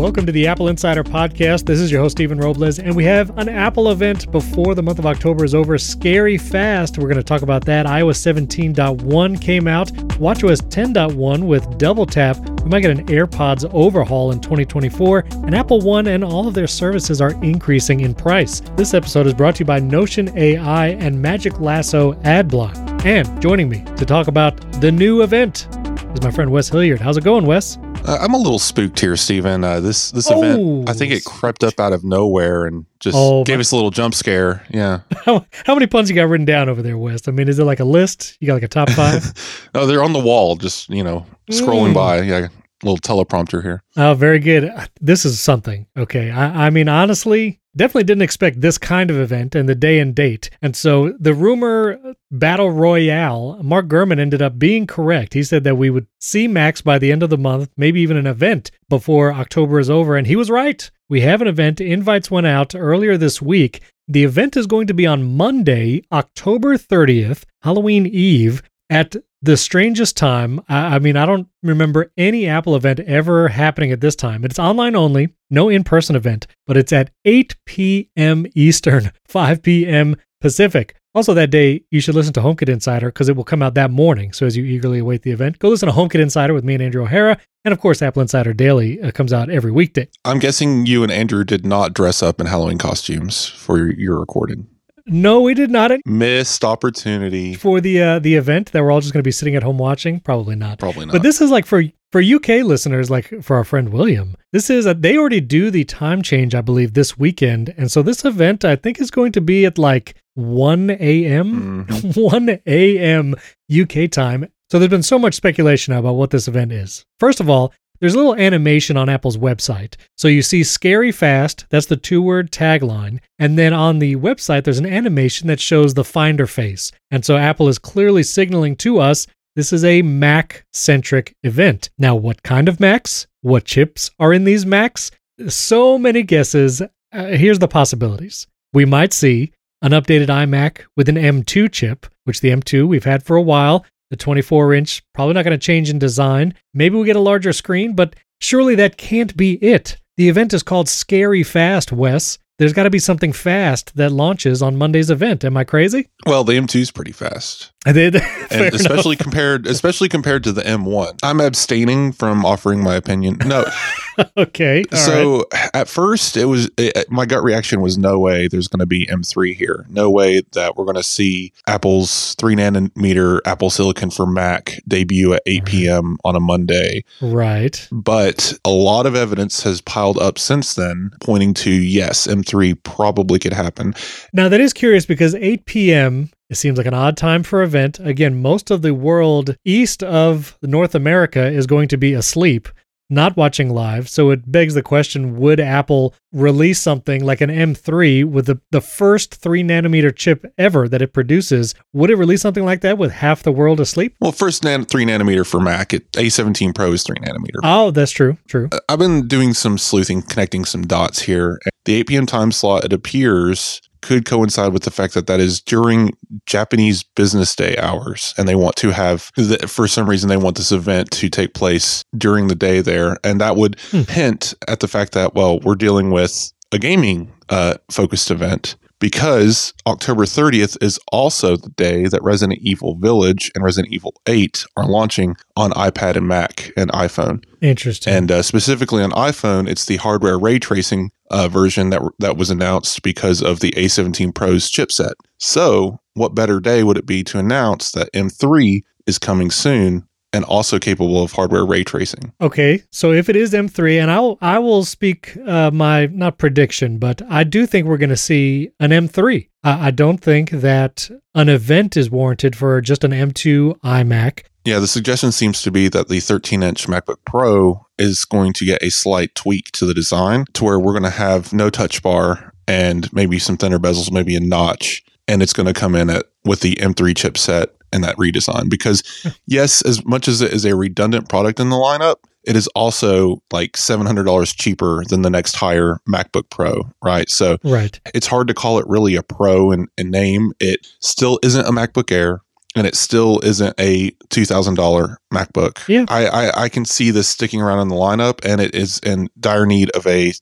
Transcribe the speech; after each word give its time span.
Welcome 0.00 0.24
to 0.24 0.32
the 0.32 0.46
Apple 0.46 0.68
Insider 0.68 1.04
Podcast. 1.04 1.66
This 1.66 1.78
is 1.78 1.92
your 1.92 2.00
host, 2.00 2.16
Stephen 2.16 2.38
Robles, 2.38 2.78
and 2.78 2.96
we 2.96 3.04
have 3.04 3.36
an 3.36 3.50
Apple 3.50 3.90
event 3.90 4.32
before 4.32 4.74
the 4.74 4.82
month 4.82 4.98
of 4.98 5.04
October 5.04 5.44
is 5.44 5.54
over. 5.54 5.76
Scary 5.76 6.38
fast. 6.38 6.96
We're 6.96 7.04
going 7.04 7.18
to 7.18 7.22
talk 7.22 7.42
about 7.42 7.66
that. 7.66 7.84
iOS 7.84 8.16
17.1 8.16 9.42
came 9.42 9.68
out, 9.68 9.88
WatchOS 10.18 10.62
10.1 10.70 11.42
with 11.46 11.76
double 11.76 12.06
tap. 12.06 12.38
We 12.62 12.70
might 12.70 12.80
get 12.80 12.92
an 12.92 13.06
AirPods 13.08 13.70
overhaul 13.74 14.32
in 14.32 14.40
2024, 14.40 15.26
and 15.44 15.54
Apple 15.54 15.82
One 15.82 16.06
and 16.06 16.24
all 16.24 16.48
of 16.48 16.54
their 16.54 16.66
services 16.66 17.20
are 17.20 17.32
increasing 17.44 18.00
in 18.00 18.14
price. 18.14 18.60
This 18.76 18.94
episode 18.94 19.26
is 19.26 19.34
brought 19.34 19.56
to 19.56 19.60
you 19.60 19.66
by 19.66 19.80
Notion 19.80 20.34
AI 20.34 20.88
and 20.92 21.20
Magic 21.20 21.60
Lasso 21.60 22.14
Adblock. 22.22 23.04
And 23.04 23.42
joining 23.42 23.68
me 23.68 23.84
to 23.98 24.06
talk 24.06 24.28
about 24.28 24.80
the 24.80 24.90
new 24.90 25.20
event 25.20 25.68
is 26.14 26.22
my 26.22 26.30
friend 26.30 26.50
Wes 26.50 26.70
Hilliard. 26.70 27.02
How's 27.02 27.18
it 27.18 27.24
going, 27.24 27.44
Wes? 27.44 27.76
Uh, 28.04 28.18
I'm 28.20 28.34
a 28.34 28.38
little 28.38 28.58
spooked 28.58 28.98
here, 28.98 29.16
Stephen. 29.16 29.62
Uh, 29.62 29.80
this 29.80 30.10
this 30.10 30.30
oh, 30.30 30.42
event, 30.42 30.88
I 30.88 30.92
think 30.92 31.12
it 31.12 31.24
crept 31.24 31.62
up 31.62 31.78
out 31.78 31.92
of 31.92 32.02
nowhere 32.02 32.66
and 32.66 32.86
just 32.98 33.16
oh, 33.18 33.44
gave 33.44 33.60
us 33.60 33.72
a 33.72 33.76
little 33.76 33.90
jump 33.90 34.14
scare. 34.14 34.64
Yeah. 34.70 35.00
How, 35.24 35.44
how 35.66 35.74
many 35.74 35.86
puns 35.86 36.08
you 36.08 36.16
got 36.16 36.28
written 36.28 36.46
down 36.46 36.68
over 36.68 36.80
there, 36.80 36.96
Wes? 36.96 37.28
I 37.28 37.30
mean, 37.30 37.48
is 37.48 37.58
it 37.58 37.64
like 37.64 37.80
a 37.80 37.84
list? 37.84 38.36
You 38.40 38.46
got 38.46 38.54
like 38.54 38.62
a 38.62 38.68
top 38.68 38.88
five? 38.90 39.68
no, 39.74 39.86
they're 39.86 40.02
on 40.02 40.14
the 40.14 40.18
wall, 40.18 40.56
just 40.56 40.88
you 40.88 41.04
know, 41.04 41.26
scrolling 41.50 41.90
mm. 41.90 41.94
by. 41.94 42.22
Yeah, 42.22 42.48
little 42.82 42.98
teleprompter 42.98 43.62
here. 43.62 43.82
Oh, 43.96 44.14
very 44.14 44.38
good. 44.38 44.64
Uh, 44.64 44.86
this 45.00 45.24
is 45.24 45.40
something. 45.40 45.86
Okay. 45.96 46.30
I, 46.30 46.66
I 46.66 46.70
mean, 46.70 46.88
honestly, 46.88 47.60
definitely 47.76 48.04
didn't 48.04 48.22
expect 48.22 48.60
this 48.60 48.78
kind 48.78 49.10
of 49.10 49.18
event 49.18 49.54
and 49.54 49.68
the 49.68 49.74
day 49.74 49.98
and 50.00 50.14
date. 50.14 50.50
And 50.62 50.74
so 50.74 51.14
the 51.18 51.34
rumor 51.34 51.98
uh, 52.04 52.14
battle 52.30 52.70
royale, 52.70 53.60
Mark 53.62 53.86
Gurman 53.86 54.18
ended 54.18 54.42
up 54.42 54.58
being 54.58 54.86
correct. 54.86 55.34
He 55.34 55.42
said 55.42 55.64
that 55.64 55.76
we 55.76 55.90
would 55.90 56.06
see 56.20 56.48
Macs 56.48 56.80
by 56.80 56.98
the 56.98 57.12
end 57.12 57.22
of 57.22 57.30
the 57.30 57.38
month, 57.38 57.70
maybe 57.76 58.00
even 58.00 58.16
an 58.16 58.26
event 58.26 58.70
before 58.88 59.32
October 59.32 59.78
is 59.78 59.90
over. 59.90 60.16
And 60.16 60.26
he 60.26 60.36
was 60.36 60.50
right. 60.50 60.90
We 61.08 61.20
have 61.22 61.42
an 61.42 61.48
event. 61.48 61.80
Invites 61.80 62.30
went 62.30 62.46
out 62.46 62.74
earlier 62.74 63.16
this 63.16 63.42
week. 63.42 63.80
The 64.08 64.24
event 64.24 64.56
is 64.56 64.66
going 64.66 64.88
to 64.88 64.94
be 64.94 65.06
on 65.06 65.36
Monday, 65.36 66.02
October 66.10 66.76
30th, 66.76 67.44
Halloween 67.62 68.06
Eve, 68.06 68.62
at 68.90 69.16
the 69.40 69.56
strangest 69.56 70.16
time. 70.16 70.60
I, 70.68 70.96
I, 70.96 70.98
mean, 70.98 71.16
I 71.16 71.24
don't 71.24 71.48
remember 71.62 72.12
any 72.18 72.46
Apple 72.46 72.76
event 72.76 73.00
ever 73.00 73.48
happening 73.48 73.92
at 73.92 74.00
this 74.00 74.16
time. 74.16 74.44
It's 74.44 74.58
online 74.58 74.94
only, 74.96 75.30
no 75.48 75.68
in 75.68 75.84
person 75.84 76.16
event, 76.16 76.46
but 76.66 76.76
it's 76.76 76.92
at 76.92 77.10
8 77.24 77.56
p.m. 77.64 78.46
Eastern, 78.54 79.12
5 79.28 79.62
p.m. 79.62 80.16
Pacific. 80.40 80.96
Also, 81.12 81.34
that 81.34 81.50
day, 81.50 81.82
you 81.90 82.00
should 82.00 82.14
listen 82.14 82.32
to 82.32 82.40
HomeKit 82.40 82.68
Insider 82.68 83.08
because 83.08 83.28
it 83.28 83.34
will 83.34 83.44
come 83.44 83.62
out 83.62 83.74
that 83.74 83.90
morning. 83.90 84.32
So, 84.32 84.46
as 84.46 84.56
you 84.56 84.64
eagerly 84.64 85.00
await 85.00 85.22
the 85.22 85.32
event, 85.32 85.58
go 85.58 85.68
listen 85.68 85.88
to 85.88 85.94
HomeKit 85.94 86.20
Insider 86.20 86.54
with 86.54 86.62
me 86.62 86.74
and 86.74 86.82
Andrew 86.82 87.02
O'Hara. 87.02 87.36
And 87.64 87.72
of 87.72 87.80
course, 87.80 88.00
Apple 88.00 88.22
Insider 88.22 88.52
Daily 88.52 89.02
uh, 89.02 89.10
comes 89.10 89.32
out 89.32 89.50
every 89.50 89.72
weekday. 89.72 90.08
I'm 90.24 90.38
guessing 90.38 90.86
you 90.86 91.02
and 91.02 91.10
Andrew 91.10 91.42
did 91.42 91.66
not 91.66 91.94
dress 91.94 92.22
up 92.22 92.40
in 92.40 92.46
Halloween 92.46 92.78
costumes 92.78 93.44
for 93.44 93.76
your, 93.76 93.92
your 93.92 94.20
recording. 94.20 94.68
No, 95.10 95.40
we 95.40 95.54
did 95.54 95.70
not. 95.70 95.90
Missed 96.06 96.64
opportunity 96.64 97.54
for 97.54 97.80
the 97.80 98.00
uh, 98.00 98.18
the 98.20 98.36
event 98.36 98.70
that 98.70 98.82
we're 98.82 98.92
all 98.92 99.00
just 99.00 99.12
going 99.12 99.22
to 99.22 99.26
be 99.26 99.32
sitting 99.32 99.56
at 99.56 99.64
home 99.64 99.76
watching. 99.76 100.20
Probably 100.20 100.54
not. 100.54 100.78
Probably 100.78 101.06
not. 101.06 101.12
But 101.12 101.22
this 101.22 101.40
is 101.40 101.50
like 101.50 101.66
for 101.66 101.82
for 102.12 102.22
UK 102.22 102.64
listeners, 102.64 103.10
like 103.10 103.42
for 103.42 103.56
our 103.56 103.64
friend 103.64 103.88
William. 103.90 104.36
This 104.52 104.70
is 104.70 104.86
a, 104.86 104.94
they 104.94 105.16
already 105.16 105.40
do 105.40 105.70
the 105.70 105.84
time 105.84 106.22
change, 106.22 106.54
I 106.54 106.60
believe, 106.60 106.94
this 106.94 107.18
weekend, 107.18 107.74
and 107.76 107.90
so 107.90 108.02
this 108.02 108.24
event 108.24 108.64
I 108.64 108.76
think 108.76 109.00
is 109.00 109.10
going 109.10 109.32
to 109.32 109.40
be 109.40 109.66
at 109.66 109.78
like 109.78 110.14
1 110.34 110.90
a.m. 110.90 111.86
Mm-hmm. 111.86 112.20
1 112.20 112.60
a.m. 112.66 113.34
UK 113.70 114.10
time. 114.10 114.46
So 114.70 114.78
there's 114.78 114.90
been 114.90 115.02
so 115.02 115.18
much 115.18 115.34
speculation 115.34 115.92
about 115.92 116.14
what 116.14 116.30
this 116.30 116.46
event 116.46 116.70
is. 116.70 117.04
First 117.18 117.40
of 117.40 117.50
all, 117.50 117.72
there's 118.00 118.14
a 118.14 118.16
little 118.16 118.34
animation 118.34 118.96
on 118.96 119.08
Apple's 119.08 119.36
website. 119.36 119.96
So 120.16 120.28
you 120.28 120.42
see 120.42 120.64
scary 120.64 121.12
fast, 121.12 121.66
that's 121.68 121.86
the 121.86 121.96
two 121.96 122.22
word 122.22 122.50
tagline. 122.50 123.20
And 123.38 123.58
then 123.58 123.72
on 123.72 123.98
the 123.98 124.16
website, 124.16 124.64
there's 124.64 124.78
an 124.78 124.86
animation 124.86 125.48
that 125.48 125.60
shows 125.60 125.94
the 125.94 126.04
Finder 126.04 126.46
face. 126.46 126.92
And 127.10 127.24
so 127.24 127.36
Apple 127.36 127.68
is 127.68 127.78
clearly 127.78 128.22
signaling 128.22 128.76
to 128.76 128.98
us 129.00 129.26
this 129.56 129.72
is 129.72 129.84
a 129.84 130.02
Mac 130.02 130.64
centric 130.72 131.34
event. 131.42 131.90
Now, 131.98 132.14
what 132.14 132.42
kind 132.42 132.68
of 132.68 132.78
Macs? 132.78 133.26
What 133.42 133.64
chips 133.64 134.10
are 134.18 134.32
in 134.32 134.44
these 134.44 134.64
Macs? 134.64 135.10
So 135.48 135.98
many 135.98 136.22
guesses. 136.22 136.80
Uh, 136.80 137.26
here's 137.26 137.58
the 137.58 137.68
possibilities. 137.68 138.46
We 138.72 138.84
might 138.84 139.12
see 139.12 139.52
an 139.82 139.90
updated 139.90 140.28
iMac 140.28 140.82
with 140.96 141.08
an 141.08 141.16
M2 141.16 141.72
chip, 141.72 142.06
which 142.24 142.40
the 142.40 142.50
M2 142.50 142.86
we've 142.86 143.04
had 143.04 143.24
for 143.24 143.36
a 143.36 143.42
while. 143.42 143.84
The 144.10 144.16
24 144.16 144.74
inch, 144.74 145.02
probably 145.14 145.34
not 145.34 145.44
going 145.44 145.58
to 145.58 145.66
change 145.66 145.88
in 145.88 145.98
design. 145.98 146.54
Maybe 146.74 146.96
we 146.96 147.06
get 147.06 147.16
a 147.16 147.20
larger 147.20 147.52
screen, 147.52 147.94
but 147.94 148.16
surely 148.40 148.74
that 148.74 148.96
can't 148.96 149.36
be 149.36 149.54
it. 149.64 149.96
The 150.16 150.28
event 150.28 150.52
is 150.52 150.62
called 150.62 150.88
Scary 150.88 151.42
Fast, 151.42 151.92
Wes 151.92 152.38
there's 152.60 152.74
got 152.74 152.82
to 152.82 152.90
be 152.90 152.98
something 152.98 153.32
fast 153.32 153.96
that 153.96 154.12
launches 154.12 154.60
on 154.60 154.76
Monday's 154.76 155.10
event. 155.10 155.46
Am 155.46 155.56
I 155.56 155.64
crazy? 155.64 156.10
Well, 156.26 156.44
the 156.44 156.52
M2 156.52 156.80
is 156.82 156.90
pretty 156.90 157.12
fast. 157.12 157.72
I 157.86 157.92
did, 157.92 158.16
and 158.16 158.74
especially 158.74 159.12
enough. 159.12 159.22
compared, 159.22 159.66
especially 159.66 160.10
compared 160.10 160.44
to 160.44 160.52
the 160.52 160.60
M1. 160.60 161.18
I'm 161.22 161.40
abstaining 161.40 162.12
from 162.12 162.44
offering 162.44 162.82
my 162.82 162.94
opinion. 162.94 163.38
No. 163.46 163.64
okay. 164.36 164.84
so 164.92 165.46
right. 165.50 165.70
at 165.72 165.88
first, 165.88 166.36
it 166.36 166.44
was 166.44 166.70
it, 166.76 167.10
my 167.10 167.24
gut 167.24 167.42
reaction 167.42 167.80
was 167.80 167.96
no 167.96 168.18
way. 168.18 168.48
There's 168.48 168.68
going 168.68 168.80
to 168.80 168.86
be 168.86 169.06
M3 169.06 169.54
here. 169.54 169.86
No 169.88 170.10
way 170.10 170.42
that 170.52 170.76
we're 170.76 170.84
going 170.84 170.96
to 170.96 171.02
see 171.02 171.54
Apple's 171.66 172.34
three 172.34 172.54
nanometer 172.54 173.40
Apple 173.46 173.70
Silicon 173.70 174.10
for 174.10 174.26
Mac 174.26 174.78
debut 174.86 175.32
at 175.32 175.40
8 175.46 175.64
p.m. 175.64 176.18
on 176.22 176.36
a 176.36 176.40
Monday. 176.40 177.02
Right. 177.22 177.88
But 177.90 178.52
a 178.62 178.70
lot 178.70 179.06
of 179.06 179.14
evidence 179.14 179.62
has 179.62 179.80
piled 179.80 180.18
up 180.18 180.38
since 180.38 180.74
then, 180.74 181.12
pointing 181.22 181.54
to 181.54 181.70
yes, 181.70 182.26
M3 182.26 182.49
3 182.50 182.74
probably 182.74 183.38
could 183.38 183.52
happen. 183.52 183.94
Now, 184.32 184.48
that 184.48 184.60
is 184.60 184.72
curious 184.72 185.06
because 185.06 185.34
8 185.34 185.64
p.m. 185.66 186.30
It 186.50 186.56
seems 186.56 186.76
like 186.76 186.86
an 186.88 186.94
odd 186.94 187.16
time 187.16 187.44
for 187.44 187.62
event. 187.62 188.00
Again, 188.00 188.42
most 188.42 188.72
of 188.72 188.82
the 188.82 188.92
world 188.92 189.56
east 189.64 190.02
of 190.02 190.58
North 190.62 190.96
America 190.96 191.46
is 191.46 191.66
going 191.66 191.86
to 191.88 191.96
be 191.96 192.12
asleep 192.12 192.68
not 193.10 193.36
watching 193.36 193.70
live. 193.70 194.08
So 194.08 194.30
it 194.30 194.50
begs 194.50 194.74
the 194.74 194.82
question 194.82 195.36
would 195.38 195.60
Apple 195.60 196.14
release 196.32 196.80
something 196.80 197.24
like 197.24 197.40
an 197.40 197.50
M3 197.50 198.24
with 198.24 198.46
the, 198.46 198.60
the 198.70 198.80
first 198.80 199.34
three 199.34 199.62
nanometer 199.62 200.14
chip 200.14 200.46
ever 200.56 200.88
that 200.88 201.02
it 201.02 201.12
produces? 201.12 201.74
Would 201.92 202.10
it 202.10 202.16
release 202.16 202.40
something 202.40 202.64
like 202.64 202.80
that 202.82 202.98
with 202.98 203.12
half 203.12 203.42
the 203.42 203.52
world 203.52 203.80
asleep? 203.80 204.14
Well, 204.20 204.32
first 204.32 204.64
nan- 204.64 204.84
three 204.84 205.04
nanometer 205.04 205.46
for 205.46 205.60
Mac, 205.60 205.92
it, 205.92 206.10
A17 206.12 206.74
Pro 206.74 206.92
is 206.92 207.02
three 207.02 207.16
nanometer. 207.16 207.60
Oh, 207.64 207.90
that's 207.90 208.12
true. 208.12 208.36
True. 208.48 208.68
Uh, 208.72 208.78
I've 208.88 208.98
been 208.98 209.26
doing 209.26 209.54
some 209.54 209.76
sleuthing, 209.76 210.22
connecting 210.22 210.64
some 210.64 210.82
dots 210.82 211.22
here. 211.22 211.58
The 211.84 211.94
8 211.94 212.06
p.m. 212.08 212.26
time 212.26 212.52
slot, 212.52 212.84
it 212.84 212.92
appears 212.92 213.80
could 214.02 214.24
coincide 214.24 214.72
with 214.72 214.82
the 214.82 214.90
fact 214.90 215.14
that 215.14 215.26
that 215.26 215.40
is 215.40 215.60
during 215.60 216.16
Japanese 216.46 217.02
business 217.02 217.54
day 217.54 217.76
hours, 217.76 218.34
and 218.36 218.48
they 218.48 218.54
want 218.54 218.76
to 218.76 218.90
have 218.90 219.30
for 219.66 219.86
some 219.86 220.08
reason 220.08 220.28
they 220.28 220.36
want 220.36 220.56
this 220.56 220.72
event 220.72 221.10
to 221.12 221.28
take 221.28 221.54
place 221.54 222.04
during 222.16 222.48
the 222.48 222.54
day 222.54 222.80
there, 222.80 223.18
and 223.24 223.40
that 223.40 223.56
would 223.56 223.78
hmm. 223.90 224.02
hint 224.02 224.54
at 224.68 224.80
the 224.80 224.88
fact 224.88 225.12
that 225.12 225.34
well 225.34 225.60
we're 225.60 225.74
dealing 225.74 226.10
with 226.10 226.52
a 226.72 226.78
gaming 226.78 227.32
uh, 227.48 227.74
focused 227.90 228.30
event 228.30 228.76
because 229.00 229.74
October 229.86 230.24
30th 230.24 230.80
is 230.80 231.00
also 231.10 231.56
the 231.56 231.70
day 231.70 232.06
that 232.06 232.22
Resident 232.22 232.60
Evil 232.62 232.94
Village 232.94 233.50
and 233.54 233.64
Resident 233.64 233.92
Evil 233.92 234.14
8 234.28 234.64
are 234.76 234.86
launching 234.86 235.36
on 235.56 235.72
iPad 235.72 236.16
and 236.16 236.28
Mac 236.28 236.70
and 236.76 236.92
iPhone. 236.92 237.44
Interesting. 237.60 238.12
And 238.12 238.30
uh, 238.30 238.42
specifically 238.42 239.02
on 239.02 239.10
iPhone, 239.12 239.68
it's 239.68 239.86
the 239.86 239.96
hardware 239.96 240.38
ray 240.38 240.58
tracing 240.58 241.10
uh, 241.30 241.48
version 241.48 241.90
that 241.90 242.02
that 242.18 242.36
was 242.36 242.50
announced 242.50 243.02
because 243.02 243.42
of 243.42 243.60
the 243.60 243.72
A17 243.72 244.34
Pro's 244.34 244.70
chipset. 244.70 245.14
So, 245.38 246.00
what 246.14 246.34
better 246.34 246.60
day 246.60 246.82
would 246.82 246.98
it 246.98 247.06
be 247.06 247.24
to 247.24 247.38
announce 247.38 247.92
that 247.92 248.12
M3 248.12 248.82
is 249.06 249.18
coming 249.18 249.50
soon 249.50 250.06
and 250.32 250.44
also 250.44 250.78
capable 250.78 251.22
of 251.22 251.32
hardware 251.32 251.64
ray 251.64 251.84
tracing. 251.84 252.32
Okay, 252.40 252.82
so 252.90 253.12
if 253.12 253.28
it 253.28 253.36
is 253.36 253.52
M3, 253.52 254.00
and 254.00 254.10
I'll 254.10 254.38
I 254.40 254.58
will 254.58 254.84
speak 254.84 255.36
uh, 255.46 255.70
my 255.70 256.06
not 256.06 256.38
prediction, 256.38 256.98
but 256.98 257.22
I 257.28 257.44
do 257.44 257.66
think 257.66 257.86
we're 257.86 257.98
going 257.98 258.10
to 258.10 258.16
see 258.16 258.70
an 258.78 258.90
M3. 258.90 259.48
I, 259.64 259.88
I 259.88 259.90
don't 259.90 260.18
think 260.18 260.50
that 260.50 261.10
an 261.34 261.48
event 261.48 261.96
is 261.96 262.10
warranted 262.10 262.56
for 262.56 262.80
just 262.80 263.04
an 263.04 263.12
M2 263.12 263.80
iMac. 263.80 264.44
Yeah, 264.64 264.78
the 264.78 264.86
suggestion 264.86 265.32
seems 265.32 265.62
to 265.62 265.70
be 265.70 265.88
that 265.88 266.08
the 266.08 266.20
13 266.20 266.62
inch 266.62 266.86
MacBook 266.86 267.16
Pro 267.24 267.86
is 267.98 268.24
going 268.24 268.52
to 268.54 268.64
get 268.64 268.82
a 268.82 268.90
slight 268.90 269.34
tweak 269.34 269.72
to 269.72 269.86
the 269.86 269.94
design 269.94 270.44
to 270.52 270.64
where 270.64 270.78
we're 270.78 270.92
going 270.92 271.02
to 271.04 271.10
have 271.10 271.52
no 271.52 271.70
touch 271.70 272.02
bar 272.02 272.52
and 272.68 273.12
maybe 273.12 273.38
some 273.38 273.56
thinner 273.56 273.78
bezels, 273.78 274.12
maybe 274.12 274.36
a 274.36 274.40
notch, 274.40 275.02
and 275.26 275.42
it's 275.42 275.54
going 275.54 275.66
to 275.66 275.72
come 275.72 275.94
in 275.94 276.10
at 276.10 276.26
with 276.44 276.60
the 276.60 276.76
M3 276.76 277.14
chipset 277.14 277.68
and 277.92 278.04
that 278.04 278.16
redesign 278.16 278.68
because 278.68 279.02
hmm. 279.22 279.28
yes 279.46 279.82
as 279.82 280.04
much 280.04 280.28
as 280.28 280.40
it 280.40 280.52
is 280.52 280.64
a 280.64 280.76
redundant 280.76 281.28
product 281.28 281.60
in 281.60 281.70
the 281.70 281.76
lineup 281.76 282.16
it 282.44 282.56
is 282.56 282.68
also 282.68 283.42
like 283.52 283.72
$700 283.72 284.56
cheaper 284.56 285.04
than 285.08 285.22
the 285.22 285.30
next 285.30 285.56
higher 285.56 286.00
macbook 286.08 286.48
pro 286.50 286.90
right? 287.02 287.28
So 287.28 287.58
right. 287.64 287.98
it's 288.14 288.26
hard 288.26 288.48
to 288.48 288.54
call 288.54 288.78
it 288.78 288.86
really 288.88 289.14
a 289.14 289.22
pro 289.22 289.72
in, 289.72 289.88
in 289.98 290.10
name. 290.10 290.52
It 290.60 290.86
still 291.00 291.38
isn't 291.42 291.66
a 291.66 291.70
macbook 291.70 292.10
air 292.10 292.40
and 292.76 292.86
it 292.86 292.94
still 292.94 293.40
isn't 293.40 293.74
a 293.80 294.10
two 294.28 294.44
thousand 294.44 294.74
dollar 294.74 295.18
MacBook. 295.32 295.86
Yeah. 295.88 296.04
I, 296.08 296.26
I 296.26 296.62
I 296.64 296.68
can 296.68 296.84
see 296.84 297.10
this 297.10 297.28
sticking 297.28 297.60
around 297.60 297.80
in 297.80 297.88
the 297.88 297.94
lineup, 297.96 298.44
and 298.44 298.60
it 298.60 298.74
is 298.74 298.98
in 299.00 299.28
dire 299.38 299.66
need 299.66 299.90
of 299.90 300.06
a. 300.06 300.32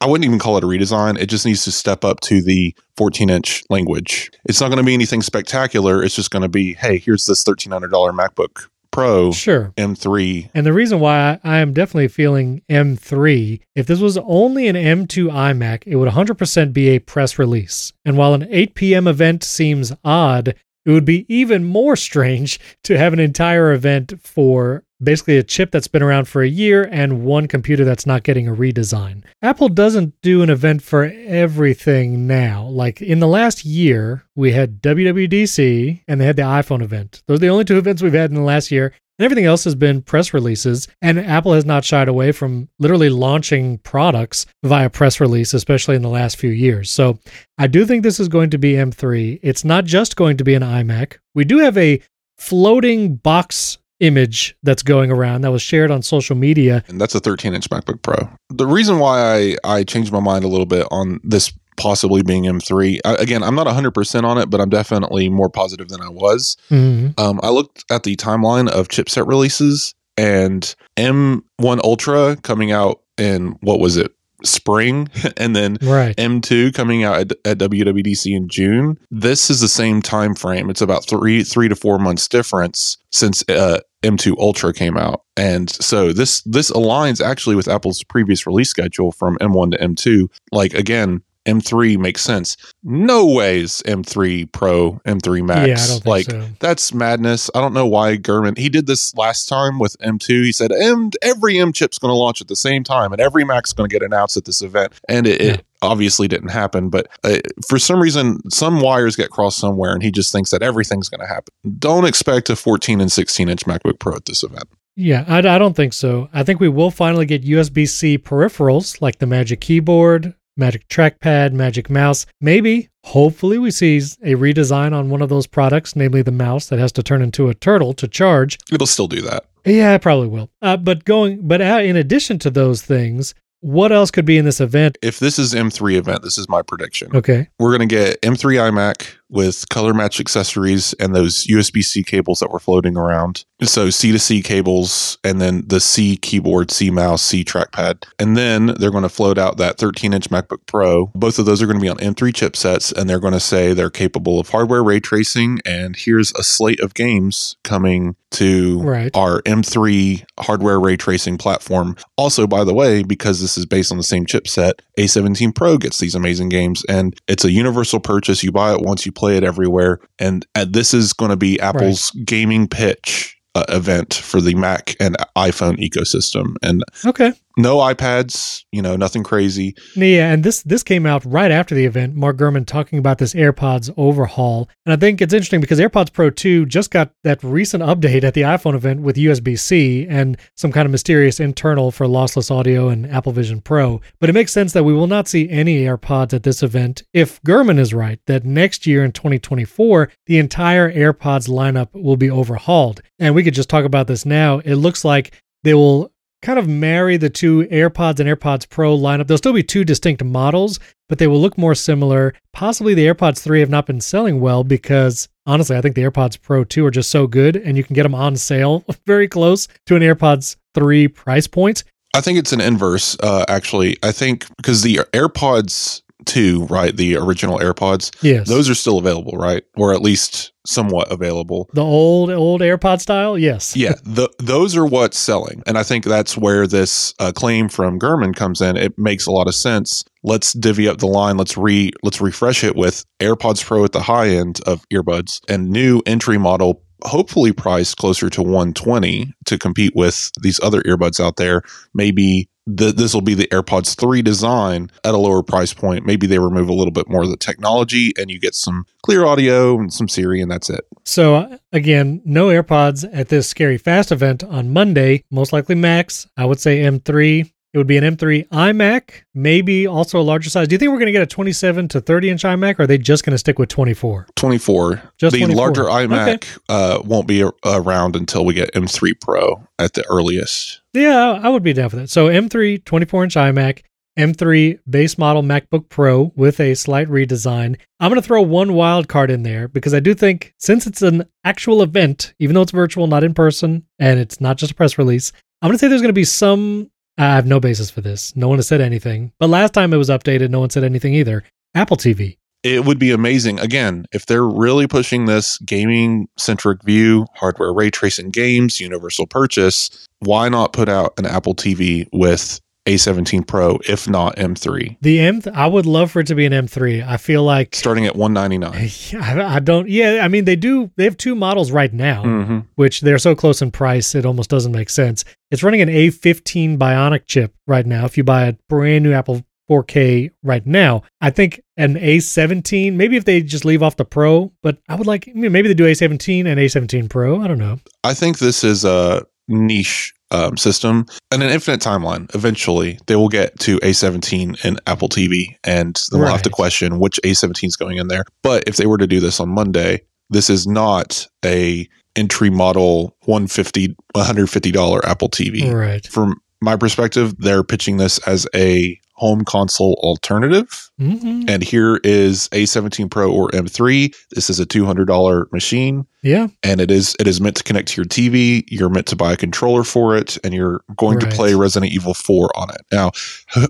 I 0.00 0.06
wouldn't 0.06 0.24
even 0.24 0.38
call 0.38 0.56
it 0.56 0.64
a 0.64 0.66
redesign. 0.66 1.18
It 1.18 1.26
just 1.26 1.44
needs 1.44 1.64
to 1.64 1.72
step 1.72 2.04
up 2.04 2.20
to 2.20 2.40
the 2.42 2.74
14 2.96 3.28
inch 3.28 3.62
language. 3.68 4.30
It's 4.46 4.60
not 4.60 4.68
going 4.68 4.78
to 4.78 4.84
be 4.84 4.94
anything 4.94 5.20
spectacular. 5.22 6.02
It's 6.02 6.14
just 6.14 6.30
going 6.30 6.42
to 6.42 6.48
be, 6.48 6.72
hey, 6.74 6.98
here's 6.98 7.26
this 7.26 7.44
$1,300 7.44 7.90
MacBook 7.90 8.68
Pro 8.90 9.32
Sure. 9.32 9.72
M3. 9.76 10.50
And 10.54 10.64
the 10.64 10.72
reason 10.72 10.98
why 10.98 11.38
I 11.44 11.58
am 11.58 11.74
definitely 11.74 12.08
feeling 12.08 12.62
M3, 12.70 13.60
if 13.74 13.86
this 13.86 14.00
was 14.00 14.16
only 14.18 14.66
an 14.66 14.76
M2 14.76 15.30
iMac, 15.30 15.82
it 15.86 15.96
would 15.96 16.10
100% 16.10 16.72
be 16.72 16.88
a 16.88 16.98
press 16.98 17.38
release. 17.38 17.92
And 18.04 18.16
while 18.16 18.32
an 18.34 18.46
8 18.50 18.74
p.m. 18.74 19.06
event 19.06 19.44
seems 19.44 19.92
odd, 20.04 20.54
it 20.84 20.90
would 20.90 21.04
be 21.04 21.26
even 21.34 21.64
more 21.64 21.96
strange 21.96 22.58
to 22.84 22.98
have 22.98 23.12
an 23.12 23.20
entire 23.20 23.72
event 23.72 24.14
for 24.22 24.84
basically 25.02 25.38
a 25.38 25.42
chip 25.42 25.70
that's 25.70 25.88
been 25.88 26.02
around 26.02 26.26
for 26.26 26.42
a 26.42 26.48
year 26.48 26.88
and 26.90 27.24
one 27.24 27.48
computer 27.48 27.84
that's 27.84 28.06
not 28.06 28.22
getting 28.22 28.46
a 28.46 28.54
redesign. 28.54 29.22
Apple 29.42 29.68
doesn't 29.68 30.14
do 30.20 30.42
an 30.42 30.50
event 30.50 30.82
for 30.82 31.04
everything 31.04 32.26
now. 32.26 32.66
Like 32.66 33.00
in 33.00 33.20
the 33.20 33.26
last 33.26 33.64
year, 33.64 34.24
we 34.34 34.52
had 34.52 34.82
WWDC 34.82 36.02
and 36.06 36.20
they 36.20 36.26
had 36.26 36.36
the 36.36 36.42
iPhone 36.42 36.82
event. 36.82 37.22
Those 37.26 37.36
are 37.36 37.40
the 37.40 37.48
only 37.48 37.64
two 37.64 37.78
events 37.78 38.02
we've 38.02 38.12
had 38.12 38.30
in 38.30 38.36
the 38.36 38.42
last 38.42 38.70
year. 38.70 38.92
And 39.20 39.26
everything 39.26 39.44
else 39.44 39.64
has 39.64 39.74
been 39.74 40.00
press 40.00 40.32
releases. 40.32 40.88
And 41.02 41.18
Apple 41.18 41.52
has 41.52 41.66
not 41.66 41.84
shied 41.84 42.08
away 42.08 42.32
from 42.32 42.70
literally 42.78 43.10
launching 43.10 43.76
products 43.76 44.46
via 44.64 44.88
press 44.88 45.20
release, 45.20 45.52
especially 45.52 45.94
in 45.94 46.00
the 46.00 46.08
last 46.08 46.38
few 46.38 46.48
years. 46.48 46.90
So 46.90 47.18
I 47.58 47.66
do 47.66 47.84
think 47.84 48.02
this 48.02 48.18
is 48.18 48.28
going 48.28 48.48
to 48.48 48.56
be 48.56 48.72
M3. 48.72 49.38
It's 49.42 49.62
not 49.62 49.84
just 49.84 50.16
going 50.16 50.38
to 50.38 50.44
be 50.44 50.54
an 50.54 50.62
iMac. 50.62 51.18
We 51.34 51.44
do 51.44 51.58
have 51.58 51.76
a 51.76 52.00
floating 52.38 53.16
box 53.16 53.76
image 53.98 54.56
that's 54.62 54.82
going 54.82 55.10
around 55.10 55.42
that 55.42 55.52
was 55.52 55.60
shared 55.60 55.90
on 55.90 56.00
social 56.00 56.34
media. 56.34 56.82
And 56.88 56.98
that's 56.98 57.14
a 57.14 57.20
13 57.20 57.52
inch 57.52 57.68
MacBook 57.68 58.00
Pro. 58.00 58.26
The 58.48 58.66
reason 58.66 59.00
why 59.00 59.20
I, 59.20 59.56
I 59.64 59.84
changed 59.84 60.12
my 60.12 60.20
mind 60.20 60.46
a 60.46 60.48
little 60.48 60.64
bit 60.64 60.86
on 60.90 61.20
this 61.22 61.52
possibly 61.76 62.22
being 62.22 62.44
M3, 62.44 62.98
I, 63.04 63.14
again, 63.14 63.42
I'm 63.42 63.54
not 63.54 63.66
100% 63.66 64.24
on 64.24 64.38
it, 64.38 64.50
but 64.50 64.60
I'm 64.60 64.68
definitely 64.70 65.28
more 65.28 65.48
positive 65.50 65.88
than 65.88 66.00
I 66.02 66.08
was. 66.08 66.56
Mhm. 66.70 67.18
Um, 67.18 67.40
I 67.42 67.50
looked 67.50 67.84
at 67.90 68.02
the 68.02 68.16
timeline 68.16 68.68
of 68.68 68.88
chipset 68.88 69.26
releases 69.26 69.94
and 70.16 70.74
M1 70.96 71.80
Ultra 71.84 72.36
coming 72.42 72.72
out 72.72 73.00
in 73.18 73.56
what 73.60 73.80
was 73.80 73.96
it, 73.96 74.12
spring, 74.44 75.08
and 75.36 75.54
then 75.54 75.76
Right. 75.82 76.16
M2 76.16 76.72
coming 76.74 77.04
out 77.04 77.20
at, 77.20 77.32
at 77.44 77.58
WWDC 77.58 78.34
in 78.34 78.48
June. 78.48 78.98
This 79.10 79.50
is 79.50 79.60
the 79.60 79.68
same 79.68 80.00
time 80.02 80.34
frame. 80.34 80.70
It's 80.70 80.80
about 80.80 81.06
three 81.06 81.42
three 81.42 81.68
to 81.68 81.76
four 81.76 81.98
months 81.98 82.26
difference 82.28 82.96
since 83.12 83.44
uh, 83.50 83.80
M2 84.02 84.38
Ultra 84.38 84.72
came 84.72 84.96
out, 84.96 85.22
and 85.36 85.68
so 85.68 86.12
this 86.14 86.40
this 86.42 86.70
aligns 86.70 87.20
actually 87.22 87.54
with 87.56 87.68
Apple's 87.68 88.02
previous 88.04 88.46
release 88.46 88.70
schedule 88.70 89.12
from 89.12 89.36
M1 89.38 89.72
to 89.72 89.78
M2. 89.78 90.28
Like 90.52 90.72
again. 90.74 91.22
M3 91.46 91.98
makes 91.98 92.22
sense. 92.22 92.56
No 92.82 93.26
ways 93.26 93.82
M3 93.86 94.50
Pro, 94.52 95.00
M3 95.06 95.42
Max. 95.44 95.68
Yeah, 95.68 95.74
I 95.74 95.86
don't 95.86 96.02
think 96.02 96.06
like 96.06 96.30
so. 96.30 96.46
that's 96.60 96.92
madness. 96.92 97.50
I 97.54 97.60
don't 97.60 97.72
know 97.74 97.86
why 97.86 98.16
Gurman 98.18 98.58
he 98.58 98.68
did 98.68 98.86
this 98.86 99.14
last 99.14 99.48
time 99.48 99.78
with 99.78 99.96
M2. 100.00 100.28
He 100.44 100.52
said 100.52 100.70
M 100.72 101.10
every 101.22 101.58
M 101.58 101.72
chip's 101.72 101.98
going 101.98 102.10
to 102.12 102.16
launch 102.16 102.40
at 102.40 102.48
the 102.48 102.56
same 102.56 102.84
time, 102.84 103.12
and 103.12 103.20
every 103.20 103.44
Mac's 103.44 103.72
going 103.72 103.88
to 103.88 103.92
get 103.94 104.02
announced 104.02 104.36
at 104.36 104.44
this 104.44 104.60
event, 104.62 104.92
and 105.08 105.26
it, 105.26 105.40
Yeah. 105.40 105.52
it 105.54 105.64
obviously 105.82 106.28
didn't 106.28 106.50
happen. 106.50 106.90
But 106.90 107.08
uh, 107.24 107.38
for 107.66 107.78
some 107.78 108.00
reason, 108.00 108.38
some 108.50 108.80
wires 108.80 109.16
get 109.16 109.30
crossed 109.30 109.58
somewhere, 109.58 109.92
and 109.92 110.02
he 110.02 110.10
just 110.10 110.32
thinks 110.32 110.50
that 110.50 110.62
everything's 110.62 111.08
going 111.08 111.20
to 111.20 111.26
happen. 111.26 111.54
Don't 111.78 112.04
expect 112.04 112.50
a 112.50 112.56
14 112.56 113.00
and 113.00 113.10
16 113.10 113.48
inch 113.48 113.64
MacBook 113.64 113.98
Pro 113.98 114.14
at 114.16 114.26
this 114.26 114.42
event. 114.42 114.68
Yeah, 114.96 115.24
I, 115.26 115.38
I 115.38 115.56
don't 115.58 115.74
think 115.74 115.94
so. 115.94 116.28
I 116.34 116.42
think 116.42 116.60
we 116.60 116.68
will 116.68 116.90
finally 116.90 117.24
get 117.24 117.44
USB 117.44 117.88
C 117.88 118.18
peripherals 118.18 119.00
like 119.00 119.18
the 119.18 119.26
Magic 119.26 119.60
Keyboard, 119.62 120.34
Magic 120.60 120.86
Trackpad, 120.86 121.52
Magic 121.52 121.90
Mouse. 121.90 122.26
Maybe, 122.40 122.88
hopefully, 123.04 123.58
we 123.58 123.72
see 123.72 123.96
a 123.96 124.34
redesign 124.34 124.92
on 124.92 125.10
one 125.10 125.22
of 125.22 125.28
those 125.28 125.48
products, 125.48 125.96
namely 125.96 126.22
the 126.22 126.30
mouse 126.30 126.68
that 126.68 126.78
has 126.78 126.92
to 126.92 127.02
turn 127.02 127.22
into 127.22 127.48
a 127.48 127.54
turtle 127.54 127.92
to 127.94 128.06
charge. 128.06 128.58
It'll 128.70 128.86
still 128.86 129.08
do 129.08 129.22
that. 129.22 129.46
Yeah, 129.64 129.94
I 129.94 129.98
probably 129.98 130.28
will. 130.28 130.50
Uh, 130.62 130.76
but 130.76 131.04
going, 131.04 131.46
but 131.48 131.60
uh, 131.60 131.80
in 131.82 131.96
addition 131.96 132.38
to 132.40 132.50
those 132.50 132.82
things, 132.82 133.34
what 133.60 133.92
else 133.92 134.10
could 134.10 134.24
be 134.24 134.38
in 134.38 134.44
this 134.44 134.60
event? 134.60 134.96
If 135.02 135.18
this 135.18 135.38
is 135.38 135.52
M3 135.52 135.96
event, 135.96 136.22
this 136.22 136.38
is 136.38 136.48
my 136.48 136.62
prediction. 136.62 137.14
Okay, 137.14 137.48
We're 137.58 137.76
going 137.76 137.88
to 137.88 137.94
get 137.94 138.20
M3 138.22 138.70
iMac 138.70 139.16
with 139.30 139.68
color 139.68 139.94
match 139.94 140.20
accessories 140.20 140.92
and 140.94 141.14
those 141.14 141.46
USB 141.46 141.82
C 141.84 142.02
cables 142.02 142.40
that 142.40 142.50
were 142.50 142.58
floating 142.58 142.96
around. 142.96 143.44
So 143.62 143.90
C 143.90 144.10
to 144.12 144.18
C 144.18 144.42
cables 144.42 145.18
and 145.22 145.40
then 145.40 145.64
the 145.66 145.80
C 145.80 146.16
keyboard, 146.16 146.70
C 146.70 146.90
mouse, 146.90 147.22
C 147.22 147.44
trackpad. 147.44 148.04
And 148.18 148.36
then 148.36 148.66
they're 148.78 148.90
going 148.90 149.02
to 149.02 149.08
float 149.08 149.38
out 149.38 149.56
that 149.58 149.78
13 149.78 150.12
inch 150.12 150.30
MacBook 150.30 150.66
Pro. 150.66 151.06
Both 151.14 151.38
of 151.38 151.46
those 151.46 151.62
are 151.62 151.66
going 151.66 151.78
to 151.78 151.82
be 151.82 151.88
on 151.88 151.98
M3 151.98 152.32
chipsets 152.32 152.92
and 152.96 153.08
they're 153.08 153.20
going 153.20 153.34
to 153.34 153.40
say 153.40 153.72
they're 153.72 153.90
capable 153.90 154.40
of 154.40 154.48
hardware 154.48 154.82
ray 154.82 154.98
tracing. 155.00 155.60
And 155.64 155.94
here's 155.96 156.32
a 156.32 156.42
slate 156.42 156.80
of 156.80 156.94
games 156.94 157.56
coming 157.62 158.16
to 158.32 158.80
Right. 158.82 159.10
our 159.16 159.42
M3 159.42 160.24
hardware 160.38 160.78
ray 160.80 160.96
tracing 160.96 161.36
platform. 161.36 161.96
Also, 162.16 162.46
by 162.46 162.64
the 162.64 162.72
way, 162.72 163.02
because 163.02 163.40
this 163.40 163.58
is 163.58 163.66
based 163.66 163.90
on 163.90 163.98
the 163.98 164.04
same 164.04 164.24
chipset, 164.24 164.74
A17 164.98 165.54
Pro 165.54 165.76
gets 165.78 165.98
these 165.98 166.14
amazing 166.14 166.48
games, 166.48 166.84
and 166.88 167.18
it's 167.26 167.44
a 167.44 167.50
universal 167.50 167.98
purchase. 167.98 168.42
You 168.44 168.52
buy 168.52 168.72
it 168.72 168.82
once, 168.82 169.04
you 169.04 169.10
play 169.20 169.36
it 169.36 169.44
everywhere, 169.44 170.00
and 170.18 170.46
this 170.66 170.94
is 170.94 171.12
going 171.12 171.30
to 171.30 171.36
be 171.36 171.60
Apple's 171.60 172.10
gaming 172.24 172.66
pitch. 172.66 173.36
Uh, 173.56 173.64
event 173.68 174.14
for 174.14 174.40
the 174.40 174.54
Mac 174.54 174.94
and 175.00 175.16
iPhone 175.36 175.76
ecosystem, 175.78 176.54
and 176.62 176.84
okay. 177.04 177.32
No 177.56 177.76
iPads, 177.78 178.64
you 178.72 178.82
know, 178.82 178.96
nothing 178.96 179.22
crazy. 179.22 179.74
Yeah, 179.96 180.32
and 180.32 180.44
this 180.44 180.62
this 180.62 180.82
came 180.82 181.06
out 181.06 181.24
right 181.24 181.50
after 181.50 181.74
the 181.74 181.84
event. 181.84 182.14
Mark 182.14 182.36
Gurman 182.36 182.66
talking 182.66 182.98
about 182.98 183.18
this 183.18 183.34
AirPods 183.34 183.92
overhaul, 183.96 184.68
and 184.86 184.92
I 184.92 184.96
think 184.96 185.20
it's 185.20 185.34
interesting 185.34 185.60
because 185.60 185.80
AirPods 185.80 186.12
Pro 186.12 186.30
2 186.30 186.66
just 186.66 186.90
got 186.90 187.12
that 187.24 187.42
recent 187.42 187.82
update 187.82 188.24
at 188.24 188.34
the 188.34 188.42
iPhone 188.42 188.74
event 188.74 189.00
with 189.00 189.16
USB 189.16 189.58
C 189.58 190.06
and 190.08 190.36
some 190.56 190.72
kind 190.72 190.86
of 190.86 190.92
mysterious 190.92 191.40
internal 191.40 191.90
for 191.90 192.06
lossless 192.06 192.50
audio 192.50 192.88
and 192.88 193.10
Apple 193.10 193.32
Vision 193.32 193.60
Pro. 193.60 194.00
But 194.20 194.30
it 194.30 194.34
makes 194.34 194.52
sense 194.52 194.72
that 194.72 194.84
we 194.84 194.92
will 194.92 195.06
not 195.06 195.28
see 195.28 195.48
any 195.50 195.84
AirPods 195.84 196.32
at 196.32 196.42
this 196.42 196.62
event 196.62 197.02
if 197.12 197.42
Gurman 197.42 197.78
is 197.78 197.92
right 197.92 198.20
that 198.26 198.44
next 198.44 198.86
year 198.86 199.04
in 199.04 199.12
2024 199.12 200.10
the 200.26 200.38
entire 200.38 200.92
AirPods 200.92 201.48
lineup 201.48 201.88
will 201.92 202.16
be 202.16 202.30
overhauled. 202.30 203.02
And 203.18 203.34
we 203.34 203.42
could 203.42 203.54
just 203.54 203.68
talk 203.68 203.84
about 203.84 204.06
this 204.06 204.24
now. 204.24 204.58
It 204.60 204.76
looks 204.76 205.04
like 205.04 205.32
they 205.62 205.74
will 205.74 206.12
kind 206.42 206.58
of 206.58 206.68
marry 206.68 207.16
the 207.16 207.30
two 207.30 207.66
AirPods 207.66 208.20
and 208.20 208.28
AirPods 208.28 208.68
Pro 208.68 208.96
lineup. 208.96 209.26
There'll 209.26 209.38
still 209.38 209.52
be 209.52 209.62
two 209.62 209.84
distinct 209.84 210.24
models, 210.24 210.80
but 211.08 211.18
they 211.18 211.26
will 211.26 211.40
look 211.40 211.58
more 211.58 211.74
similar. 211.74 212.34
Possibly 212.52 212.94
the 212.94 213.06
AirPods 213.06 213.40
3 213.40 213.60
have 213.60 213.70
not 213.70 213.86
been 213.86 214.00
selling 214.00 214.40
well 214.40 214.64
because 214.64 215.28
honestly, 215.46 215.76
I 215.76 215.80
think 215.80 215.94
the 215.94 216.02
AirPods 216.02 216.40
Pro 216.40 216.64
2 216.64 216.86
are 216.86 216.90
just 216.90 217.10
so 217.10 217.26
good 217.26 217.56
and 217.56 217.76
you 217.76 217.84
can 217.84 217.94
get 217.94 218.04
them 218.04 218.14
on 218.14 218.36
sale 218.36 218.84
very 219.06 219.28
close 219.28 219.68
to 219.86 219.96
an 219.96 220.02
AirPods 220.02 220.56
3 220.74 221.08
price 221.08 221.46
point. 221.46 221.84
I 222.14 222.20
think 222.20 222.38
it's 222.38 222.52
an 222.52 222.60
inverse, 222.60 223.16
uh, 223.20 223.44
actually. 223.48 223.96
I 224.02 224.10
think 224.10 224.46
because 224.56 224.82
the 224.82 224.96
AirPods 225.12 226.02
2, 226.30 226.64
right, 226.66 226.96
the 226.96 227.16
original 227.16 227.58
AirPods, 227.58 228.10
Yes. 228.22 228.48
those 228.48 228.70
are 228.70 228.74
still 228.74 228.98
available, 228.98 229.32
right? 229.32 229.64
Or 229.76 229.92
at 229.92 230.00
least 230.00 230.52
somewhat 230.66 231.10
available. 231.10 231.68
the 231.74 231.82
old 231.82 232.30
old 232.30 232.60
AirPod 232.60 233.00
style? 233.00 233.36
Yes. 233.38 233.74
Yeah, 233.76 233.94
the, 234.04 234.28
those 234.38 234.76
are 234.76 234.86
what's 234.86 235.18
selling. 235.18 235.62
And 235.66 235.76
I 235.76 235.82
think 235.82 236.04
that's 236.04 236.36
where 236.36 236.66
this 236.66 237.14
uh, 237.18 237.32
claim 237.32 237.68
from 237.68 237.98
Gurman 237.98 238.34
comes 238.34 238.60
in. 238.60 238.76
It 238.76 238.96
makes 238.98 239.26
a 239.26 239.32
lot 239.32 239.48
of 239.48 239.54
sense. 239.54 240.04
Let's 240.22 240.52
divvy 240.52 240.86
up 240.88 240.98
the 240.98 241.06
line. 241.06 241.36
Let's 241.36 241.56
re 241.56 241.90
let's 242.02 242.20
refresh 242.20 242.62
it 242.62 242.76
with 242.76 243.04
AirPods 243.20 243.64
Pro 243.64 243.84
at 243.84 243.92
the 243.92 244.02
high 244.02 244.28
end 244.28 244.60
of 244.66 244.84
earbuds 244.92 245.40
and 245.48 245.70
new 245.70 246.02
entry 246.06 246.38
model 246.38 246.82
hopefully 247.04 247.50
priced 247.50 247.96
closer 247.96 248.28
to 248.28 248.42
120 248.42 249.32
to 249.46 249.58
compete 249.58 249.92
with 249.96 250.30
these 250.42 250.60
other 250.62 250.82
earbuds 250.82 251.18
out 251.18 251.36
there. 251.36 251.62
Maybe 251.94 252.50
the, 252.76 252.92
this 252.92 253.14
will 253.14 253.20
be 253.20 253.34
the 253.34 253.46
AirPods 253.48 253.98
3 253.98 254.22
design 254.22 254.90
at 255.04 255.14
a 255.14 255.18
lower 255.18 255.42
price 255.42 255.72
point. 255.74 256.04
Maybe 256.06 256.26
they 256.26 256.38
remove 256.38 256.68
a 256.68 256.72
little 256.72 256.92
bit 256.92 257.08
more 257.08 257.22
of 257.22 257.30
the 257.30 257.36
technology 257.36 258.12
and 258.18 258.30
you 258.30 258.38
get 258.40 258.54
some 258.54 258.84
clear 259.02 259.24
audio 259.24 259.78
and 259.78 259.92
some 259.92 260.08
Siri 260.08 260.40
and 260.40 260.50
that's 260.50 260.70
it. 260.70 260.86
So 261.04 261.34
uh, 261.36 261.58
again, 261.72 262.22
no 262.24 262.48
AirPods 262.48 263.08
at 263.12 263.28
this 263.28 263.48
Scary 263.48 263.78
Fast 263.78 264.12
event 264.12 264.44
on 264.44 264.72
Monday. 264.72 265.24
Most 265.30 265.52
likely 265.52 265.74
Macs. 265.74 266.26
I 266.36 266.44
would 266.44 266.60
say 266.60 266.80
M3. 266.82 267.50
It 267.72 267.78
would 267.78 267.86
be 267.86 267.96
an 267.96 268.02
M3 268.16 268.48
iMac, 268.48 269.22
maybe 269.32 269.86
also 269.86 270.18
a 270.18 270.22
larger 270.22 270.50
size. 270.50 270.66
Do 270.66 270.74
you 270.74 270.78
think 270.78 270.90
we're 270.90 270.98
going 270.98 271.06
to 271.06 271.12
get 271.12 271.22
a 271.22 271.26
27 271.26 271.86
to 271.90 272.00
30 272.00 272.30
inch 272.30 272.42
iMac, 272.42 272.80
or 272.80 272.82
are 272.82 272.86
they 272.88 272.98
just 272.98 273.24
going 273.24 273.30
to 273.30 273.38
stick 273.38 273.60
with 273.60 273.68
24? 273.68 274.26
24. 274.34 275.02
Just 275.18 275.34
the 275.34 275.38
24. 275.38 275.54
larger 275.56 275.84
iMac 275.84 276.34
Okay. 276.34 276.48
uh, 276.68 277.00
won't 277.04 277.28
be 277.28 277.42
a- 277.42 277.52
around 277.64 278.16
until 278.16 278.44
we 278.44 278.54
get 278.54 278.74
M3 278.74 279.12
Pro 279.20 279.68
at 279.78 279.92
the 279.92 280.04
earliest. 280.10 280.79
Yeah, 280.92 281.38
I 281.42 281.48
would 281.48 281.62
be 281.62 281.72
down 281.72 281.90
for 281.90 281.96
that. 281.96 282.10
So 282.10 282.26
M3 282.26 282.84
24 282.84 283.24
inch 283.24 283.34
iMac. 283.34 283.82
M3 284.18 284.80
base 284.88 285.16
model 285.16 285.42
MacBook 285.42 285.88
Pro 285.88 286.32
with 286.34 286.58
a 286.60 286.74
slight 286.74 287.08
redesign. 287.08 287.78
I'm 288.00 288.10
going 288.10 288.20
to 288.20 288.26
throw 288.26 288.42
one 288.42 288.74
wild 288.74 289.08
card 289.08 289.30
in 289.30 289.44
there 289.44 289.68
because 289.68 289.94
I 289.94 290.00
do 290.00 290.14
think 290.14 290.52
since 290.58 290.86
it's 290.86 291.00
an 291.00 291.24
actual 291.44 291.80
event, 291.80 292.34
even 292.38 292.54
though 292.54 292.62
it's 292.62 292.72
virtual, 292.72 293.06
not 293.06 293.24
in 293.24 293.34
person, 293.34 293.86
and 293.98 294.18
it's 294.18 294.40
not 294.40 294.58
just 294.58 294.72
a 294.72 294.74
press 294.74 294.98
release, 294.98 295.32
I'm 295.62 295.68
going 295.68 295.76
to 295.76 295.78
say 295.78 295.88
there's 295.88 296.02
going 296.02 296.10
to 296.10 296.12
be 296.12 296.24
some. 296.24 296.90
I 297.18 297.34
have 297.34 297.46
no 297.46 297.60
basis 297.60 297.90
for 297.90 298.00
this. 298.00 298.34
No 298.34 298.48
one 298.48 298.58
has 298.58 298.66
said 298.66 298.80
anything. 298.80 299.32
But 299.38 299.50
last 299.50 299.74
time 299.74 299.92
it 299.94 299.98
was 299.98 300.08
updated, 300.08 300.50
no 300.50 300.60
one 300.60 300.70
said 300.70 300.84
anything 300.84 301.14
either. 301.14 301.44
Apple 301.74 301.96
TV. 301.96 302.38
It 302.62 302.84
would 302.84 302.98
be 302.98 303.10
amazing, 303.10 303.58
again, 303.58 304.06
if 304.12 304.26
they're 304.26 304.46
really 304.46 304.86
pushing 304.86 305.24
this 305.24 305.58
gaming 305.58 306.28
centric 306.36 306.82
view, 306.82 307.26
hardware 307.34 307.72
ray 307.72 307.90
tracing 307.90 308.30
games, 308.30 308.80
universal 308.80 309.26
purchase, 309.26 310.06
why 310.18 310.48
not 310.48 310.72
put 310.72 310.88
out 310.88 311.14
an 311.18 311.26
Apple 311.26 311.54
TV 311.54 312.06
with 312.12 312.60
a17 312.86 313.46
Pro, 313.46 313.78
if 313.88 314.08
not 314.08 314.36
M3. 314.36 314.96
The 315.00 315.20
M, 315.20 315.42
I 315.54 315.66
would 315.66 315.86
love 315.86 316.10
for 316.10 316.20
it 316.20 316.26
to 316.28 316.34
be 316.34 316.46
an 316.46 316.52
M3. 316.52 317.06
I 317.06 317.16
feel 317.18 317.44
like 317.44 317.74
starting 317.74 318.06
at 318.06 318.16
199. 318.16 319.22
I, 319.22 319.56
I 319.56 319.60
don't. 319.60 319.88
Yeah, 319.88 320.20
I 320.22 320.28
mean 320.28 320.44
they 320.44 320.56
do. 320.56 320.90
They 320.96 321.04
have 321.04 321.16
two 321.16 321.34
models 321.34 321.70
right 321.70 321.92
now, 321.92 322.24
mm-hmm. 322.24 322.58
which 322.76 323.02
they're 323.02 323.18
so 323.18 323.34
close 323.34 323.60
in 323.60 323.70
price, 323.70 324.14
it 324.14 324.24
almost 324.24 324.50
doesn't 324.50 324.72
make 324.72 324.90
sense. 324.90 325.24
It's 325.50 325.62
running 325.62 325.82
an 325.82 325.88
A15 325.88 326.78
Bionic 326.78 327.26
chip 327.26 327.54
right 327.66 327.86
now. 327.86 328.04
If 328.06 328.16
you 328.16 328.24
buy 328.24 328.44
a 328.44 328.54
brand 328.68 329.04
new 329.04 329.12
Apple 329.12 329.44
4K 329.70 330.30
right 330.42 330.66
now. 330.66 331.02
I 331.20 331.30
think 331.30 331.62
an 331.76 331.94
A17, 331.94 332.94
maybe 332.94 333.16
if 333.16 333.24
they 333.24 333.40
just 333.40 333.64
leave 333.64 333.82
off 333.82 333.96
the 333.96 334.04
Pro, 334.04 334.52
but 334.62 334.78
I 334.88 334.96
would 334.96 335.06
like 335.06 335.30
maybe 335.34 335.68
they 335.68 335.74
do 335.74 335.84
A17 335.84 336.46
and 336.46 336.58
A17 336.58 337.08
Pro. 337.08 337.40
I 337.40 337.46
don't 337.46 337.58
know. 337.58 337.78
I 338.02 338.14
think 338.14 338.38
this 338.38 338.64
is 338.64 338.84
a 338.84 339.24
niche 339.48 340.12
um, 340.32 340.56
system 340.56 341.06
and 341.30 341.42
an 341.42 341.50
infinite 341.50 341.80
timeline. 341.80 342.32
Eventually, 342.34 342.98
they 343.06 343.16
will 343.16 343.28
get 343.28 343.58
to 343.60 343.78
A17 343.78 344.64
in 344.64 344.78
Apple 344.86 345.08
TV, 345.08 345.56
and 345.64 346.00
then 346.10 346.20
right. 346.20 346.26
we'll 346.26 346.32
have 346.32 346.42
to 346.42 346.50
question 346.50 346.98
which 346.98 347.20
A17 347.24 347.68
is 347.68 347.76
going 347.76 347.98
in 347.98 348.08
there. 348.08 348.24
But 348.42 348.64
if 348.66 348.76
they 348.76 348.86
were 348.86 348.98
to 348.98 349.06
do 349.06 349.20
this 349.20 349.40
on 349.40 349.48
Monday, 349.48 350.02
this 350.30 350.50
is 350.50 350.66
not 350.66 351.26
a 351.44 351.88
entry 352.16 352.50
model 352.50 353.16
150 353.26 353.96
$150 354.16 355.04
Apple 355.04 355.28
TV. 355.28 355.72
Right. 355.72 356.06
From 356.06 356.40
my 356.60 356.76
perspective, 356.76 357.34
they're 357.38 357.64
pitching 357.64 357.96
this 357.96 358.18
as 358.26 358.46
a 358.54 358.98
home 359.20 359.44
console 359.44 360.00
alternative. 360.02 360.90
Mm-hmm. 360.98 361.44
And 361.46 361.62
here 361.62 362.00
is 362.02 362.48
A17 362.52 363.10
Pro 363.10 363.30
or 363.30 363.50
M3. 363.50 364.16
This 364.30 364.48
is 364.48 364.58
a 364.58 364.64
$200 364.64 365.52
machine. 365.52 366.06
Yeah. 366.22 366.48
And 366.62 366.80
it 366.80 366.90
is 366.90 367.14
it 367.20 367.26
is 367.26 367.38
meant 367.38 367.56
to 367.56 367.62
connect 367.62 367.88
to 367.88 368.00
your 368.00 368.06
TV. 368.06 368.64
You're 368.68 368.88
meant 368.88 369.06
to 369.08 369.16
buy 369.16 369.34
a 369.34 369.36
controller 369.36 369.84
for 369.84 370.16
it 370.16 370.38
and 370.42 370.54
you're 370.54 370.82
going 370.96 371.18
right. 371.18 371.30
to 371.30 371.36
play 371.36 371.54
Resident 371.54 371.92
Evil 371.92 372.14
4 372.14 372.50
on 372.56 372.70
it. 372.70 372.80
Now, 372.90 373.10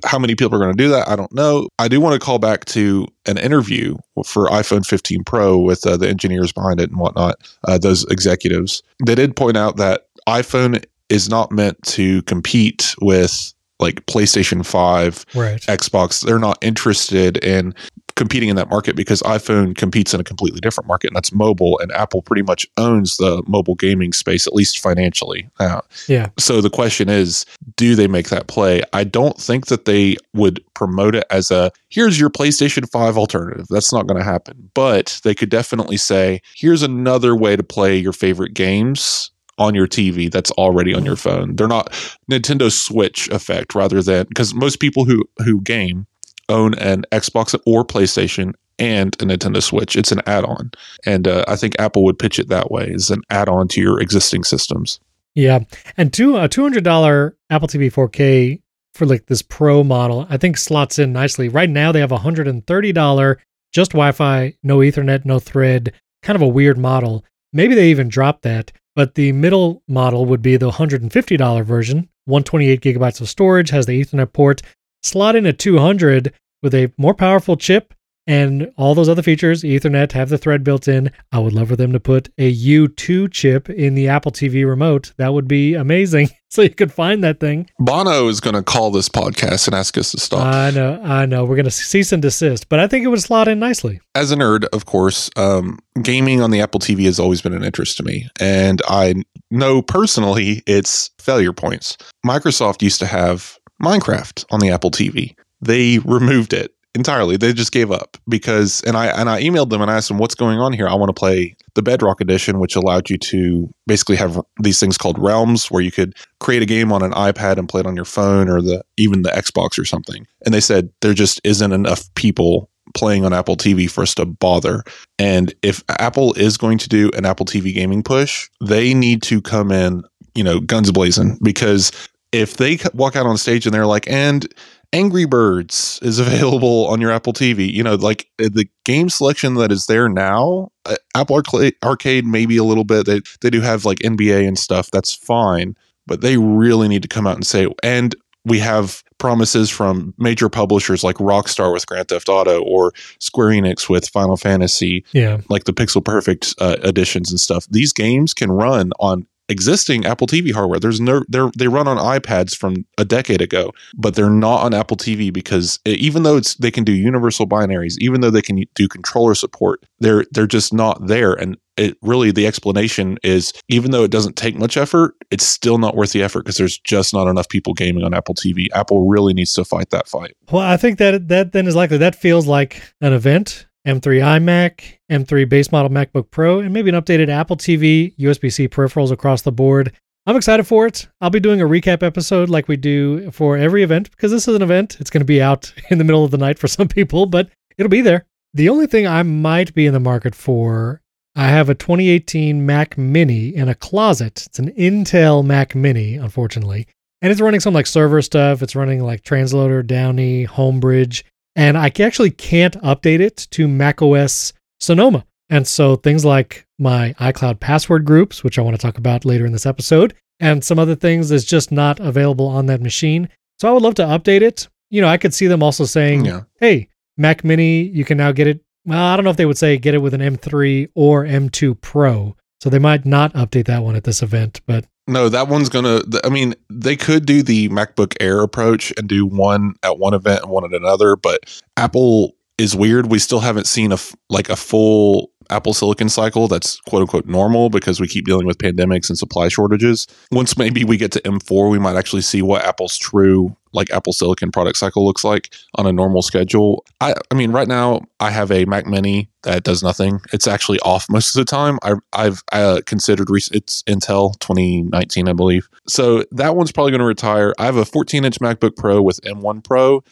how 0.04 0.20
many 0.20 0.36
people 0.36 0.54
are 0.54 0.60
going 0.60 0.76
to 0.76 0.82
do 0.82 0.88
that? 0.90 1.08
I 1.08 1.16
don't 1.16 1.32
know. 1.34 1.66
I 1.80 1.88
do 1.88 2.00
want 2.00 2.12
to 2.14 2.24
call 2.24 2.38
back 2.38 2.64
to 2.66 3.08
an 3.26 3.36
interview 3.36 3.96
for 4.24 4.46
iPhone 4.46 4.86
15 4.86 5.24
Pro 5.24 5.58
with 5.58 5.84
uh, 5.84 5.96
the 5.96 6.08
engineers 6.08 6.52
behind 6.52 6.80
it 6.80 6.90
and 6.90 7.00
whatnot, 7.00 7.36
uh, 7.66 7.76
those 7.76 8.04
executives. 8.04 8.84
They 9.04 9.16
did 9.16 9.34
point 9.34 9.56
out 9.56 9.78
that 9.78 10.06
iPhone 10.28 10.84
is 11.08 11.28
not 11.28 11.50
meant 11.50 11.82
to 11.82 12.22
compete 12.22 12.94
with 13.00 13.52
like 13.80 14.04
PlayStation 14.06 14.64
5, 14.64 15.26
right. 15.34 15.60
Xbox, 15.62 16.24
they're 16.24 16.38
not 16.38 16.58
interested 16.62 17.38
in 17.38 17.74
competing 18.20 18.50
in 18.50 18.56
that 18.56 18.68
market 18.68 18.96
because 18.96 19.22
iPhone 19.22 19.74
competes 19.74 20.12
in 20.12 20.20
a 20.20 20.24
completely 20.24 20.60
different 20.60 20.86
market, 20.86 21.06
and 21.06 21.16
that's 21.16 21.32
mobile. 21.32 21.78
And 21.78 21.90
Apple 21.92 22.20
pretty 22.20 22.42
much 22.42 22.66
owns 22.76 23.16
the 23.16 23.42
mobile 23.46 23.74
gaming 23.74 24.12
space, 24.12 24.46
at 24.46 24.52
least 24.52 24.78
financially. 24.78 25.48
Uh, 25.58 25.80
yeah. 26.06 26.28
So 26.38 26.60
the 26.60 26.68
question 26.68 27.08
is, 27.08 27.46
do 27.76 27.94
they 27.94 28.06
make 28.06 28.28
that 28.28 28.46
play? 28.46 28.82
I 28.92 29.04
don't 29.04 29.38
think 29.38 29.68
that 29.68 29.86
they 29.86 30.16
would 30.34 30.62
promote 30.74 31.14
it 31.14 31.24
as 31.30 31.50
a 31.50 31.72
here's 31.88 32.20
your 32.20 32.28
PlayStation 32.28 32.86
5 32.90 33.16
alternative. 33.16 33.64
That's 33.70 33.90
not 33.90 34.06
going 34.06 34.18
to 34.18 34.24
happen. 34.24 34.70
But 34.74 35.18
they 35.24 35.34
could 35.34 35.48
definitely 35.48 35.96
say, 35.96 36.42
here's 36.54 36.82
another 36.82 37.34
way 37.34 37.56
to 37.56 37.62
play 37.62 37.96
your 37.96 38.12
favorite 38.12 38.52
games 38.52 39.30
on 39.60 39.74
your 39.74 39.86
TV 39.86 40.30
that's 40.30 40.50
already 40.52 40.92
on 40.94 41.04
your 41.04 41.16
phone. 41.16 41.54
They're 41.54 41.68
not 41.68 41.90
Nintendo 42.28 42.72
Switch 42.72 43.28
effect 43.28 43.74
rather 43.74 44.02
than 44.02 44.26
because 44.26 44.54
most 44.54 44.80
people 44.80 45.04
who 45.04 45.24
who 45.44 45.60
game 45.60 46.06
own 46.48 46.74
an 46.74 47.04
Xbox 47.12 47.56
or 47.66 47.84
PlayStation 47.84 48.54
and 48.78 49.14
a 49.22 49.26
Nintendo 49.26 49.62
Switch. 49.62 49.94
It's 49.94 50.10
an 50.10 50.22
add-on, 50.26 50.72
and 51.06 51.28
uh, 51.28 51.44
I 51.46 51.54
think 51.54 51.78
Apple 51.78 52.02
would 52.04 52.18
pitch 52.18 52.38
it 52.38 52.48
that 52.48 52.70
way 52.72 52.90
as 52.92 53.10
an 53.10 53.20
add-on 53.30 53.68
to 53.68 53.80
your 53.80 54.00
existing 54.00 54.42
systems. 54.42 54.98
Yeah, 55.34 55.60
and 55.96 56.12
two 56.12 56.36
a 56.36 56.48
two 56.48 56.62
hundred 56.62 56.82
dollar 56.82 57.36
Apple 57.50 57.68
TV 57.68 57.92
4K 57.92 58.60
for 58.94 59.06
like 59.06 59.26
this 59.26 59.42
Pro 59.42 59.84
model, 59.84 60.26
I 60.28 60.38
think 60.38 60.56
slots 60.56 60.98
in 60.98 61.12
nicely. 61.12 61.48
Right 61.48 61.70
now 61.70 61.92
they 61.92 62.00
have 62.00 62.10
a 62.10 62.18
hundred 62.18 62.48
and 62.48 62.66
thirty 62.66 62.92
dollar 62.92 63.38
just 63.72 63.92
Wi-Fi, 63.92 64.54
no 64.64 64.78
Ethernet, 64.78 65.24
no 65.24 65.38
Thread, 65.38 65.92
kind 66.22 66.34
of 66.34 66.42
a 66.42 66.48
weird 66.48 66.76
model. 66.78 67.24
Maybe 67.52 67.74
they 67.74 67.90
even 67.90 68.08
dropped 68.08 68.42
that. 68.42 68.72
But 68.96 69.14
the 69.14 69.32
middle 69.32 69.82
model 69.88 70.26
would 70.26 70.42
be 70.42 70.56
the 70.56 70.70
$150 70.70 71.64
version, 71.64 72.08
128 72.26 72.80
gigabytes 72.80 73.20
of 73.20 73.28
storage, 73.28 73.70
has 73.70 73.86
the 73.86 74.00
Ethernet 74.00 74.32
port, 74.32 74.62
slot 75.02 75.36
in 75.36 75.46
at 75.46 75.58
200 75.58 76.32
with 76.62 76.74
a 76.74 76.92
more 76.98 77.14
powerful 77.14 77.56
chip 77.56 77.94
and 78.26 78.70
all 78.76 78.94
those 78.94 79.08
other 79.08 79.22
features, 79.22 79.62
Ethernet, 79.62 80.12
have 80.12 80.28
the 80.28 80.38
thread 80.38 80.62
built 80.62 80.88
in. 80.88 81.10
I 81.32 81.38
would 81.38 81.52
love 81.52 81.68
for 81.68 81.76
them 81.76 81.92
to 81.92 82.00
put 82.00 82.28
a 82.38 82.54
U2 82.54 83.32
chip 83.32 83.68
in 83.70 83.94
the 83.94 84.08
Apple 84.08 84.32
TV 84.32 84.66
remote. 84.66 85.12
That 85.16 85.32
would 85.32 85.48
be 85.48 85.74
amazing. 85.74 86.28
so 86.50 86.62
you 86.62 86.70
could 86.70 86.92
find 86.92 87.24
that 87.24 87.40
thing. 87.40 87.68
Bono 87.78 88.28
is 88.28 88.40
going 88.40 88.54
to 88.54 88.62
call 88.62 88.90
this 88.90 89.08
podcast 89.08 89.66
and 89.66 89.74
ask 89.74 89.96
us 89.96 90.10
to 90.12 90.20
stop. 90.20 90.44
I 90.44 90.70
know, 90.70 91.00
I 91.02 91.26
know. 91.26 91.44
We're 91.44 91.56
going 91.56 91.64
to 91.64 91.70
cease 91.70 92.12
and 92.12 92.22
desist, 92.22 92.68
but 92.68 92.78
I 92.78 92.86
think 92.86 93.04
it 93.04 93.08
would 93.08 93.22
slot 93.22 93.48
in 93.48 93.58
nicely. 93.58 94.00
As 94.14 94.30
a 94.30 94.36
nerd, 94.36 94.64
of 94.72 94.86
course, 94.86 95.30
um, 95.36 95.78
gaming 96.02 96.40
on 96.40 96.50
the 96.50 96.60
Apple 96.60 96.80
TV 96.80 97.04
has 97.04 97.18
always 97.18 97.40
been 97.40 97.54
an 97.54 97.64
interest 97.64 97.96
to 97.96 98.02
me. 98.02 98.28
And 98.38 98.82
I 98.88 99.14
know 99.50 99.82
personally 99.82 100.62
its 100.66 101.10
failure 101.18 101.52
points. 101.52 101.96
Microsoft 102.24 102.82
used 102.82 103.00
to 103.00 103.06
have 103.06 103.58
Minecraft 103.82 104.44
on 104.50 104.60
the 104.60 104.70
Apple 104.70 104.90
TV. 104.90 105.34
They 105.62 105.98
removed 105.98 106.52
it 106.52 106.74
entirely. 106.94 107.36
They 107.36 107.52
just 107.52 107.72
gave 107.72 107.90
up 107.90 108.16
because 108.28 108.82
and 108.82 108.96
I 108.96 109.06
and 109.06 109.28
I 109.28 109.42
emailed 109.42 109.70
them 109.70 109.80
and 109.80 109.90
I 109.90 109.96
asked 109.96 110.08
them 110.08 110.18
what's 110.18 110.34
going 110.34 110.58
on 110.58 110.72
here. 110.72 110.88
I 110.88 110.94
want 110.94 111.08
to 111.08 111.18
play 111.18 111.56
the 111.74 111.82
Bedrock 111.82 112.20
edition, 112.20 112.58
which 112.58 112.76
allowed 112.76 113.10
you 113.10 113.18
to 113.18 113.72
basically 113.86 114.16
have 114.16 114.40
these 114.62 114.80
things 114.80 114.98
called 114.98 115.18
realms 115.18 115.70
where 115.70 115.82
you 115.82 115.92
could 115.92 116.14
create 116.40 116.62
a 116.62 116.66
game 116.66 116.92
on 116.92 117.02
an 117.02 117.12
iPad 117.12 117.58
and 117.58 117.68
play 117.68 117.80
it 117.80 117.86
on 117.86 117.96
your 117.96 118.04
phone 118.04 118.48
or 118.48 118.60
the 118.60 118.84
even 118.96 119.22
the 119.22 119.30
Xbox 119.30 119.78
or 119.78 119.84
something. 119.84 120.26
And 120.44 120.54
they 120.54 120.60
said 120.60 120.90
there 121.00 121.14
just 121.14 121.40
isn't 121.44 121.72
enough 121.72 122.12
people 122.14 122.68
playing 122.94 123.24
on 123.24 123.32
Apple 123.32 123.56
TV 123.56 123.88
for 123.88 124.02
us 124.02 124.14
to 124.16 124.26
bother. 124.26 124.82
And 125.18 125.54
if 125.62 125.84
Apple 125.88 126.34
is 126.34 126.56
going 126.56 126.78
to 126.78 126.88
do 126.88 127.10
an 127.16 127.24
Apple 127.24 127.46
TV 127.46 127.72
gaming 127.72 128.02
push, 128.02 128.48
they 128.60 128.94
need 128.94 129.22
to 129.24 129.40
come 129.40 129.70
in, 129.70 130.02
you 130.34 130.42
know, 130.42 130.58
guns 130.58 130.90
blazing 130.90 131.38
because 131.42 131.92
if 132.32 132.56
they 132.56 132.78
walk 132.94 133.16
out 133.16 133.26
on 133.26 133.36
stage 133.36 133.66
and 133.66 133.74
they're 133.74 133.86
like, 133.86 134.08
and 134.08 134.52
Angry 134.92 135.24
Birds 135.24 135.98
is 136.02 136.18
available 136.20 136.86
on 136.88 137.00
your 137.00 137.10
Apple 137.10 137.32
TV. 137.32 137.72
You 137.72 137.82
know, 137.82 137.94
like 137.94 138.28
uh, 138.38 138.48
the 138.52 138.68
game 138.84 139.08
selection 139.08 139.54
that 139.54 139.72
is 139.72 139.86
there 139.86 140.08
now, 140.08 140.72
uh, 140.84 140.96
Apple 141.14 141.42
Arcade 141.82 142.26
maybe 142.26 142.56
a 142.56 142.64
little 142.64 142.84
bit. 142.84 143.06
They 143.06 143.20
they 143.40 143.50
do 143.50 143.60
have 143.60 143.84
like 143.84 143.98
NBA 143.98 144.46
and 144.46 144.58
stuff. 144.58 144.90
That's 144.90 145.14
fine, 145.14 145.76
but 146.06 146.20
they 146.20 146.36
really 146.36 146.88
need 146.88 147.02
to 147.02 147.08
come 147.08 147.26
out 147.26 147.36
and 147.36 147.46
say 147.46 147.66
and 147.82 148.14
we 148.44 148.58
have 148.58 149.02
promises 149.18 149.68
from 149.68 150.14
major 150.16 150.48
publishers 150.48 151.04
like 151.04 151.16
Rockstar 151.16 151.72
with 151.72 151.86
Grand 151.86 152.08
Theft 152.08 152.28
Auto 152.28 152.62
or 152.62 152.92
Square 153.18 153.48
Enix 153.48 153.88
with 153.88 154.08
Final 154.08 154.36
Fantasy, 154.36 155.04
yeah, 155.12 155.40
like 155.48 155.64
the 155.64 155.72
Pixel 155.72 156.04
Perfect 156.04 156.54
uh, 156.58 156.76
editions 156.82 157.30
and 157.30 157.38
stuff. 157.38 157.66
These 157.70 157.92
games 157.92 158.32
can 158.32 158.50
run 158.50 158.92
on 158.98 159.26
existing 159.50 160.06
Apple 160.06 160.26
TV 160.26 160.52
hardware. 160.52 160.78
There's 160.78 161.00
no 161.00 161.22
they 161.56 161.68
run 161.68 161.88
on 161.88 161.98
iPads 161.98 162.56
from 162.56 162.86
a 162.96 163.04
decade 163.04 163.42
ago, 163.42 163.72
but 163.96 164.14
they're 164.14 164.30
not 164.30 164.62
on 164.62 164.72
Apple 164.72 164.96
TV 164.96 165.32
because 165.32 165.78
even 165.84 166.22
though 166.22 166.36
it's 166.36 166.54
they 166.54 166.70
can 166.70 166.84
do 166.84 166.92
universal 166.92 167.46
binaries, 167.46 167.96
even 167.98 168.20
though 168.20 168.30
they 168.30 168.42
can 168.42 168.62
do 168.74 168.88
controller 168.88 169.34
support, 169.34 169.84
they're 169.98 170.24
they're 170.32 170.46
just 170.46 170.72
not 170.72 171.06
there. 171.06 171.34
And 171.34 171.56
it 171.76 171.96
really 172.02 172.30
the 172.30 172.46
explanation 172.46 173.18
is 173.22 173.52
even 173.68 173.90
though 173.90 174.04
it 174.04 174.10
doesn't 174.10 174.36
take 174.36 174.56
much 174.56 174.76
effort, 174.76 175.14
it's 175.30 175.46
still 175.46 175.78
not 175.78 175.96
worth 175.96 176.12
the 176.12 176.22
effort 176.22 176.44
because 176.44 176.56
there's 176.56 176.78
just 176.78 177.12
not 177.12 177.26
enough 177.26 177.48
people 177.48 177.74
gaming 177.74 178.04
on 178.04 178.14
Apple 178.14 178.34
TV. 178.34 178.68
Apple 178.74 179.08
really 179.08 179.34
needs 179.34 179.52
to 179.54 179.64
fight 179.64 179.90
that 179.90 180.08
fight. 180.08 180.36
Well, 180.50 180.62
I 180.62 180.76
think 180.76 180.98
that 180.98 181.28
that 181.28 181.52
then 181.52 181.66
is 181.66 181.76
likely 181.76 181.98
that 181.98 182.14
feels 182.14 182.46
like 182.46 182.82
an 183.00 183.12
event 183.12 183.66
M3 183.86 184.20
iMac, 184.40 184.98
M3 185.10 185.48
base 185.48 185.72
model 185.72 185.90
MacBook 185.90 186.30
Pro, 186.30 186.60
and 186.60 186.72
maybe 186.72 186.90
an 186.90 186.96
updated 187.00 187.28
Apple 187.28 187.56
TV, 187.56 188.14
USB 188.18 188.52
C 188.52 188.68
peripherals 188.68 189.10
across 189.10 189.42
the 189.42 189.52
board. 189.52 189.92
I'm 190.26 190.36
excited 190.36 190.64
for 190.64 190.86
it. 190.86 191.08
I'll 191.20 191.30
be 191.30 191.40
doing 191.40 191.62
a 191.62 191.66
recap 191.66 192.02
episode 192.02 192.50
like 192.50 192.68
we 192.68 192.76
do 192.76 193.30
for 193.30 193.56
every 193.56 193.82
event 193.82 194.10
because 194.10 194.30
this 194.30 194.46
is 194.46 194.54
an 194.54 194.62
event. 194.62 194.98
It's 195.00 195.08
going 195.10 195.22
to 195.22 195.26
be 195.26 195.40
out 195.40 195.72
in 195.90 195.98
the 195.98 196.04
middle 196.04 196.24
of 196.24 196.30
the 196.30 196.38
night 196.38 196.58
for 196.58 196.68
some 196.68 196.88
people, 196.88 197.26
but 197.26 197.48
it'll 197.78 197.88
be 197.88 198.02
there. 198.02 198.26
The 198.52 198.68
only 198.68 198.86
thing 198.86 199.06
I 199.06 199.22
might 199.22 199.74
be 199.74 199.86
in 199.86 199.94
the 199.94 200.00
market 200.00 200.34
for, 200.34 201.00
I 201.34 201.46
have 201.48 201.68
a 201.70 201.74
2018 201.74 202.66
Mac 202.66 202.98
Mini 202.98 203.48
in 203.54 203.68
a 203.68 203.74
closet. 203.74 204.44
It's 204.46 204.58
an 204.58 204.72
Intel 204.72 205.44
Mac 205.44 205.74
Mini, 205.74 206.16
unfortunately. 206.16 206.86
and 207.22 207.30
it's 207.32 207.40
running 207.40 207.60
some 207.60 207.74
like 207.74 207.86
server 207.86 208.20
stuff. 208.20 208.62
It's 208.62 208.76
running 208.76 209.02
like 209.02 209.22
Transloader, 209.22 209.86
Downie, 209.86 210.46
Homebridge, 210.46 211.22
and 211.56 211.76
I 211.76 211.92
actually 212.00 212.30
can't 212.30 212.80
update 212.82 213.20
it 213.20 213.46
to 213.52 213.68
macOS 213.68 214.52
Sonoma. 214.80 215.24
And 215.48 215.66
so 215.66 215.96
things 215.96 216.24
like 216.24 216.66
my 216.78 217.14
iCloud 217.18 217.60
password 217.60 218.04
groups, 218.04 218.44
which 218.44 218.58
I 218.58 218.62
want 218.62 218.76
to 218.76 218.80
talk 218.82 218.98
about 218.98 219.24
later 219.24 219.44
in 219.44 219.52
this 219.52 219.66
episode, 219.66 220.14
and 220.38 220.64
some 220.64 220.78
other 220.78 220.94
things 220.94 221.30
is 221.30 221.44
just 221.44 221.72
not 221.72 221.98
available 222.00 222.46
on 222.46 222.66
that 222.66 222.80
machine. 222.80 223.28
So 223.58 223.68
I 223.68 223.72
would 223.72 223.82
love 223.82 223.94
to 223.96 224.04
update 224.04 224.42
it. 224.42 224.68
You 224.90 225.00
know, 225.00 225.08
I 225.08 225.18
could 225.18 225.34
see 225.34 225.46
them 225.48 225.62
also 225.62 225.84
saying, 225.84 226.24
Yeah. 226.24 226.42
hey, 226.60 226.88
Mac 227.16 227.44
Mini, 227.44 227.82
you 227.82 228.04
can 228.04 228.16
now 228.16 228.32
get 228.32 228.46
it. 228.46 228.60
Well, 228.86 228.98
I 228.98 229.16
don't 229.16 229.24
know 229.24 229.30
if 229.30 229.36
they 229.36 229.44
would 229.46 229.58
say 229.58 229.76
get 229.76 229.94
it 229.94 229.98
with 230.02 230.14
an 230.14 230.20
M3 230.20 230.88
or 230.94 231.24
M2 231.24 231.80
Pro. 231.80 232.36
So 232.60 232.68
they 232.68 232.78
might 232.78 233.06
not 233.06 233.32
update 233.32 233.66
that 233.66 233.82
one 233.82 233.96
at 233.96 234.04
this 234.04 234.22
event, 234.22 234.60
but 234.66 234.84
No, 235.06 235.28
that 235.28 235.48
one's 235.48 235.68
gonna. 235.68 236.02
I 236.24 236.28
mean, 236.28 236.54
they 236.68 236.96
could 236.96 237.26
do 237.26 237.42
the 237.42 237.68
MacBook 237.70 238.14
Air 238.20 238.40
approach 238.42 238.92
and 238.96 239.08
do 239.08 239.26
one 239.26 239.74
at 239.82 239.98
one 239.98 240.14
event 240.14 240.42
and 240.42 240.50
one 240.50 240.64
at 240.64 240.72
another, 240.72 241.16
but 241.16 241.40
Apple 241.76 242.36
is 242.58 242.76
weird. 242.76 243.10
We 243.10 243.18
still 243.18 243.40
haven't 243.40 243.66
seen 243.66 243.92
a 243.92 243.98
like 244.28 244.50
a 244.50 244.56
full 244.56 245.29
Apple 245.50 245.74
Silicon 245.74 246.08
cycle 246.08 246.48
that's 246.48 246.80
quote 246.80 247.02
unquote 247.02 247.26
normal 247.26 247.70
because 247.70 248.00
we 248.00 248.08
keep 248.08 248.26
dealing 248.26 248.46
with 248.46 248.58
pandemics 248.58 249.08
and 249.08 249.18
supply 249.18 249.48
shortages. 249.48 250.06
Once 250.30 250.56
maybe 250.56 250.84
we 250.84 250.96
get 250.96 251.12
to 251.12 251.20
M4, 251.22 251.70
we 251.70 251.78
might 251.78 251.96
actually 251.96 252.22
see 252.22 252.42
what 252.42 252.64
Apple's 252.64 252.96
true 252.96 253.56
like 253.72 253.90
Apple 253.90 254.12
Silicon 254.12 254.50
product 254.50 254.76
cycle 254.76 255.04
looks 255.04 255.22
like 255.22 255.54
on 255.76 255.86
a 255.86 255.92
normal 255.92 256.22
schedule. 256.22 256.84
I 257.00 257.14
I 257.30 257.34
mean, 257.34 257.52
right 257.52 257.68
now 257.68 258.02
I 258.18 258.30
have 258.30 258.50
a 258.50 258.64
Mac 258.64 258.86
Mini 258.86 259.28
that 259.42 259.62
does 259.62 259.82
nothing. 259.82 260.20
It's 260.32 260.46
actually 260.46 260.80
off 260.80 261.06
most 261.08 261.34
of 261.34 261.40
the 261.40 261.50
time. 261.50 261.78
I, 261.82 261.94
I've 262.12 262.42
uh, 262.52 262.80
considered 262.86 263.30
rec- 263.30 263.52
it's 263.52 263.82
Intel 263.84 264.38
2019, 264.40 265.28
I 265.28 265.32
believe. 265.32 265.68
So 265.86 266.24
that 266.32 266.56
one's 266.56 266.72
probably 266.72 266.92
going 266.92 267.00
to 267.00 267.06
retire. 267.06 267.54
I 267.58 267.64
have 267.64 267.76
a 267.76 267.84
14 267.84 268.24
inch 268.24 268.38
MacBook 268.40 268.76
Pro 268.76 269.00
with 269.00 269.20
M1 269.22 269.64
Pro. 269.64 270.02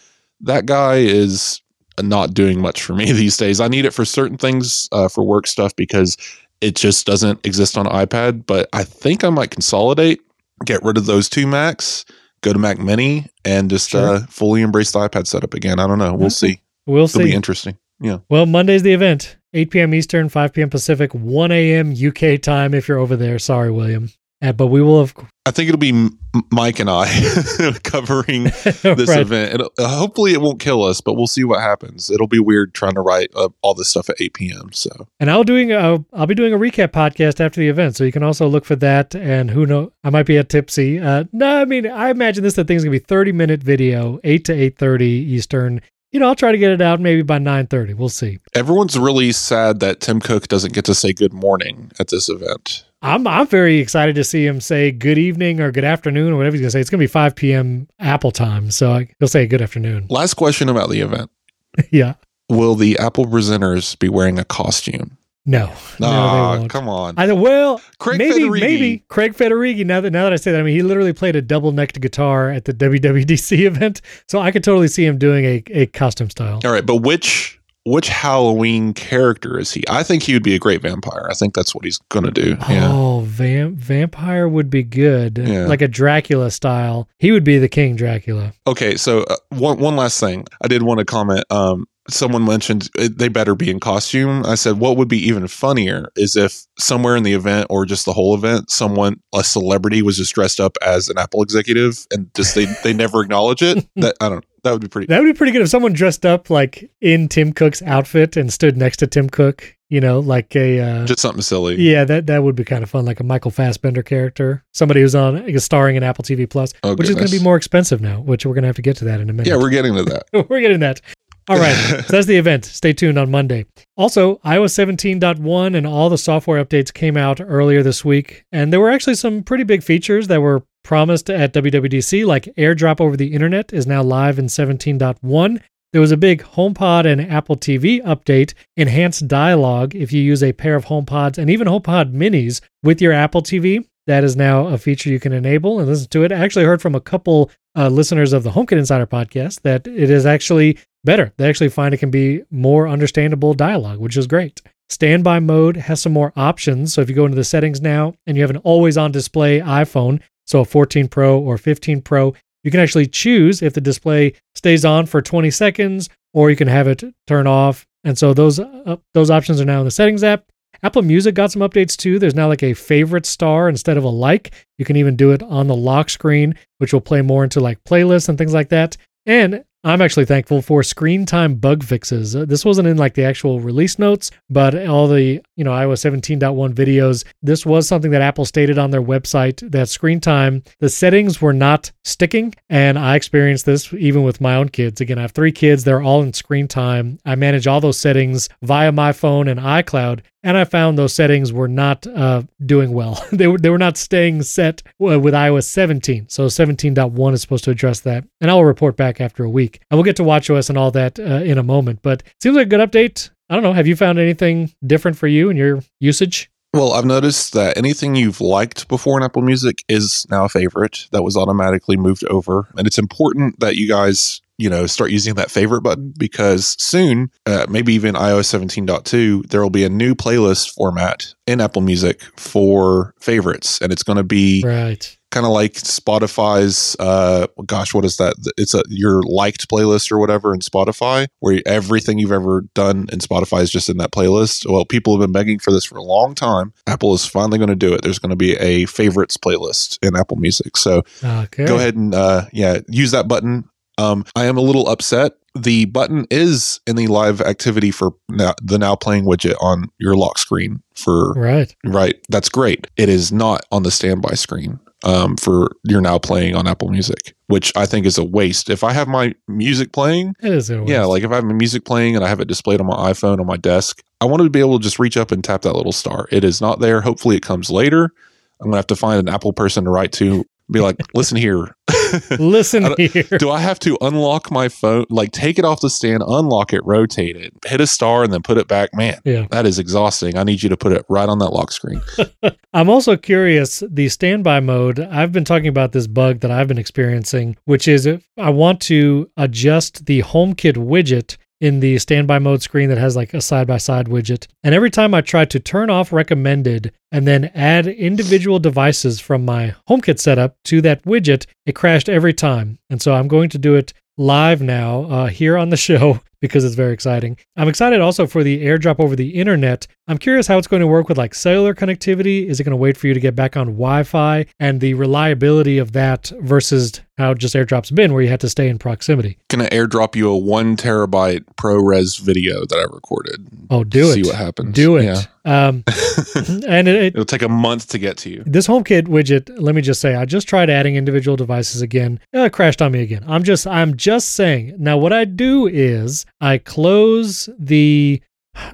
That 0.40 0.66
guy 0.66 0.97
is 0.97 1.61
not 2.02 2.35
doing 2.35 2.61
much 2.61 2.83
for 2.83 2.95
me 2.95 3.12
these 3.12 3.37
days. 3.37 3.61
I 3.61 3.69
need 3.69 3.85
it 3.85 3.93
for 3.95 4.05
certain 4.05 4.37
things 4.38 4.88
uh, 4.93 5.09
for 5.09 5.25
work 5.25 5.47
stuff 5.47 5.75
because 5.76 6.17
it 6.61 6.75
just 6.76 7.07
doesn't 7.07 7.45
exist 7.47 7.76
on 7.78 7.87
iPad. 7.87 8.45
But 8.47 8.69
I 8.73 8.85
think 8.85 9.25
I 9.25 9.31
might 9.31 9.50
consolidate, 9.50 10.21
get 10.64 10.83
rid 10.83 10.97
of 10.97 11.07
those 11.07 11.28
two 11.28 11.47
Macs, 11.47 12.05
go 12.40 12.52
to 12.52 12.59
Mac 12.59 12.78
Mini, 12.78 13.26
and 13.45 13.71
just 13.71 13.90
Sure. 13.90 14.17
uh, 14.17 14.21
fully 14.28 14.62
embrace 14.62 14.93
the 14.93 14.99
iPad 15.00 15.26
setup 15.26 15.55
again. 15.55 15.78
I 15.78 15.87
don't 15.87 15.99
know. 15.99 16.12
We'll 16.14 16.26
Okay. 16.26 16.31
see. 16.31 16.61
we'll 16.87 17.05
It'll 17.05 17.19
be 17.21 17.31
see. 17.31 17.35
interesting. 17.35 17.76
Yeah. 18.00 18.19
Well, 18.28 18.47
Monday's 18.47 18.83
the 18.83 18.93
event. 18.93 19.37
8 19.55 19.71
p.m. 19.71 19.95
Eastern, 19.95 20.28
5 20.28 20.52
p.m. 20.52 20.69
Pacific, 20.71 21.12
1 21.14 21.50
a.m. 21.52 21.93
UK 21.93 22.40
time 22.40 22.75
if 22.75 22.87
you're 22.87 22.99
over 22.99 23.17
there. 23.17 23.38
Sorry, 23.38 23.71
William. 23.71 24.11
Uh, 24.40 24.52
but 24.52 24.68
we 24.68 24.80
will 24.80 25.00
have 25.00 25.14
I 25.49 25.50
think 25.50 25.71
it'll 25.71 25.78
be 25.78 26.11
Mike 26.52 26.78
and 26.78 26.90
I 26.90 27.07
covering 27.83 28.45
this 28.73 28.85
right. 28.85 29.21
event. 29.21 29.54
It'll, 29.54 29.73
uh, 29.78 29.88
hopefully, 29.88 30.35
it 30.35 30.42
won't 30.42 30.61
kill 30.61 30.83
us, 30.83 31.00
but 31.00 31.14
we'll 31.14 31.26
see 31.26 31.42
what 31.42 31.62
happens. 31.62 32.11
It'll 32.11 32.26
be 32.26 32.38
weird 32.38 32.75
trying 32.75 32.95
to 32.97 33.00
write 33.00 33.30
uh, 33.35 33.49
all 33.62 33.73
this 33.73 33.88
stuff 33.88 34.11
at 34.11 34.21
8 34.21 34.35
p.m. 34.35 34.73
So, 34.73 34.90
And 35.18 35.30
I'll 35.30 35.45
doing 35.45 35.73
a, 35.73 36.04
I'll 36.12 36.26
be 36.26 36.35
doing 36.35 36.52
a 36.52 36.59
recap 36.59 36.88
podcast 36.88 37.40
after 37.40 37.61
the 37.61 37.68
event, 37.68 37.97
so 37.97 38.04
you 38.04 38.12
can 38.12 38.23
also 38.23 38.47
look 38.47 38.66
for 38.66 38.76
that. 38.76 39.14
And 39.14 39.50
who 39.50 39.64
know, 39.64 39.90
I 40.04 40.11
might 40.11 40.26
be 40.26 40.37
at 40.37 40.50
tipsy. 40.50 40.99
Uh, 40.99 41.25
no, 41.33 41.62
I 41.62 41.64
mean, 41.64 41.87
I 41.87 42.11
imagine 42.11 42.45
this 42.45 42.54
the 42.54 42.64
thing's 42.64 42.85
gonna 42.85 42.92
be 42.92 42.99
30 42.99 43.33
minute 43.33 43.62
video, 43.62 44.21
8 44.25 44.45
to 44.45 44.52
8:30 44.52 45.02
Eastern. 45.02 45.80
You 46.11 46.21
know, 46.21 46.27
I'll 46.29 46.35
try 46.35 46.53
to 46.53 46.59
get 46.59 46.71
it 46.71 46.81
out 46.81 47.00
maybe 47.00 47.23
by 47.23 47.38
9:30. 47.38 47.95
We'll 47.95 48.09
see. 48.09 48.38
everyone's 48.55 48.99
really 48.99 49.33
sad 49.33 49.81
that 49.81 50.00
Tim 50.00 50.21
Cook 50.21 50.49
doesn't 50.49 50.73
get 50.73 50.85
to 50.87 50.95
say 50.95 51.12
good 51.12 51.35
morning 51.35 51.93
at 51.99 52.09
this 52.09 52.29
event. 52.29 52.85
I'm 53.03 53.27
I'm 53.27 53.47
very 53.47 53.79
excited 53.79 54.15
to 54.17 54.25
see 54.25 54.47
him 54.47 54.61
say 54.61 54.91
good 54.91 55.19
evening 55.19 55.61
or 55.61 55.71
good 55.71 55.85
afternoon 55.85 56.33
or 56.33 56.37
whatever 56.37 56.55
he's 56.55 56.62
gonna 56.62 56.71
say. 56.71 56.81
It's 56.81 56.91
gonna 56.91 57.03
be 57.03 57.07
5 57.07 57.37
p.m. 57.37 57.88
Apple 57.99 58.31
time, 58.33 58.71
so 58.71 59.05
he'll 59.19 59.29
say 59.29 59.47
good 59.47 59.62
afternoon. 59.62 60.07
Last 60.09 60.35
question 60.35 60.69
about 60.69 60.88
the 60.91 61.00
event 61.00 61.31
yeah. 61.91 62.15
Will 62.50 62.75
the 62.75 62.99
Apple 62.99 63.27
presenters 63.27 63.99
be 63.99 64.09
wearing 64.09 64.38
a 64.38 64.45
costume? 64.45 65.18
No. 65.49 65.73
no, 65.99 66.07
Ah, 66.09 66.52
they 66.52 66.59
won't. 66.59 66.71
come 66.71 66.88
on. 66.88 67.14
I 67.17 67.33
well, 67.33 67.81
Craig 67.99 68.19
maybe 68.19 68.35
Federighi. 68.45 68.61
maybe 68.61 69.02
Craig 69.09 69.33
Federighi. 69.35 69.85
Now 69.87 70.00
that 70.02 70.11
now 70.11 70.25
that 70.25 70.33
I 70.33 70.37
say 70.37 70.52
that, 70.52 70.61
I 70.61 70.62
mean 70.62 70.75
he 70.76 70.83
literally 70.83 71.12
played 71.14 71.37
a 71.37 71.43
double 71.43 71.73
necked 71.73 72.00
guitar 72.00 72.50
at 72.50 72.67
the 72.67 72.75
WWDC 72.75 73.61
event, 73.67 74.02
so 74.28 74.41
I 74.41 74.50
could 74.52 74.63
totally 74.63 74.89
see 74.89 75.04
him 75.06 75.17
doing 75.19 75.45
a, 75.45 75.63
a 75.71 75.87
costume 75.87 76.28
style. 76.30 76.61
All 76.65 76.71
right, 76.71 76.84
but 76.84 76.97
which 76.97 77.58
which 77.87 78.08
Halloween 78.08 78.93
character 78.93 79.58
is 79.58 79.73
he? 79.73 79.82
I 79.89 80.02
think 80.02 80.23
he 80.23 80.34
would 80.34 80.43
be 80.43 80.54
a 80.54 80.58
great 80.58 80.82
vampire. 80.82 81.26
I 81.30 81.32
think 81.34 81.54
that's 81.54 81.75
what 81.75 81.84
he's 81.84 81.97
going 82.11 82.26
to 82.26 82.30
do. 82.30 82.54
Yeah. 82.69 82.93
Oh, 82.93 83.25
vam- 83.26 83.76
vampire 83.76 84.47
would 84.47 84.69
be 84.69 84.82
good, 84.82 85.39
Yeah. 85.39 85.65
like 85.67 85.80
a 85.80 85.89
Dracula 85.89 86.50
style. 86.50 87.08
He 87.19 87.32
would 87.32 87.45
be 87.45 87.56
the 87.56 87.69
King 87.69 87.97
Dracula. 87.97 88.52
Okay, 88.67 88.97
so 88.97 89.23
uh, 89.23 89.37
one 89.50 89.78
one 89.78 89.97
last 89.97 90.21
thing. 90.21 90.45
I 90.61 90.69
did 90.69 90.82
want 90.82 90.99
to 90.99 91.06
comment. 91.06 91.45
Um, 91.50 91.87
someone 92.10 92.44
mentioned 92.44 92.88
uh, 92.99 93.08
they 93.14 93.28
better 93.28 93.54
be 93.54 93.71
in 93.71 93.80
costume. 93.80 94.44
I 94.47 94.54
said, 94.54 94.78
what 94.78 94.97
would 94.97 95.08
be 95.08 95.18
even 95.26 95.47
funnier 95.49 96.10
is 96.16 96.36
if 96.36 96.66
somewhere 96.78 97.16
in 97.16 97.23
the 97.23 97.32
event 97.34 97.66
or 97.71 97.84
just 97.86 98.04
the 98.06 98.12
whole 98.12 98.34
event, 98.34 98.71
someone 98.71 99.21
a 99.34 99.44
celebrity 99.44 100.02
was 100.02 100.16
just 100.16 100.34
dressed 100.34 100.60
up 100.60 100.76
as 100.84 101.08
an 101.08 101.18
Apple 101.18 101.42
executive 101.42 102.06
and 102.10 102.30
just 102.34 102.54
they 102.54 102.66
they 102.82 102.92
never 102.92 103.23
acknowledge 103.23 103.62
it. 103.62 103.86
That 103.97 104.14
I 104.21 104.28
don't. 104.28 104.44
That 104.64 104.73
would 104.73 104.82
be 104.82 104.88
pretty. 104.88 105.06
That 105.06 105.21
would 105.21 105.32
be 105.32 105.36
pretty 105.36 105.52
good 105.52 105.62
if 105.62 105.68
someone 105.68 105.92
dressed 105.92 106.26
up 106.26 106.50
like 106.50 106.90
in 107.00 107.28
Tim 107.28 107.52
Cook's 107.52 107.80
outfit 107.82 108.36
and 108.36 108.52
stood 108.52 108.76
next 108.76 108.99
to 108.99 109.06
Tim 109.06 109.28
Cook. 109.30 109.75
You 109.90 110.00
know, 110.02 110.18
like 110.21 110.54
a 110.54 110.80
uh, 110.80 111.06
just 111.06 111.21
something 111.21 111.40
silly. 111.40 111.76
yeah, 111.76 112.04
that 112.04 112.26
that 112.26 112.42
would 112.42 112.54
be 112.54 112.62
kind 112.64 112.82
of 112.84 112.90
fun, 112.90 113.06
like 113.06 113.21
a 113.21 113.25
Michael 113.25 113.50
Fassbender 113.50 114.02
character, 114.02 114.62
somebody 114.75 115.00
who's 115.00 115.14
on 115.14 115.38
is 115.49 115.64
starring 115.64 115.97
in 115.97 116.02
Apple 116.02 116.23
TV 116.25 116.49
Plus, 116.49 116.75
Oh, 116.82 116.94
which 116.94 117.08
is 117.08 117.14
going 117.14 117.26
to 117.26 117.32
be 117.38 117.42
more 117.42 117.56
expensive 117.56 118.02
now. 118.02 118.21
Which 118.21 118.44
we're 118.44 118.52
going 118.52 118.64
to 118.64 118.68
have 118.68 118.76
to 118.76 118.82
get 118.82 118.99
to 118.99 119.06
that 119.06 119.21
in 119.21 119.30
a 119.30 119.32
minute. 119.32 119.49
Yeah, 119.49 119.56
we're 119.56 119.71
getting 119.71 119.94
to 119.97 120.02
that. 120.04 120.25
We're 120.50 120.60
getting 120.60 120.80
that. 120.80 121.00
All 121.49 121.58
right. 121.58 121.75
so 121.75 122.13
that's 122.13 122.26
the 122.26 122.37
event. 122.37 122.65
Stay 122.65 122.93
tuned 122.93 123.19
on 123.19 123.30
Monday. 123.30 123.67
Also, 123.97 124.37
iOS 124.45 124.75
17.1 124.87 125.76
and 125.76 125.87
all 125.87 126.11
the 126.11 126.19
software 126.19 126.63
updates 126.65 126.93
came 126.93 127.17
out 127.17 127.41
earlier 127.41 127.82
this 127.82 128.04
week. 128.04 128.45
And 128.52 128.73
there 128.73 128.80
were 128.80 128.91
actually 128.91 129.15
some 129.15 129.43
pretty 129.43 129.65
big 129.65 129.82
features 129.82 130.28
that 130.28 130.43
were 130.43 130.63
promised 130.84 131.28
at 131.28 131.52
WWDC, 131.52 132.25
like 132.25 132.45
AirDrop 132.56 133.00
over 133.00 133.17
the 133.17 133.34
internet 133.34 133.73
is 133.73 133.87
now 133.87 134.02
live 134.02 134.39
in 134.39 134.47
17.1. 134.47 135.61
There 135.93 136.00
was 136.00 136.13
a 136.13 136.19
big 136.19 136.43
HomePod 136.43 137.06
and 137.06 137.21
Apple 137.21 137.56
TV 137.56 138.02
update, 138.04 138.52
enhanced 138.76 139.26
dialogue 139.26 139.95
if 139.95 140.13
you 140.13 140.23
use 140.23 140.43
a 140.43 140.52
pair 140.52 140.76
of 140.76 140.87
HomePods 140.87 141.39
and 141.39 141.50
even 141.50 141.67
HomePod 141.67 142.13
minis 142.13 142.61
with 142.82 143.00
your 143.00 143.13
Apple 143.13 143.43
TV. 143.43 143.87
That 144.06 144.25
is 144.25 144.37
now 144.37 144.67
a 144.69 144.78
feature 144.78 145.11
you 145.11 145.21
can 145.21 145.34
enable 145.34 145.78
and 145.78 145.89
listen 145.89 146.08
to 146.08 146.25
it. 146.25 146.32
I 146.32 146.37
actually 146.37 146.65
heard 146.65 146.80
from 146.80 146.95
a 146.95 147.00
couple 147.00 147.50
uh, 147.78 147.88
listeners 147.88 148.32
of 148.32 148.43
the 148.43 148.50
HomeKit 148.50 148.78
Insider 148.78 149.06
podcast 149.06 149.62
that 149.62 149.86
it 149.86 150.10
is 150.10 150.26
actually 150.26 150.78
better. 151.04 151.32
They 151.36 151.49
actually 151.49 151.69
find 151.69 151.95
it 151.95 151.99
can 151.99 152.10
be 152.10 152.43
more 152.50 152.88
understandable 152.88 153.54
dialogue, 153.54 153.99
which 153.99 154.17
is 154.17 154.26
great. 154.26 154.60
Standby 154.88 155.41
mode 155.41 155.76
has 155.76 156.02
some 156.02 156.12
more 156.12 156.32
options. 156.34 156.93
So 156.93 157.00
if 157.00 157.08
you 157.08 157.14
go 157.14 157.25
into 157.25 157.36
the 157.36 157.45
settings 157.45 157.80
now 157.80 158.14
and 158.26 158.36
you 158.36 158.43
have 158.43 158.50
an 158.50 158.56
always 158.58 158.99
on 158.99 159.12
display 159.12 159.60
iPhone, 159.60 160.21
so 160.47 160.60
a 160.60 160.64
14 160.64 161.08
Pro 161.08 161.38
or 161.38 161.56
15 161.56 162.00
Pro, 162.02 162.34
you 162.64 162.71
can 162.71 162.80
actually 162.80 163.06
choose 163.06 163.62
if 163.62 163.75
the 163.75 163.80
display 163.80 164.32
stays 164.54 164.84
on 164.84 165.06
for 165.06 165.23
20 165.23 165.50
seconds 165.50 166.08
or 166.34 166.50
you 166.50 166.56
can 166.56 166.69
have 166.69 166.88
it 166.88 167.04
turn 167.26 167.47
off. 167.47 167.86
And 168.02 168.19
so 168.19 168.34
those 168.34 168.58
uh, 168.58 168.97
those 169.14 169.30
options 169.30 169.60
are 169.60 169.64
now 169.64 169.80
in 169.80 169.84
the 169.84 169.91
settings 169.91 170.25
app. 170.25 170.45
Apple 170.83 171.02
Music 171.02 171.35
got 171.35 171.50
some 171.50 171.63
updates 171.63 171.97
too. 171.97 172.19
There's 172.19 172.35
now 172.35 172.49
like 172.49 172.63
a 172.63 172.75
favorite 172.75 173.26
star 173.26 173.69
instead 173.69 173.97
of 173.97 174.04
a 174.04 174.09
like. 174.09 174.54
You 174.78 174.85
can 174.85 174.97
even 174.97 175.17
do 175.17 175.33
it 175.33 175.43
on 175.43 175.67
the 175.67 175.75
lock 175.75 176.09
screen, 176.09 176.54
which 176.78 176.93
will 176.93 177.00
play 177.00 177.23
more 177.23 177.45
into 177.45 177.61
like 177.61 177.83
playlists 177.85 178.28
and 178.28 178.39
things 178.39 178.54
like 178.54 178.69
that. 178.69 178.97
And 179.26 179.65
I'm 179.84 180.02
actually 180.02 180.25
thankful 180.25 180.60
for 180.60 180.82
screen 180.82 181.25
time 181.25 181.54
bug 181.54 181.84
fixes. 181.84 182.34
Uh, 182.34 182.45
this 182.45 182.64
wasn't 182.64 182.88
in 182.88 182.97
like 182.97 183.14
the 183.14 183.23
actual 183.23 183.60
release 183.60 183.97
notes, 183.99 184.32
but 184.50 184.75
all 184.88 185.06
the, 185.06 185.41
you 185.56 185.64
know, 185.64 185.71
iOS 185.71 186.04
17.1 186.04 186.75
videos, 186.75 187.25
this 187.43 187.64
was 187.64 187.86
something 187.86 188.10
that 188.10 188.21
Apple 188.21 188.45
stated 188.45 188.76
on 188.76 188.91
their 188.91 189.02
website 189.02 189.71
that 189.71 189.88
screen 189.88 190.21
time, 190.21 190.64
the 190.80 190.88
settings 190.88 191.41
were 191.41 191.52
not 191.52 191.93
sticking. 192.04 192.54
And 192.69 192.99
I 192.99 193.14
experienced 193.14 193.67
this 193.67 193.93
even 193.95 194.25
with 194.25 194.41
my 194.41 194.56
own 194.56 194.69
kids. 194.69 195.00
Again, 195.00 195.19
I 195.19 195.23
have 195.23 195.32
three 195.32 195.52
kids, 195.52 195.84
they're 195.84 196.02
all 196.02 196.23
in 196.23 196.32
screen 196.32 196.67
time. 196.67 197.21
I 197.25 197.36
manage 197.36 197.69
all 197.69 197.80
those 197.80 198.00
settings 198.00 198.49
via 198.62 198.91
my 198.91 199.12
phone 199.12 199.47
and 199.47 199.60
iCloud. 199.60 200.23
And 200.43 200.56
I 200.56 200.64
found 200.64 200.97
those 200.97 201.12
settings 201.12 201.52
were 201.52 201.69
not 201.69 202.06
uh, 202.06 202.43
doing 202.64 202.93
well. 202.93 203.23
they 203.32 203.49
were 203.49 203.58
they 203.58 203.71
were 203.71 203.78
not 203.78 203.97
staying 203.97 204.43
set 204.43 204.82
with 204.99 205.34
iOS 205.34 205.64
17. 205.64 206.28
So 206.28 206.47
17.1 206.47 207.32
is 207.32 207.43
supposed 207.43 207.64
to 207.64 207.71
address 207.71 208.00
that, 208.00 208.25
and 208.41 208.50
I 208.50 208.54
will 208.54 208.64
report 208.64 208.97
back 208.97 209.21
after 209.21 209.45
a 209.45 209.50
week. 209.50 209.68
And 209.91 209.99
we'll 209.99 210.04
get 210.04 210.17
to 210.17 210.23
WatchOS 210.23 210.69
and 210.69 210.78
all 210.78 210.91
that 210.93 211.19
uh, 211.19 211.43
in 211.45 211.59
a 211.59 211.63
moment. 211.63 212.00
But 212.02 212.23
seems 212.41 212.57
like 212.57 212.67
a 212.67 212.71
good 212.71 212.91
update. 212.91 213.31
I 213.50 213.54
don't 213.54 213.63
know. 213.63 213.73
Have 213.73 213.87
you 213.87 213.97
found 213.97 214.19
anything 214.19 214.73
different 214.87 215.17
for 215.17 215.26
you 215.26 215.50
in 215.50 215.57
your 215.57 215.81
usage? 216.00 216.50
Well, 216.75 216.93
I've 216.93 217.07
noticed 217.07 217.54
that 217.54 217.78
anything 217.78 218.15
you've 218.15 218.43
liked 218.43 218.89
before 218.89 219.17
in 219.17 219.25
Apple 219.25 219.41
Music 219.41 219.83
is 219.89 220.26
now 220.31 220.45
a 220.45 220.49
favorite 220.50 221.07
that 221.13 221.23
was 221.23 221.37
automatically 221.37 221.97
moved 221.97 222.25
over. 222.26 222.69
And 222.76 222.87
it's 222.87 222.99
important 222.99 223.59
that 223.61 223.76
you 223.76 223.89
guys 223.89 224.43
you 224.58 224.68
know, 224.68 224.86
start 224.86 225.10
using 225.10 225.34
that 225.36 225.50
favorite 225.50 225.82
button 225.82 226.12
because 226.18 226.75
soon, 226.82 227.30
uh, 227.47 227.66
maybe 227.68 227.94
even 227.94 228.14
iOS 228.14 228.52
17.2, 228.58 229.49
there 229.50 229.62
will 229.62 229.71
be 229.71 229.84
a 229.84 229.88
new 229.88 230.14
playlist 230.14 230.75
format 230.75 231.34
in 231.47 231.60
Apple 231.60 231.82
Music 231.82 232.21
for 232.36 233.14
favorites. 233.21 233.80
And 233.80 233.92
it's 233.92 234.02
going 234.02 234.16
to 234.16 234.25
be 234.25 234.62
Right. 234.66 235.16
kind 235.30 235.47
of 235.47 235.52
like 235.52 235.75
Spotify's 235.75 236.97
uh 236.99 237.47
gosh 237.66 237.94
what 237.94 238.04
is 238.04 238.16
that 238.16 238.34
it's 238.56 238.75
a 238.75 238.82
your 238.88 239.23
liked 239.25 239.68
playlist 239.71 240.10
or 240.10 240.18
whatever 240.18 240.52
in 240.54 240.60
Spotify 240.60 241.26
where 241.40 241.60
everything 241.66 242.18
you've 242.18 242.32
ever 242.32 242.62
done 242.75 243.06
in 243.12 243.18
Spotify 243.21 243.62
is 243.62 243.71
just 243.71 243.88
in 243.88 243.99
that 243.99 244.10
playlist 244.10 244.68
well 244.71 244.84
people 244.84 245.12
have 245.14 245.21
been 245.21 245.32
begging 245.32 245.58
for 245.58 245.71
this 245.71 245.84
for 245.84 245.97
a 245.97 246.02
long 246.02 246.34
time 246.34 246.73
Apple 246.86 247.14
is 247.14 247.26
finally 247.26 247.58
going 247.58 247.68
to 247.68 247.76
do 247.76 247.92
it 247.94 248.02
there's 248.02 248.18
going 248.18 248.30
to 248.30 248.36
be 248.36 248.56
a 248.56 248.86
favorites 248.86 249.36
playlist 249.36 249.99
in 250.02 250.16
Apple 250.16 250.38
Music 250.38 250.76
so 250.76 251.02
Okay. 251.23 251.66
go 251.66 251.76
ahead 251.76 251.94
and 251.94 252.14
uh 252.14 252.47
yeah 252.52 252.78
use 252.88 253.10
that 253.12 253.28
button 253.28 253.68
um 253.99 254.25
I 254.34 254.47
am 254.47 254.56
a 254.56 254.63
little 254.63 254.89
upset 254.89 255.32
the 255.54 255.87
button 255.87 256.26
is 256.30 256.80
in 256.87 256.97
the 256.97 257.08
live 257.08 257.41
activity 257.41 257.91
for 257.91 258.13
now, 258.28 258.54
the 258.63 258.78
now 258.78 258.95
playing 258.95 259.25
widget 259.25 259.54
on 259.61 259.91
your 259.99 260.17
lock 260.17 260.39
screen 260.39 260.82
for 260.95 261.32
Right. 261.32 261.75
Right. 261.84 262.17
That's 262.28 262.49
great. 262.49 262.87
It 262.97 263.08
is 263.08 263.32
not 263.32 263.65
on 263.73 263.82
the 263.82 263.91
standby 263.91 264.34
screen 264.34 264.78
um, 265.04 265.37
for 265.37 265.73
you're 265.84 266.00
now 266.00 266.19
playing 266.19 266.54
on 266.54 266.67
Apple 266.69 266.89
Music, 266.91 267.34
which 267.49 267.73
I 267.76 267.87
think 267.87 268.06
is 268.06 268.19
a 268.19 268.25
waste. 268.25 268.71
If 268.71 268.84
I 268.84 268.93
have 268.93 269.08
my 269.08 269.34
music 269.49 269.93
playing, 269.93 270.34
It 270.43 270.52
is. 270.52 270.71
a 270.71 270.84
yeah, 270.87 271.04
like 271.04 271.25
if 271.25 271.30
I 271.30 271.37
have 271.37 271.45
my 271.45 271.54
music 271.54 271.84
playing 271.84 272.15
and 272.15 272.25
I 272.25 272.28
have 272.28 272.41
it 272.41 272.49
displayed 272.49 272.80
on 272.80 272.87
my 272.87 273.11
iPhone 273.13 273.41
on 273.41 273.47
my 273.47 273.56
desk, 273.56 274.02
I 274.21 274.26
want 274.26 274.43
to 274.43 274.50
be 274.50 274.61
able 274.61 274.78
to 274.78 274.82
just 274.82 274.99
reach 274.99 275.17
up 275.17 275.32
and 275.32 275.43
tap 275.43 275.63
that 275.63 275.75
little 275.75 275.93
star. 275.93 276.28
It 276.30 276.45
is 276.45 276.61
not 276.61 276.80
there. 276.80 277.00
Hopefully 277.00 277.37
it 277.37 277.43
comes 277.43 277.71
later. 277.71 278.13
I'm 278.61 278.67
going 278.67 278.73
to 278.73 278.78
have 278.78 278.87
to 278.89 278.97
find 278.97 279.19
an 279.21 279.32
Apple 279.32 279.52
person 279.52 279.84
to 279.84 279.91
write 279.91 280.13
to, 280.15 280.45
be 280.71 280.80
like, 280.80 280.97
listen 281.15 281.37
here. 281.37 281.75
Listen 282.38 282.94
here. 282.97 283.25
Do 283.38 283.50
I 283.50 283.60
have 283.60 283.78
to 283.80 283.97
unlock 284.00 284.50
my 284.50 284.68
phone, 284.68 285.04
like 285.10 285.32
take 285.32 285.58
it 285.58 285.64
off 285.64 285.80
the 285.80 285.90
stand, 285.90 286.23
unlock 286.26 286.73
it, 286.73 286.80
rotate 286.84 287.36
it, 287.36 287.52
hit 287.66 287.80
a 287.80 287.86
star, 287.86 288.25
and 288.25 288.32
then 288.32 288.42
put 288.42 288.58
it 288.58 288.68
back? 288.68 288.94
Man, 288.94 289.21
Yeah. 289.25 289.47
that 289.50 289.66
is 289.66 289.78
exhausting. 289.78 290.36
I 290.36 290.44
need 290.44 290.62
you 290.62 290.68
to 290.68 290.76
put 290.76 290.92
it 290.92 291.04
right 291.08 291.28
on 291.28 291.38
that 291.40 291.50
lock 291.50 291.73
screen. 291.73 292.00
I'm 292.73 292.88
also 292.90 293.16
curious 293.16 293.82
the 293.90 294.08
standby 294.08 294.60
mode. 294.60 295.00
I've 295.00 295.32
been 295.32 295.44
talking 295.44 295.68
about 295.68 295.92
this 295.92 296.06
bug 296.06 296.40
that 296.40 296.50
I've 296.50 296.68
been 296.68 296.78
experiencing, 296.78 297.56
which 297.64 297.88
is 297.88 298.06
if 298.06 298.26
I 298.36 298.50
want 298.50 298.80
to 298.82 299.30
adjust 299.36 300.06
the 300.06 300.23
HomeKit 300.23 300.76
widget 300.76 301.36
in 301.60 301.80
the 301.80 301.99
standby 301.99 302.38
mode 302.38 302.62
screen 302.62 302.88
that 302.88 302.99
has 302.99 303.16
like 303.16 303.34
a 303.34 303.40
side 303.40 303.66
by 303.66 303.78
side 303.78 304.06
widget. 304.06 304.47
And 304.62 304.75
every 304.75 304.90
time 304.90 305.14
I 305.14 305.21
try 305.21 305.44
to 305.47 305.60
turn 305.60 305.90
off 305.90 306.12
recommended 306.12 306.92
and 307.10 307.26
then 307.26 307.50
add 307.54 307.86
individual 307.86 308.58
devices 308.58 309.21
from 309.21 309.44
my 309.44 309.75
HomeKit 309.88 310.18
setup 310.18 310.56
to 310.64 310.80
that 310.82 311.02
widget, 311.04 311.47
it 311.66 311.75
crashed 311.75 312.08
every 312.08 312.34
time. 312.34 312.78
And 312.90 313.02
so 313.02 313.14
I'm 313.14 313.28
going 313.28 313.49
to 313.50 313.58
do 313.58 313.75
it 313.75 313.92
live 314.16 314.60
now 314.60 315.02
uh, 315.04 315.26
here 315.26 315.56
on 315.56 315.71
the 315.71 315.76
show 315.88 316.21
because 316.41 316.65
it's 316.65 316.75
very 316.75 316.93
exciting. 316.93 317.37
I'm 317.57 317.69
excited 317.69 318.01
also 318.01 318.27
for 318.27 318.43
the 318.43 318.65
airdrop 318.65 319.01
over 319.01 319.17
the 319.17 319.31
internet. 319.31 319.87
I'm 320.07 320.19
curious 320.19 320.47
how 320.47 320.57
it's 320.59 320.67
going 320.69 320.81
to 320.81 320.87
work 320.87 321.09
with 321.09 321.19
like 321.19 321.35
cellular 321.35 321.75
connectivity. 321.75 322.47
Is 322.47 322.61
it 322.61 322.65
going 322.65 322.71
to 322.73 322.77
wait 322.77 322.97
for 322.97 323.07
you 323.09 323.15
to 323.15 323.21
get 323.21 323.35
back 323.35 323.57
on 323.57 323.67
Wi 323.67 324.03
Fi 324.05 324.47
and 324.59 324.81
the 324.81 324.95
reliability 324.95 325.79
of 325.79 325.93
that 325.93 326.33
versus 326.41 327.01
how 327.19 327.35
just 327.35 327.55
airdrop's 327.55 327.91
been, 327.91 328.13
where 328.13 328.23
you 328.23 328.29
had 328.29 328.41
to 328.41 328.49
stay 328.49 328.69
in 328.69 328.79
proximity? 328.79 329.37
Gonna 329.49 329.65
airdrop 329.67 330.15
you 330.15 330.31
a 330.31 330.39
one 330.39 330.77
terabyte 330.77 331.45
ProRes 331.57 332.21
video 332.21 332.61
that 332.67 332.77
I 332.79 332.85
recorded. 332.95 333.47
Oh, 333.71 333.83
do 333.85 334.11
it. 334.11 334.15
See 334.15 334.23
what 334.23 334.37
happens. 334.37 334.75
Do 334.75 334.97
it. 334.97 335.05
Yeah. 335.05 335.23
Um, 335.45 335.83
and 336.69 336.87
it, 336.89 336.95
it, 336.95 337.15
It'll 337.15 337.25
take 337.25 337.43
a 337.43 337.49
month 337.49 337.89
to 337.89 337.99
get 337.99 338.17
to 338.19 338.31
you. 338.31 338.43
this 338.47 338.69
HomeKit 338.69 339.09
widget, 339.09 339.51
let 339.59 339.75
me 339.75 339.83
just 339.83 340.01
say, 340.01 340.15
I 340.15 340.25
just 340.27 340.47
tried 340.49 340.71
adding 340.71 340.95
individual 340.97 341.37
devices 341.37 341.83
again. 341.83 342.21
Uh, 342.35 342.41
It 342.41 342.53
crashed 342.53 342.81
on 342.83 342.93
me 342.93 343.03
again. 343.03 343.25
I'm 343.27 343.43
just, 343.43 343.67
I'm 343.67 343.97
just 343.97 344.35
saying. 344.35 344.75
Now, 344.79 344.97
what 344.99 345.13
I 345.13 345.25
do 345.25 345.67
is 345.67 346.25
I 346.41 346.59
close 346.59 347.49
the, 347.59 348.23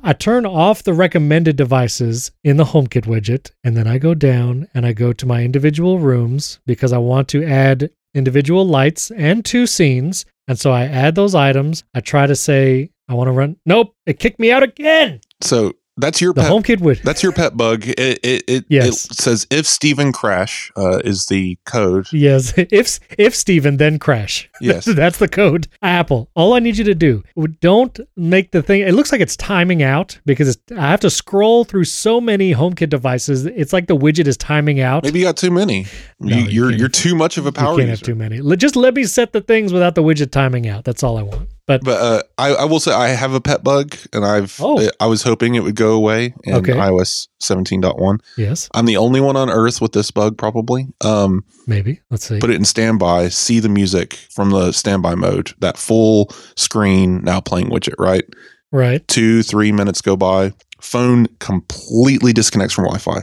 I 0.03 0.13
turn 0.13 0.47
off 0.47 0.83
the 0.83 0.93
recommended 0.93 1.57
devices 1.57 2.31
in 2.43 2.57
the 2.57 2.65
HomeKit 2.65 3.07
widget, 3.07 3.51
and 3.63 3.77
then 3.77 3.87
I 3.87 3.99
go 3.99 4.15
down 4.15 4.69
and 4.75 4.87
I 4.87 4.93
go 4.93 5.13
to 5.13 5.27
my 5.27 5.43
individual 5.43 5.99
rooms 5.99 6.61
because 6.67 6.93
I 6.93 6.99
want 6.99 7.29
to 7.29 7.45
add 7.45 7.91
individual 8.15 8.67
lights 8.67 9.11
and 9.11 9.45
two 9.45 9.67
scenes. 9.67 10.25
And 10.47 10.59
so 10.59 10.73
I 10.73 10.85
add 10.85 11.15
those 11.15 11.35
items. 11.35 11.85
I 11.95 12.01
try 12.01 12.27
to 12.27 12.37
say 12.37 12.91
I 13.09 13.15
want 13.15 13.29
to 13.29 13.33
run. 13.33 13.57
Nope, 13.67 13.95
it 14.07 14.19
kicked 14.19 14.39
me 14.39 14.53
out 14.53 14.63
again. 14.63 15.21
So 15.41 15.75
that's 15.97 16.21
your 16.21 16.33
The 16.35 16.43
pet. 16.43 16.51
HomeKit 16.51 16.79
widget. 16.79 17.03
that's 17.03 17.23
your 17.23 17.33
pet 17.33 17.57
bug. 17.57 17.85
It 17.87 18.19
it 18.23 18.45
it, 18.49 18.65
Yes. 18.69 19.05
it 19.07 19.15
says 19.17 19.47
if 19.51 19.67
Stephen 19.67 20.13
crash 20.13 20.73
uh, 20.77 20.99
is 21.05 21.27
the 21.27 21.59
code. 21.67 22.07
Yes, 22.13 22.53
if 22.57 22.99
if 23.19 23.35
Stephen 23.35 23.77
then 23.77 23.99
crash. 23.99 24.49
Yes. 24.61 24.85
That's 25.05 25.19
the 25.19 25.29
code. 25.29 25.69
Apple. 25.83 26.31
All 26.35 26.55
I 26.55 26.59
need 26.59 26.77
you 26.79 26.85
to 26.85 26.95
do, 26.95 27.23
don't 27.61 27.99
make 28.17 28.51
the 28.53 28.63
thing. 28.63 28.81
It 28.83 28.95
looks 28.95 29.13
like 29.13 29.21
it's 29.21 29.37
timing 29.37 29.83
out 29.83 30.19
because 30.25 30.49
it's, 30.49 30.73
I 30.73 30.91
have 30.91 31.01
to 31.01 31.11
scroll 31.11 31.65
through 31.65 31.85
so 31.85 32.21
many 32.21 32.55
HomeKit 32.55 32.89
devices. 32.89 33.47
It's 33.47 33.73
like 33.73 33.87
the 33.87 33.97
widget 33.97 34.27
is 34.27 34.37
timing 34.37 34.81
out. 34.81 35.05
Maybe 35.05 35.21
you 35.21 35.25
got 35.25 35.37
too 35.37 35.51
many. 35.51 35.87
No, 36.21 36.37
you, 36.37 36.43
you 36.45 36.51
you're 36.51 36.71
you're 36.73 36.89
too 36.89 37.15
much 37.15 37.37
of 37.39 37.45
a 37.45 37.49
you 37.49 37.53
power 37.53 37.77
can't 37.77 37.89
have 37.89 38.03
too 38.03 38.15
many. 38.15 38.41
Just 38.57 38.77
let 38.77 38.95
me 38.95 39.05
set 39.05 39.33
the 39.33 39.41
things 39.41 39.73
without 39.73 39.95
the 39.95 40.03
widget 40.03 40.31
timing 40.31 40.69
out. 40.69 40.85
That's 40.85 41.03
all 41.03 41.19
I 41.19 41.23
want. 41.23 41.49
But 41.67 41.83
But 41.83 42.01
uh, 42.01 42.23
I, 42.37 42.55
I 42.55 42.65
will 42.65 42.79
say 42.81 42.93
I 42.93 43.09
have 43.09 43.33
a 43.33 43.41
pet 43.41 43.65
bug, 43.65 43.97
and 44.13 44.25
I've 44.25 44.57
Oh. 44.61 44.87
I 45.01 45.07
was 45.07 45.23
hoping 45.23 45.55
it 45.55 45.63
would 45.63 45.77
go 45.77 45.93
away 45.95 46.35
in 46.45 46.55
Okay. 46.57 46.73
iOS 46.73 47.29
17.1. 47.43 48.19
yes, 48.37 48.69
I'm 48.75 48.85
the 48.87 48.99
only 48.99 49.21
one 49.21 49.37
on 49.37 49.49
Earth 49.49 49.81
with 49.81 49.93
this 49.93 50.11
bug, 50.11 50.37
probably. 50.37 50.89
Um, 51.03 51.43
maybe. 51.67 52.01
Let's 52.11 52.27
see. 52.29 52.39
put 52.39 52.51
it 52.51 52.57
in 52.57 52.65
standby, 52.67 53.29
see 53.31 53.61
the 53.61 53.69
music 53.71 54.15
from 54.31 54.51
the 54.51 54.73
standby 54.73 55.15
mode, 55.15 55.53
that 55.61 55.79
full 55.79 56.29
screen 56.57 57.23
now 57.23 57.41
playing 57.41 57.69
widget, 57.71 57.95
right? 57.99 58.25
right. 58.71 59.07
Two, 59.09 59.43
three 59.43 59.73
minutes 59.73 60.01
go 60.03 60.17
by, 60.17 60.53
phone 60.83 61.27
completely 61.39 62.33
disconnects 62.35 62.75
from 62.75 62.85
Wi 62.85 62.99
Fi. 62.99 63.23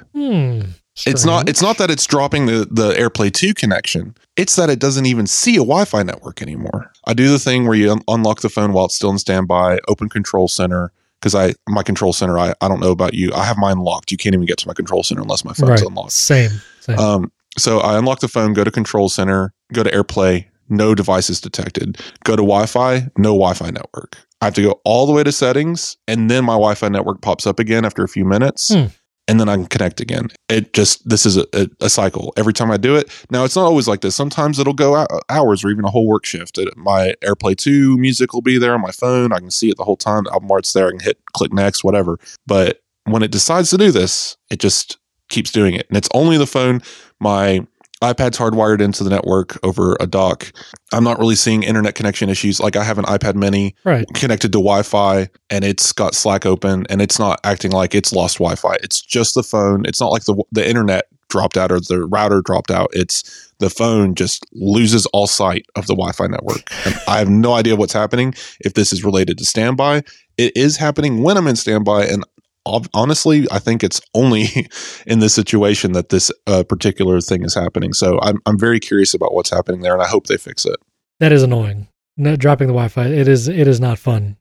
It's 1.05 1.25
not 1.25 1.47
it's 1.47 1.61
not 1.61 1.77
that 1.77 1.89
it's 1.89 2.05
dropping 2.05 2.47
the, 2.47 2.67
the 2.69 2.93
AirPlay 2.93 3.33
2 3.33 3.53
connection. 3.53 4.15
It's 4.35 4.55
that 4.57 4.69
it 4.69 4.79
doesn't 4.79 5.05
even 5.05 5.25
see 5.25 5.55
a 5.55 5.59
Wi-Fi 5.59 6.03
network 6.03 6.41
anymore. 6.41 6.91
I 7.05 7.13
do 7.13 7.29
the 7.29 7.39
thing 7.39 7.65
where 7.65 7.75
you 7.75 7.91
un- 7.91 8.01
unlock 8.07 8.41
the 8.41 8.49
phone 8.49 8.73
while 8.73 8.85
it's 8.85 8.95
still 8.95 9.09
in 9.09 9.17
standby, 9.17 9.79
open 9.87 10.09
control 10.09 10.47
center, 10.47 10.91
because 11.19 11.33
I 11.33 11.55
my 11.69 11.83
control 11.83 12.13
center, 12.13 12.37
I, 12.37 12.53
I 12.61 12.67
don't 12.67 12.81
know 12.81 12.91
about 12.91 13.13
you. 13.13 13.31
I 13.33 13.45
have 13.45 13.57
mine 13.57 13.79
locked. 13.79 14.11
You 14.11 14.17
can't 14.17 14.35
even 14.35 14.45
get 14.45 14.57
to 14.59 14.67
my 14.67 14.73
control 14.73 15.03
center 15.03 15.21
unless 15.21 15.45
my 15.45 15.53
phone's 15.53 15.69
right. 15.69 15.81
unlocked. 15.81 16.11
Same. 16.11 16.51
Same. 16.81 16.99
Um, 16.99 17.31
so 17.57 17.79
I 17.79 17.97
unlock 17.97 18.19
the 18.19 18.27
phone, 18.27 18.53
go 18.53 18.63
to 18.63 18.71
control 18.71 19.09
center, 19.09 19.53
go 19.73 19.83
to 19.83 19.91
AirPlay, 19.91 20.45
no 20.69 20.95
devices 20.95 21.41
detected. 21.41 21.99
Go 22.23 22.35
to 22.35 22.41
Wi-Fi, 22.41 23.09
no 23.17 23.33
Wi-Fi 23.33 23.71
network. 23.71 24.17
I 24.41 24.45
have 24.45 24.53
to 24.55 24.63
go 24.63 24.81
all 24.83 25.05
the 25.05 25.11
way 25.11 25.23
to 25.23 25.31
settings, 25.31 25.97
and 26.07 26.31
then 26.31 26.45
my 26.45 26.53
Wi-Fi 26.53 26.89
network 26.89 27.21
pops 27.21 27.45
up 27.45 27.59
again 27.59 27.85
after 27.85 28.03
a 28.03 28.07
few 28.07 28.25
minutes. 28.25 28.73
Hmm. 28.73 28.85
And 29.31 29.39
then 29.39 29.47
I 29.47 29.55
can 29.55 29.67
connect 29.67 30.01
again. 30.01 30.27
It 30.49 30.73
just 30.73 31.07
this 31.07 31.25
is 31.25 31.37
a, 31.37 31.45
a, 31.53 31.67
a 31.79 31.89
cycle. 31.89 32.33
Every 32.35 32.51
time 32.51 32.69
I 32.69 32.75
do 32.75 32.97
it, 32.97 33.09
now 33.29 33.45
it's 33.45 33.55
not 33.55 33.63
always 33.63 33.87
like 33.87 34.01
this. 34.01 34.13
Sometimes 34.13 34.59
it'll 34.59 34.73
go 34.73 34.93
hou- 34.93 35.19
hours 35.29 35.63
or 35.63 35.69
even 35.69 35.85
a 35.85 35.89
whole 35.89 36.05
work 36.05 36.25
shift. 36.25 36.57
It- 36.57 36.75
my 36.75 37.13
AirPlay 37.23 37.55
two 37.55 37.97
music 37.97 38.33
will 38.33 38.41
be 38.41 38.57
there 38.57 38.73
on 38.73 38.81
my 38.81 38.91
phone. 38.91 39.31
I 39.31 39.39
can 39.39 39.49
see 39.49 39.69
it 39.69 39.77
the 39.77 39.85
whole 39.85 39.95
time. 39.95 40.25
The 40.25 40.33
album 40.33 40.51
art's 40.51 40.73
there. 40.73 40.87
I 40.87 40.91
can 40.91 40.99
hit 40.99 41.17
click 41.31 41.53
next, 41.53 41.81
whatever. 41.85 42.19
But 42.45 42.81
when 43.05 43.23
it 43.23 43.31
decides 43.31 43.69
to 43.69 43.77
do 43.77 43.89
this, 43.89 44.35
it 44.49 44.59
just 44.59 44.97
keeps 45.29 45.49
doing 45.49 45.75
it. 45.75 45.87
And 45.87 45.95
it's 45.95 46.09
only 46.13 46.37
the 46.37 46.45
phone. 46.45 46.81
My 47.21 47.65
iPad's 48.01 48.37
hardwired 48.37 48.81
into 48.81 49.03
the 49.03 49.09
network 49.09 49.57
over 49.63 49.95
a 49.99 50.07
dock. 50.07 50.51
I'm 50.91 51.03
not 51.03 51.19
really 51.19 51.35
seeing 51.35 51.63
internet 51.63 51.95
connection 51.95 52.29
issues. 52.29 52.59
Like 52.59 52.75
I 52.75 52.83
have 52.83 52.97
an 52.97 53.05
iPad 53.05 53.35
mini 53.35 53.75
right. 53.83 54.05
connected 54.15 54.51
to 54.53 54.57
Wi-Fi 54.57 55.29
and 55.49 55.63
it's 55.63 55.91
got 55.91 56.15
Slack 56.15 56.45
open 56.45 56.85
and 56.89 57.01
it's 57.01 57.19
not 57.19 57.39
acting 57.43 57.71
like 57.71 57.93
it's 57.93 58.11
lost 58.11 58.37
Wi-Fi. 58.37 58.75
It's 58.81 59.01
just 59.01 59.35
the 59.35 59.43
phone. 59.43 59.85
It's 59.85 60.01
not 60.01 60.11
like 60.11 60.25
the 60.25 60.43
the 60.51 60.67
internet 60.67 61.05
dropped 61.29 61.57
out 61.57 61.71
or 61.71 61.79
the 61.79 62.05
router 62.05 62.41
dropped 62.41 62.71
out. 62.71 62.89
It's 62.91 63.53
the 63.59 63.69
phone 63.69 64.15
just 64.15 64.45
loses 64.53 65.05
all 65.07 65.27
sight 65.27 65.65
of 65.75 65.87
the 65.87 65.93
Wi-Fi 65.93 66.27
network. 66.27 66.63
And 66.85 66.95
I 67.07 67.19
have 67.19 67.29
no 67.29 67.53
idea 67.53 67.75
what's 67.75 67.93
happening 67.93 68.33
if 68.59 68.73
this 68.73 68.91
is 68.91 69.03
related 69.03 69.37
to 69.37 69.45
standby. 69.45 70.03
It 70.37 70.57
is 70.57 70.77
happening 70.77 71.23
when 71.23 71.37
I'm 71.37 71.47
in 71.47 71.55
standby 71.55 72.05
and 72.05 72.23
honestly, 72.65 73.47
I 73.51 73.59
think 73.59 73.83
it's 73.83 74.01
only 74.13 74.45
in 75.07 75.19
this 75.19 75.33
situation 75.33 75.93
that 75.93 76.09
this 76.09 76.31
uh, 76.47 76.63
particular 76.63 77.21
thing 77.21 77.43
is 77.43 77.53
happening. 77.53 77.93
So 77.93 78.19
I'm 78.21 78.39
I'm 78.45 78.59
very 78.59 78.79
curious 78.79 79.13
about 79.13 79.33
what's 79.33 79.49
happening 79.49 79.81
there 79.81 79.93
and 79.93 80.01
I 80.01 80.07
hope 80.07 80.27
they 80.27 80.37
fix 80.37 80.65
it. 80.65 80.77
That 81.19 81.31
is 81.31 81.43
annoying. 81.43 81.87
No, 82.17 82.35
dropping 82.35 82.67
the 82.67 82.73
Wi-Fi. 82.73 83.07
It 83.07 83.27
is. 83.27 83.47
It 83.47 83.67
is 83.67 83.79
not 83.79 83.97
fun. 83.97 84.37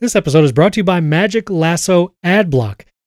This 0.00 0.16
episode 0.16 0.44
is 0.44 0.52
brought 0.52 0.74
to 0.74 0.80
you 0.80 0.84
by 0.84 1.00
Magic 1.00 1.48
Lasso 1.48 2.14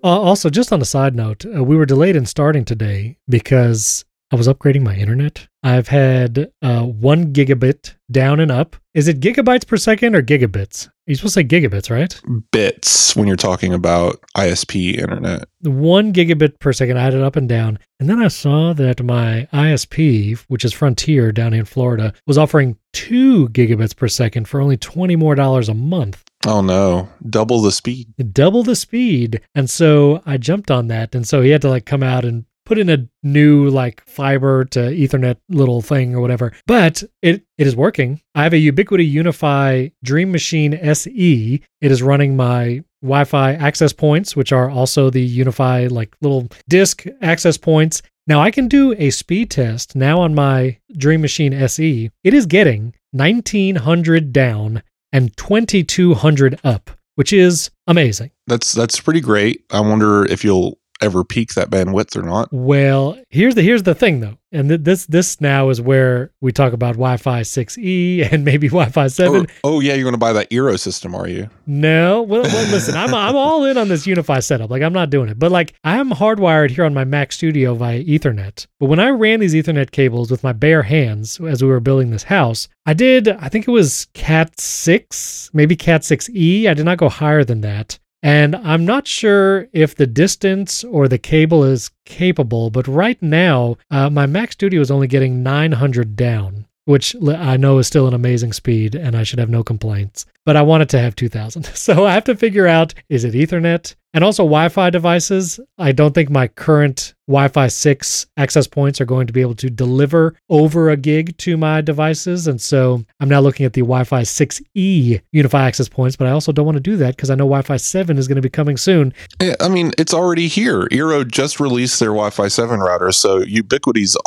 Uh, 0.05 0.19
also, 0.19 0.49
just 0.49 0.73
on 0.73 0.81
a 0.81 0.85
side 0.85 1.15
note, 1.15 1.45
uh, 1.45 1.63
we 1.63 1.77
were 1.77 1.85
delayed 1.85 2.17
in 2.17 2.25
starting 2.25 2.65
today 2.65 3.17
because 3.29 4.03
I 4.33 4.35
was 4.35 4.47
upgrading 4.47 4.81
my 4.81 4.95
internet. 4.95 5.47
I've 5.61 5.89
had 5.89 6.51
uh, 6.63 6.81
one 6.81 7.33
gigabit 7.33 7.93
down 8.09 8.39
and 8.39 8.49
up. 8.49 8.75
Is 8.95 9.07
it 9.07 9.19
gigabytes 9.19 9.67
per 9.67 9.77
second 9.77 10.15
or 10.15 10.23
gigabits? 10.23 10.89
You're 11.05 11.17
supposed 11.17 11.35
to 11.35 11.41
say 11.41 11.43
gigabits, 11.43 11.91
right? 11.91 12.19
Bits 12.51 13.15
when 13.15 13.27
you're 13.27 13.37
talking 13.37 13.75
about 13.75 14.23
ISP 14.35 14.97
internet. 14.97 15.47
One 15.61 16.11
gigabit 16.13 16.57
per 16.57 16.73
second. 16.73 16.97
I 16.97 17.03
had 17.03 17.13
it 17.13 17.21
up 17.21 17.35
and 17.35 17.47
down. 17.47 17.77
And 17.99 18.09
then 18.09 18.23
I 18.23 18.27
saw 18.27 18.73
that 18.73 19.03
my 19.03 19.47
ISP, 19.53 20.39
which 20.47 20.65
is 20.65 20.73
Frontier 20.73 21.31
down 21.31 21.53
in 21.53 21.65
Florida, 21.65 22.11
was 22.25 22.39
offering 22.39 22.79
two 22.91 23.49
gigabits 23.49 23.95
per 23.95 24.07
second 24.07 24.47
for 24.47 24.59
only 24.59 24.77
20 24.77 25.15
more 25.15 25.35
dollars 25.35 25.69
a 25.69 25.75
month. 25.75 26.23
Oh 26.47 26.61
no, 26.61 27.07
double 27.29 27.61
the 27.61 27.71
speed. 27.71 28.11
Double 28.33 28.63
the 28.63 28.75
speed. 28.75 29.41
And 29.53 29.69
so 29.69 30.23
I 30.25 30.37
jumped 30.37 30.71
on 30.71 30.87
that. 30.87 31.13
And 31.13 31.27
so 31.27 31.41
he 31.41 31.51
had 31.51 31.61
to 31.61 31.69
like 31.69 31.85
come 31.85 32.01
out 32.01 32.25
and 32.25 32.45
put 32.65 32.77
in 32.77 32.89
a 32.89 33.07
new 33.23 33.69
like 33.69 34.05
fiber 34.05 34.65
to 34.65 34.79
ethernet 34.79 35.37
little 35.49 35.81
thing 35.81 36.15
or 36.15 36.21
whatever 36.21 36.51
but 36.65 37.03
it 37.21 37.43
it 37.57 37.67
is 37.67 37.75
working. 37.75 38.21
I 38.35 38.43
have 38.43 38.53
a 38.53 38.71
ubiquiti 38.71 39.11
UniFi 39.13 39.91
dream 40.03 40.31
machine 40.31 40.77
se 40.93 41.61
it 41.81 41.91
is 41.91 42.03
running 42.03 42.35
my 42.35 42.83
wi-fi 43.01 43.53
access 43.53 43.93
points 43.93 44.35
which 44.35 44.51
are 44.51 44.69
also 44.69 45.09
the 45.09 45.39
UniFi 45.39 45.91
like 45.91 46.15
little 46.21 46.47
disk 46.69 47.05
access 47.21 47.57
points. 47.57 48.01
Now 48.25 48.41
i 48.41 48.51
can 48.51 48.67
do 48.67 48.95
a 48.97 49.09
speed 49.09 49.51
test 49.51 49.95
now 49.95 50.21
on 50.21 50.33
my 50.33 50.77
dream 50.97 51.21
machine 51.21 51.53
se 51.67 52.09
it 52.23 52.33
is 52.33 52.45
getting 52.45 52.93
1900 53.11 54.31
down 54.31 54.81
and 55.11 55.35
2200 55.37 56.59
up 56.63 56.91
which 57.15 57.31
is 57.31 57.69
amazing. 57.87 58.31
That's 58.47 58.73
that's 58.73 58.99
pretty 58.99 59.21
great. 59.21 59.63
I 59.71 59.79
wonder 59.81 60.25
if 60.25 60.43
you'll 60.43 60.79
ever 61.03 61.23
peak 61.23 61.53
that 61.53 61.69
bandwidth 61.69 62.15
or 62.15 62.23
not. 62.23 62.49
Well, 62.51 63.17
here's 63.29 63.55
the 63.55 63.61
here's 63.61 63.83
the 63.83 63.93
thing 63.93 64.21
though, 64.21 64.37
and 64.51 64.69
th- 64.69 64.81
this 64.81 65.05
this 65.05 65.41
now 65.41 65.69
is 65.69 65.81
where 65.81 66.31
we 66.41 66.51
talk 66.51 66.73
about 66.73 66.93
Wi-Fi 66.93 67.41
6E 67.41 68.27
and 68.31 68.45
maybe 68.45 68.67
Wi-Fi 68.67 69.07
7. 69.07 69.45
Oh, 69.63 69.75
oh 69.75 69.79
yeah, 69.79 69.93
you're 69.93 70.03
going 70.03 70.13
to 70.13 70.17
buy 70.17 70.33
that 70.33 70.49
Eero 70.49 70.79
system, 70.79 71.13
are 71.13 71.27
you? 71.27 71.49
No, 71.67 72.23
well, 72.23 72.43
well 72.43 72.71
listen, 72.71 72.95
I'm 72.95 73.13
I'm 73.13 73.35
all 73.35 73.65
in 73.65 73.77
on 73.77 73.89
this 73.89 74.07
UniFi 74.07 74.43
setup. 74.43 74.69
Like 74.69 74.81
I'm 74.81 74.93
not 74.93 75.09
doing 75.09 75.29
it, 75.29 75.37
but 75.37 75.51
like 75.51 75.73
I 75.83 75.97
am 75.97 76.09
hardwired 76.09 76.71
here 76.71 76.85
on 76.85 76.93
my 76.93 77.03
Mac 77.03 77.31
Studio 77.31 77.75
via 77.75 78.03
Ethernet. 78.03 78.65
But 78.79 78.87
when 78.87 78.99
I 78.99 79.09
ran 79.09 79.39
these 79.39 79.53
Ethernet 79.53 79.91
cables 79.91 80.31
with 80.31 80.43
my 80.43 80.53
bare 80.53 80.83
hands 80.83 81.39
as 81.39 81.61
we 81.61 81.69
were 81.69 81.79
building 81.79 82.11
this 82.11 82.23
house, 82.23 82.67
I 82.85 82.93
did 82.93 83.27
I 83.27 83.49
think 83.49 83.67
it 83.67 83.71
was 83.71 84.07
Cat 84.13 84.59
six, 84.59 85.49
maybe 85.53 85.75
Cat 85.75 86.03
six 86.03 86.29
E. 86.29 86.67
I 86.67 86.73
did 86.73 86.85
not 86.85 86.97
go 86.97 87.09
higher 87.09 87.43
than 87.43 87.61
that. 87.61 87.99
And 88.23 88.55
I'm 88.55 88.85
not 88.85 89.05
sure 89.05 89.67
if 89.73 89.95
the 89.95 90.07
distance 90.07 90.85
or 90.85 91.09
the 91.09 91.17
cable 91.17 91.65
is 91.65 91.91
capable, 92.05 92.69
but 92.69 92.87
right 92.87 93.21
now, 93.21 93.75
uh, 93.91 94.09
my 94.09 94.25
Mac 94.25 94.53
Studio 94.53 94.79
is 94.79 94.89
only 94.89 95.07
getting 95.07 95.43
900 95.43 96.15
down, 96.15 96.65
which 96.85 97.17
I 97.21 97.57
know 97.57 97.79
is 97.79 97.87
still 97.87 98.07
an 98.07 98.13
amazing 98.13 98.53
speed 98.53 98.95
and 98.95 99.17
I 99.17 99.23
should 99.23 99.39
have 99.39 99.49
no 99.49 99.61
complaints. 99.61 100.25
But 100.45 100.55
I 100.55 100.61
wanted 100.61 100.87
to 100.89 100.99
have 100.99 101.17
2000. 101.17 101.65
So 101.75 102.05
I 102.05 102.13
have 102.13 102.23
to 102.25 102.35
figure 102.35 102.65
out 102.65 102.93
is 103.09 103.25
it 103.25 103.33
Ethernet? 103.33 103.93
And 104.13 104.23
also 104.23 104.43
Wi 104.43 104.69
Fi 104.69 104.89
devices. 104.89 105.59
I 105.77 105.91
don't 105.91 106.13
think 106.13 106.29
my 106.29 106.47
current 106.47 107.13
Wi 107.27 107.47
Fi 107.47 107.67
6 107.67 108.27
access 108.35 108.67
points 108.67 108.99
are 108.99 109.05
going 109.05 109.27
to 109.27 109.33
be 109.33 109.41
able 109.41 109.55
to 109.55 109.69
deliver 109.69 110.35
over 110.49 110.89
a 110.89 110.97
gig 110.97 111.37
to 111.37 111.55
my 111.55 111.79
devices. 111.79 112.47
And 112.47 112.61
so 112.61 113.03
I'm 113.19 113.29
now 113.29 113.39
looking 113.39 113.65
at 113.65 113.73
the 113.73 113.81
Wi 113.81 114.03
Fi 114.03 114.23
6E 114.23 115.21
UniFi 115.33 115.53
access 115.53 115.87
points, 115.87 116.15
but 116.15 116.27
I 116.27 116.31
also 116.31 116.51
don't 116.51 116.65
want 116.65 116.75
to 116.75 116.81
do 116.81 116.97
that 116.97 117.15
because 117.15 117.29
I 117.29 117.35
know 117.35 117.45
Wi 117.45 117.61
Fi 117.61 117.77
7 117.77 118.17
is 118.17 118.27
going 118.27 118.35
to 118.35 118.41
be 118.41 118.49
coming 118.49 118.75
soon. 118.75 119.13
Yeah, 119.41 119.55
I 119.61 119.69
mean, 119.69 119.93
it's 119.97 120.13
already 120.13 120.47
here. 120.47 120.81
Eero 120.87 121.25
just 121.25 121.59
released 121.59 121.99
their 121.99 122.09
Wi 122.09 122.29
Fi 122.29 122.49
7 122.49 122.79
router. 122.79 123.11
So 123.13 123.41
Ubiquiti's, 123.41 124.17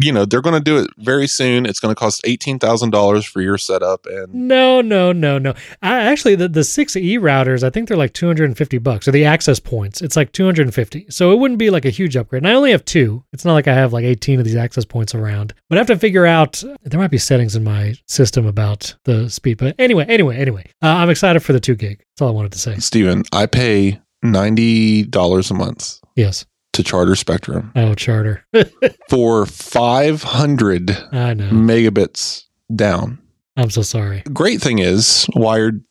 you 0.00 0.12
know, 0.12 0.24
they're 0.24 0.42
going 0.42 0.54
to 0.54 0.60
do 0.60 0.78
it 0.78 0.88
very 0.98 1.26
soon. 1.26 1.66
It's 1.66 1.80
going 1.80 1.94
to 1.94 1.98
cost 1.98 2.22
$18,000 2.22 3.26
for 3.26 3.40
your 3.40 3.58
setup. 3.58 4.06
And 4.06 4.32
no, 4.32 4.80
no, 4.80 5.10
no, 5.12 5.38
no. 5.38 5.54
I, 5.82 6.02
actually, 6.02 6.36
the, 6.36 6.48
the 6.48 6.60
6E 6.60 7.18
routers, 7.18 7.64
I 7.64 7.70
think 7.70 7.88
they're 7.88 7.96
like 7.96 8.12
250 8.12 8.78
bucks 8.78 9.08
or 9.10 9.12
the 9.12 9.24
access 9.24 9.58
points. 9.58 10.00
It's 10.00 10.14
like 10.16 10.32
250. 10.32 11.06
So 11.10 11.32
it 11.32 11.38
wouldn't 11.38 11.58
be 11.58 11.70
like 11.70 11.84
a 11.84 11.90
huge 11.90 12.16
upgrade. 12.16 12.42
And 12.44 12.50
I 12.50 12.54
only 12.54 12.70
have 12.70 12.84
two. 12.84 13.24
It's 13.32 13.44
not 13.44 13.54
like 13.54 13.66
I 13.68 13.74
have 13.74 13.92
like 13.92 14.04
18 14.04 14.38
of 14.38 14.44
these 14.44 14.54
access 14.56 14.84
points 14.84 15.14
around. 15.14 15.52
But 15.68 15.76
I 15.76 15.80
have 15.80 15.88
to 15.88 15.98
figure 15.98 16.26
out, 16.26 16.62
there 16.82 17.00
might 17.00 17.10
be 17.10 17.18
settings 17.18 17.56
in 17.56 17.64
my 17.64 17.94
system 18.06 18.46
about 18.46 18.94
the 19.04 19.28
speed. 19.28 19.58
But 19.58 19.74
anyway, 19.78 20.06
anyway, 20.08 20.36
anyway, 20.36 20.64
uh, 20.82 20.86
I'm 20.86 21.10
excited 21.10 21.40
for 21.40 21.52
the 21.52 21.60
two 21.60 21.74
gig. 21.74 21.98
That's 21.98 22.22
all 22.22 22.28
I 22.28 22.32
wanted 22.32 22.52
to 22.52 22.58
say. 22.58 22.76
Stephen, 22.78 23.24
I 23.32 23.46
pay 23.46 24.00
$90 24.24 25.50
a 25.50 25.54
month. 25.54 26.00
Yes. 26.14 26.46
To 26.74 26.84
Charter 26.84 27.16
Spectrum. 27.16 27.72
Oh, 27.74 27.94
Charter. 27.94 28.46
for 29.10 29.44
500 29.44 30.90
I 31.12 31.34
know. 31.34 31.50
megabits 31.50 32.44
down. 32.74 33.18
I'm 33.56 33.70
so 33.70 33.82
sorry. 33.82 34.22
Great 34.32 34.60
thing 34.60 34.78
is, 34.78 35.26
wired 35.34 35.82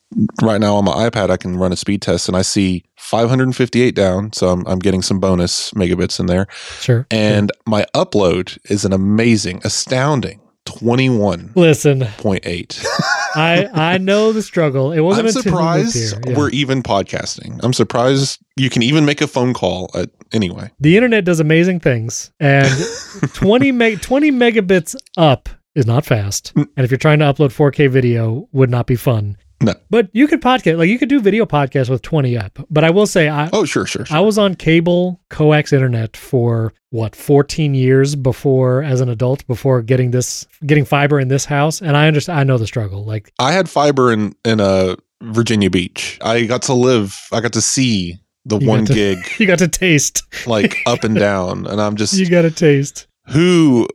right 0.42 0.60
now 0.60 0.76
on 0.76 0.84
my 0.84 1.08
iPad, 1.08 1.30
I 1.30 1.36
can 1.36 1.56
run 1.56 1.72
a 1.72 1.76
speed 1.76 2.02
test 2.02 2.28
and 2.28 2.36
I 2.36 2.42
see 2.42 2.84
558 2.96 3.94
down. 3.94 4.32
So 4.32 4.48
I'm, 4.48 4.66
I'm 4.66 4.78
getting 4.78 5.02
some 5.02 5.20
bonus 5.20 5.70
megabits 5.72 6.20
in 6.20 6.26
there. 6.26 6.46
Sure. 6.80 7.06
And 7.10 7.50
sure. 7.54 7.62
my 7.66 7.86
upload 7.94 8.58
is 8.70 8.84
an 8.84 8.92
amazing, 8.92 9.60
astounding 9.64 10.40
21. 10.66 11.52
Listen, 11.56 12.00
0.8. 12.00 12.86
I 13.34 13.68
I 13.72 13.98
know 13.98 14.32
the 14.32 14.42
struggle. 14.42 14.92
It 14.92 15.00
wasn't. 15.00 15.28
I'm 15.28 15.42
surprised 15.42 16.18
yeah. 16.26 16.36
we're 16.36 16.50
even 16.50 16.82
podcasting. 16.82 17.60
I'm 17.62 17.72
surprised 17.72 18.40
you 18.56 18.68
can 18.70 18.82
even 18.82 19.04
make 19.04 19.20
a 19.20 19.26
phone 19.26 19.54
call. 19.54 19.90
At, 19.94 20.10
anyway, 20.32 20.70
the 20.80 20.96
internet 20.96 21.24
does 21.24 21.38
amazing 21.38 21.80
things, 21.80 22.32
and 22.40 22.68
20 23.34 23.72
meg 23.72 24.00
20 24.00 24.32
megabits 24.32 24.96
up 25.16 25.48
is 25.74 25.86
not 25.86 26.04
fast. 26.04 26.52
And 26.56 26.68
if 26.76 26.90
you're 26.90 26.98
trying 26.98 27.20
to 27.20 27.26
upload 27.26 27.50
4K 27.50 27.88
video, 27.88 28.48
would 28.52 28.70
not 28.70 28.86
be 28.86 28.96
fun. 28.96 29.36
No. 29.62 29.74
But 29.90 30.08
you 30.12 30.26
could 30.26 30.40
podcast, 30.40 30.78
like 30.78 30.88
you 30.88 30.98
could 30.98 31.08
do 31.08 31.20
video 31.20 31.44
podcasts 31.44 31.90
with 31.90 32.00
20 32.02 32.36
up. 32.36 32.58
But 32.70 32.84
I 32.84 32.90
will 32.90 33.06
say, 33.06 33.28
I 33.28 33.50
oh 33.52 33.64
sure, 33.64 33.86
sure, 33.86 34.06
sure. 34.06 34.16
I 34.16 34.20
was 34.20 34.38
on 34.38 34.54
cable 34.54 35.20
coax 35.28 35.72
internet 35.72 36.16
for 36.16 36.72
what 36.90 37.14
14 37.14 37.74
years 37.74 38.14
before, 38.16 38.82
as 38.82 39.00
an 39.00 39.08
adult, 39.08 39.46
before 39.46 39.82
getting 39.82 40.12
this, 40.12 40.46
getting 40.64 40.84
fiber 40.84 41.20
in 41.20 41.28
this 41.28 41.44
house, 41.44 41.82
and 41.82 41.96
I 41.96 42.06
understand. 42.06 42.40
I 42.40 42.44
know 42.44 42.56
the 42.56 42.66
struggle. 42.66 43.04
Like 43.04 43.32
I 43.38 43.52
had 43.52 43.68
fiber 43.68 44.12
in 44.12 44.34
in 44.44 44.60
a 44.60 44.64
uh, 44.64 44.96
Virginia 45.22 45.68
Beach. 45.68 46.18
I 46.22 46.44
got 46.44 46.62
to 46.62 46.74
live. 46.74 47.18
I 47.30 47.40
got 47.40 47.52
to 47.52 47.60
see 47.60 48.18
the 48.46 48.58
you 48.58 48.66
one 48.66 48.86
to, 48.86 48.94
gig. 48.94 49.18
You 49.38 49.46
got 49.46 49.58
to 49.58 49.68
taste 49.68 50.22
like 50.46 50.76
up 50.86 51.04
and 51.04 51.14
down, 51.18 51.66
and 51.66 51.80
I'm 51.80 51.96
just 51.96 52.14
you 52.14 52.30
got 52.30 52.42
to 52.42 52.50
taste 52.50 53.06
who 53.26 53.88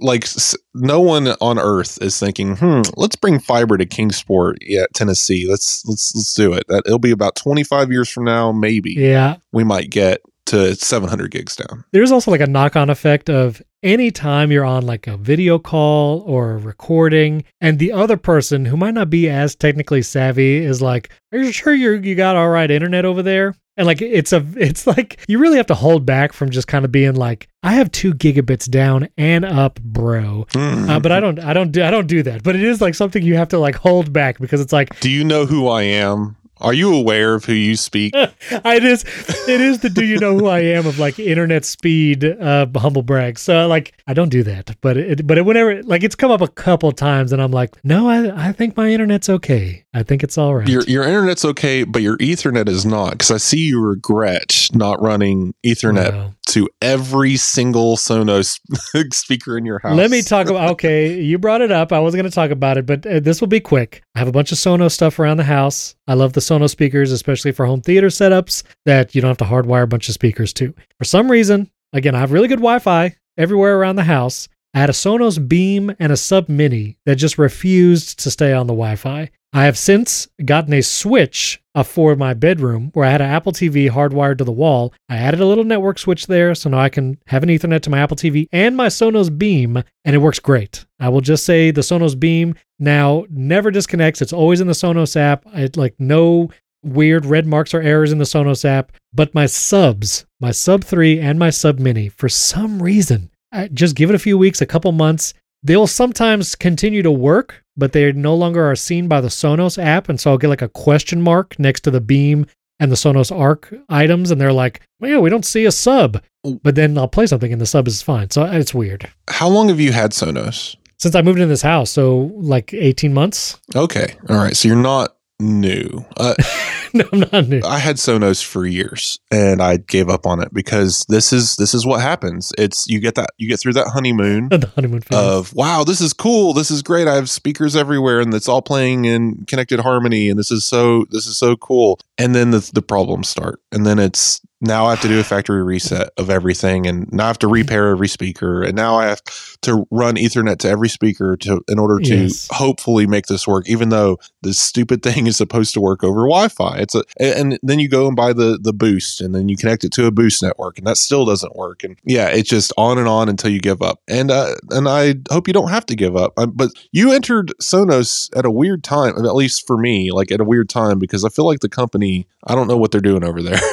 like 0.00 0.26
no 0.74 1.00
one 1.00 1.28
on 1.40 1.58
earth 1.58 2.00
is 2.02 2.18
thinking 2.18 2.56
hmm 2.56 2.82
let's 2.96 3.16
bring 3.16 3.38
fiber 3.38 3.76
to 3.76 3.86
kingsport 3.86 4.58
yeah 4.60 4.86
tennessee. 4.94 5.46
Let's 5.48 5.84
let's 5.86 6.14
let's 6.14 6.34
do 6.34 6.52
it. 6.52 6.64
That 6.68 6.82
it'll 6.86 6.98
be 6.98 7.10
about 7.10 7.36
25 7.36 7.92
years 7.92 8.08
from 8.08 8.24
now 8.24 8.52
maybe 8.52 8.92
yeah. 8.92 9.36
we 9.52 9.64
might 9.64 9.90
get 9.90 10.20
to 10.46 10.74
700 10.74 11.30
gigs 11.30 11.56
down. 11.56 11.84
There's 11.92 12.10
also 12.10 12.30
like 12.30 12.40
a 12.40 12.46
knock-on 12.46 12.90
effect 12.90 13.30
of 13.30 13.62
anytime 13.82 14.50
you're 14.50 14.64
on 14.64 14.84
like 14.84 15.06
a 15.06 15.16
video 15.16 15.58
call 15.58 16.20
or 16.20 16.52
a 16.52 16.58
recording 16.58 17.44
and 17.60 17.78
the 17.78 17.92
other 17.92 18.16
person 18.16 18.64
who 18.64 18.76
might 18.76 18.94
not 18.94 19.10
be 19.10 19.28
as 19.28 19.54
technically 19.54 20.02
savvy 20.02 20.58
is 20.58 20.80
like 20.80 21.10
are 21.32 21.38
you 21.38 21.52
sure 21.52 21.74
you 21.74 21.92
you 21.92 22.14
got 22.14 22.36
all 22.36 22.48
right 22.48 22.70
internet 22.70 23.04
over 23.04 23.22
there 23.22 23.54
and 23.76 23.86
like 23.86 24.02
it's 24.02 24.32
a 24.32 24.44
it's 24.56 24.86
like 24.86 25.20
you 25.28 25.38
really 25.38 25.56
have 25.56 25.66
to 25.66 25.74
hold 25.74 26.04
back 26.04 26.32
from 26.32 26.50
just 26.50 26.68
kind 26.68 26.84
of 26.84 26.92
being 26.92 27.14
like 27.14 27.48
I 27.62 27.72
have 27.72 27.90
two 27.92 28.12
gigabits 28.12 28.68
down 28.68 29.08
and 29.16 29.44
up, 29.44 29.80
bro. 29.80 30.46
Mm. 30.50 30.88
Uh, 30.88 31.00
but 31.00 31.12
I 31.12 31.20
don't 31.20 31.38
I 31.38 31.52
don't 31.52 31.72
do 31.72 31.82
I 31.82 31.90
don't 31.90 32.06
do 32.06 32.22
that. 32.24 32.42
But 32.42 32.56
it 32.56 32.62
is 32.62 32.80
like 32.80 32.94
something 32.94 33.22
you 33.22 33.36
have 33.36 33.48
to 33.48 33.58
like 33.58 33.76
hold 33.76 34.12
back 34.12 34.38
because 34.38 34.60
it's 34.60 34.72
like 34.72 34.98
Do 35.00 35.10
you 35.10 35.24
know 35.24 35.46
who 35.46 35.68
I 35.68 35.82
am? 35.82 36.36
Are 36.62 36.72
you 36.72 36.94
aware 36.94 37.34
of 37.34 37.44
who 37.44 37.52
you 37.52 37.76
speak? 37.76 38.14
it 38.16 38.84
is 38.84 39.04
it 39.48 39.60
is 39.60 39.80
the 39.80 39.90
do 39.90 40.04
you 40.04 40.18
know 40.18 40.38
who 40.38 40.46
I 40.46 40.60
am 40.60 40.86
of 40.86 40.98
like 40.98 41.18
internet 41.18 41.64
speed 41.64 42.24
uh 42.24 42.66
humble 42.76 43.02
brag. 43.02 43.38
So 43.38 43.66
like 43.66 43.92
I 44.06 44.14
don't 44.14 44.30
do 44.30 44.42
that. 44.44 44.76
But 44.80 44.96
it 44.96 45.26
but 45.26 45.38
it, 45.38 45.44
whenever 45.44 45.82
like 45.82 46.02
it's 46.02 46.14
come 46.14 46.30
up 46.30 46.40
a 46.40 46.48
couple 46.48 46.92
times 46.92 47.32
and 47.32 47.42
I'm 47.42 47.52
like, 47.52 47.82
"No, 47.84 48.08
I 48.08 48.48
I 48.48 48.52
think 48.52 48.76
my 48.76 48.90
internet's 48.90 49.28
okay. 49.28 49.84
I 49.92 50.02
think 50.02 50.22
it's 50.22 50.38
all 50.38 50.54
right." 50.54 50.68
Your 50.68 50.82
your 50.84 51.04
internet's 51.04 51.44
okay, 51.44 51.84
but 51.84 52.02
your 52.02 52.16
ethernet 52.18 52.68
is 52.68 52.86
not 52.86 53.18
cuz 53.18 53.30
I 53.30 53.36
see 53.36 53.58
you 53.58 53.80
regret 53.80 54.68
not 54.72 55.02
running 55.02 55.54
ethernet 55.64 56.12
wow. 56.12 56.32
To 56.52 56.68
every 56.82 57.36
single 57.36 57.96
Sonos 57.96 58.60
speaker 59.12 59.56
in 59.56 59.64
your 59.64 59.78
house. 59.78 59.96
Let 59.96 60.10
me 60.10 60.20
talk 60.20 60.48
about 60.48 60.70
okay, 60.72 61.18
you 61.20 61.38
brought 61.38 61.62
it 61.62 61.72
up. 61.72 61.92
I 61.92 61.98
was 61.98 62.14
going 62.14 62.26
to 62.26 62.30
talk 62.30 62.50
about 62.50 62.76
it, 62.76 62.84
but 62.84 63.06
uh, 63.06 63.20
this 63.20 63.40
will 63.40 63.48
be 63.48 63.60
quick. 63.60 64.02
I 64.14 64.18
have 64.18 64.28
a 64.28 64.32
bunch 64.32 64.52
of 64.52 64.58
Sonos 64.58 64.92
stuff 64.92 65.18
around 65.18 65.38
the 65.38 65.44
house. 65.44 65.94
I 66.06 66.14
love 66.14 66.34
the 66.34 66.40
Sonos 66.40 66.70
speakers, 66.70 67.10
especially 67.10 67.52
for 67.52 67.64
home 67.64 67.80
theater 67.80 68.08
setups 68.08 68.64
that 68.84 69.14
you 69.14 69.22
don't 69.22 69.30
have 69.30 69.38
to 69.38 69.44
hardwire 69.44 69.84
a 69.84 69.86
bunch 69.86 70.08
of 70.08 70.14
speakers 70.14 70.52
to. 70.54 70.74
For 70.98 71.04
some 71.04 71.30
reason, 71.30 71.70
again, 71.94 72.14
I 72.14 72.20
have 72.20 72.32
really 72.32 72.48
good 72.48 72.56
Wi 72.56 72.78
Fi 72.80 73.16
everywhere 73.38 73.78
around 73.78 73.96
the 73.96 74.04
house. 74.04 74.48
I 74.74 74.80
had 74.80 74.90
a 74.90 74.94
Sonos 74.94 75.48
Beam 75.48 75.94
and 75.98 76.12
a 76.12 76.16
Sub 76.16 76.48
Mini 76.48 76.98
that 77.06 77.16
just 77.16 77.38
refused 77.38 78.18
to 78.20 78.30
stay 78.30 78.52
on 78.52 78.66
the 78.66 78.74
Wi 78.74 78.96
Fi. 78.96 79.30
I 79.54 79.66
have 79.66 79.76
since 79.76 80.28
gotten 80.42 80.72
a 80.72 80.82
switch 80.82 81.62
uh, 81.74 81.82
for 81.82 82.16
my 82.16 82.32
bedroom 82.32 82.90
where 82.94 83.06
I 83.06 83.10
had 83.10 83.20
an 83.20 83.30
Apple 83.30 83.52
TV 83.52 83.90
hardwired 83.90 84.38
to 84.38 84.44
the 84.44 84.52
wall. 84.52 84.94
I 85.10 85.16
added 85.16 85.40
a 85.40 85.46
little 85.46 85.64
network 85.64 85.98
switch 85.98 86.26
there 86.26 86.54
so 86.54 86.70
now 86.70 86.78
I 86.78 86.88
can 86.88 87.18
have 87.26 87.42
an 87.42 87.50
Ethernet 87.50 87.82
to 87.82 87.90
my 87.90 87.98
Apple 87.98 88.16
TV 88.16 88.48
and 88.50 88.76
my 88.76 88.86
Sonos 88.86 89.36
Beam, 89.36 89.82
and 90.04 90.16
it 90.16 90.20
works 90.20 90.38
great. 90.38 90.86
I 90.98 91.10
will 91.10 91.20
just 91.20 91.44
say 91.44 91.70
the 91.70 91.82
Sonos 91.82 92.18
Beam 92.18 92.54
now 92.78 93.26
never 93.28 93.70
disconnects. 93.70 94.22
It's 94.22 94.32
always 94.32 94.62
in 94.62 94.68
the 94.68 94.72
Sonos 94.72 95.16
app. 95.16 95.44
It 95.54 95.76
like 95.76 95.96
no 95.98 96.50
weird 96.82 97.26
red 97.26 97.46
marks 97.46 97.74
or 97.74 97.82
errors 97.82 98.10
in 98.10 98.18
the 98.18 98.24
Sonos 98.24 98.64
app. 98.64 98.92
But 99.12 99.34
my 99.34 99.44
subs, 99.44 100.24
my 100.40 100.50
Sub 100.50 100.82
3 100.82 101.20
and 101.20 101.38
my 101.38 101.50
Sub 101.50 101.78
Mini, 101.78 102.08
for 102.08 102.28
some 102.28 102.82
reason, 102.82 103.30
I 103.52 103.68
just 103.68 103.96
give 103.96 104.08
it 104.08 104.16
a 104.16 104.20
few 104.20 104.38
weeks, 104.38 104.62
a 104.62 104.66
couple 104.66 104.92
months, 104.92 105.34
they 105.62 105.76
will 105.76 105.86
sometimes 105.86 106.56
continue 106.56 107.02
to 107.02 107.10
work, 107.10 107.61
but 107.76 107.92
they 107.92 108.12
no 108.12 108.34
longer 108.34 108.70
are 108.70 108.76
seen 108.76 109.08
by 109.08 109.20
the 109.20 109.28
Sonos 109.28 109.82
app. 109.82 110.08
And 110.08 110.20
so 110.20 110.30
I'll 110.30 110.38
get 110.38 110.48
like 110.48 110.62
a 110.62 110.68
question 110.68 111.22
mark 111.22 111.58
next 111.58 111.82
to 111.82 111.90
the 111.90 112.00
beam 112.00 112.46
and 112.80 112.90
the 112.90 112.96
Sonos 112.96 113.34
Arc 113.36 113.72
items, 113.88 114.30
and 114.30 114.40
they're 114.40 114.52
like, 114.52 114.80
well, 114.98 115.10
yeah, 115.10 115.18
we 115.18 115.30
don't 115.30 115.46
see 115.46 115.64
a 115.64 115.72
sub. 115.72 116.20
Oh. 116.44 116.58
But 116.62 116.74
then 116.74 116.98
I'll 116.98 117.08
play 117.08 117.26
something 117.26 117.52
and 117.52 117.60
the 117.60 117.66
sub 117.66 117.86
is 117.86 118.02
fine. 118.02 118.30
So 118.30 118.42
uh, 118.42 118.52
it's 118.52 118.74
weird. 118.74 119.10
How 119.28 119.48
long 119.48 119.68
have 119.68 119.80
you 119.80 119.92
had 119.92 120.10
Sonos? 120.10 120.76
Since 120.98 121.14
I 121.14 121.22
moved 121.22 121.40
in 121.40 121.48
this 121.48 121.62
house. 121.62 121.90
So 121.90 122.32
like 122.34 122.74
18 122.74 123.14
months. 123.14 123.60
Okay. 123.74 124.16
All 124.28 124.36
right. 124.36 124.56
So 124.56 124.68
you're 124.68 124.76
not 124.76 125.16
new. 125.42 126.04
Uh, 126.16 126.34
no, 126.94 127.04
I'm 127.12 127.20
not 127.20 127.48
new. 127.48 127.60
I 127.64 127.78
had 127.78 127.96
Sonos 127.96 128.42
for 128.44 128.66
years 128.66 129.18
and 129.30 129.60
I 129.60 129.76
gave 129.76 130.08
up 130.08 130.26
on 130.26 130.40
it 130.40 130.52
because 130.54 131.04
this 131.08 131.32
is 131.32 131.56
this 131.56 131.74
is 131.74 131.84
what 131.84 132.00
happens. 132.00 132.52
It's 132.56 132.86
you 132.88 133.00
get 133.00 133.16
that 133.16 133.30
you 133.38 133.48
get 133.48 133.60
through 133.60 133.74
that 133.74 133.88
honeymoon 133.88 134.48
the 134.50 134.70
honeymoon 134.74 135.00
phase. 135.00 135.18
of 135.18 135.54
wow, 135.54 135.84
this 135.84 136.00
is 136.00 136.12
cool, 136.12 136.52
this 136.52 136.70
is 136.70 136.82
great. 136.82 137.08
I 137.08 137.14
have 137.14 137.28
speakers 137.28 137.76
everywhere 137.76 138.20
and 138.20 138.32
it's 138.32 138.48
all 138.48 138.62
playing 138.62 139.04
in 139.04 139.44
connected 139.46 139.80
harmony 139.80 140.28
and 140.28 140.38
this 140.38 140.50
is 140.50 140.64
so 140.64 141.04
this 141.10 141.26
is 141.26 141.36
so 141.36 141.56
cool. 141.56 141.98
And 142.18 142.34
then 142.34 142.50
the 142.50 142.70
the 142.72 142.82
problems 142.82 143.28
start. 143.28 143.60
And 143.72 143.84
then 143.84 143.98
it's 143.98 144.40
now 144.62 144.86
I 144.86 144.90
have 144.90 145.00
to 145.02 145.08
do 145.08 145.20
a 145.20 145.24
factory 145.24 145.62
reset 145.62 146.10
of 146.16 146.30
everything 146.30 146.86
and 146.86 147.12
now 147.12 147.24
I 147.24 147.26
have 147.26 147.38
to 147.40 147.48
repair 147.48 147.88
every 147.88 148.08
speaker 148.08 148.62
and 148.62 148.74
now 148.74 148.94
I 148.96 149.06
have 149.06 149.22
to 149.62 149.86
run 149.90 150.16
ethernet 150.16 150.58
to 150.60 150.68
every 150.68 150.88
speaker 150.88 151.36
to 151.38 151.62
in 151.68 151.78
order 151.78 151.98
to 151.98 152.14
Yes. 152.14 152.48
hopefully 152.52 153.06
make 153.06 153.26
this 153.26 153.46
work 153.46 153.68
even 153.68 153.88
though 153.90 154.18
this 154.42 154.58
stupid 154.58 155.02
thing 155.06 155.26
is 155.26 155.36
supposed 155.36 155.74
to 155.74 155.80
work 155.80 156.04
over 156.04 156.20
Wi-Fi. 156.22 156.78
It's 156.78 156.94
a 156.94 157.04
and 157.20 157.58
then 157.62 157.78
you 157.80 157.88
go 157.88 158.06
and 158.06 158.16
buy 158.16 158.32
the 158.32 158.58
the 158.62 158.72
boost 158.72 159.20
and 159.20 159.34
then 159.34 159.48
you 159.48 159.56
connect 159.56 159.84
it 159.84 159.92
to 159.92 160.06
a 160.06 160.10
boost 160.10 160.42
network 160.42 160.78
and 160.78 160.86
that 160.86 160.96
still 160.96 161.24
doesn't 161.24 161.56
work 161.56 161.82
and 161.84 161.96
yeah, 162.04 162.28
it's 162.28 162.48
just 162.48 162.72
on 162.78 162.98
and 162.98 163.08
on 163.08 163.28
until 163.28 163.50
you 163.50 163.60
give 163.60 163.82
up. 163.82 164.00
And 164.08 164.30
uh 164.30 164.54
and 164.70 164.88
I 164.88 165.14
hope 165.30 165.48
you 165.48 165.52
don't 165.52 165.70
have 165.70 165.86
to 165.86 165.96
give 165.96 166.16
up. 166.16 166.32
Um, 166.38 166.52
but 166.54 166.70
you 166.92 167.12
entered 167.12 167.52
Sonos 167.60 168.30
at 168.36 168.44
a 168.44 168.50
weird 168.50 168.84
time, 168.84 169.16
at 169.16 169.34
least 169.34 169.66
for 169.66 169.76
me, 169.76 170.12
like 170.12 170.30
at 170.30 170.40
a 170.40 170.44
weird 170.44 170.68
time 170.68 170.98
because 170.98 171.24
I 171.24 171.28
feel 171.28 171.46
like 171.46 171.60
the 171.60 171.68
company, 171.68 172.26
I 172.46 172.54
don't 172.54 172.68
know 172.68 172.76
what 172.76 172.92
they're 172.92 173.00
doing 173.00 173.24
over 173.24 173.42
there. 173.42 173.58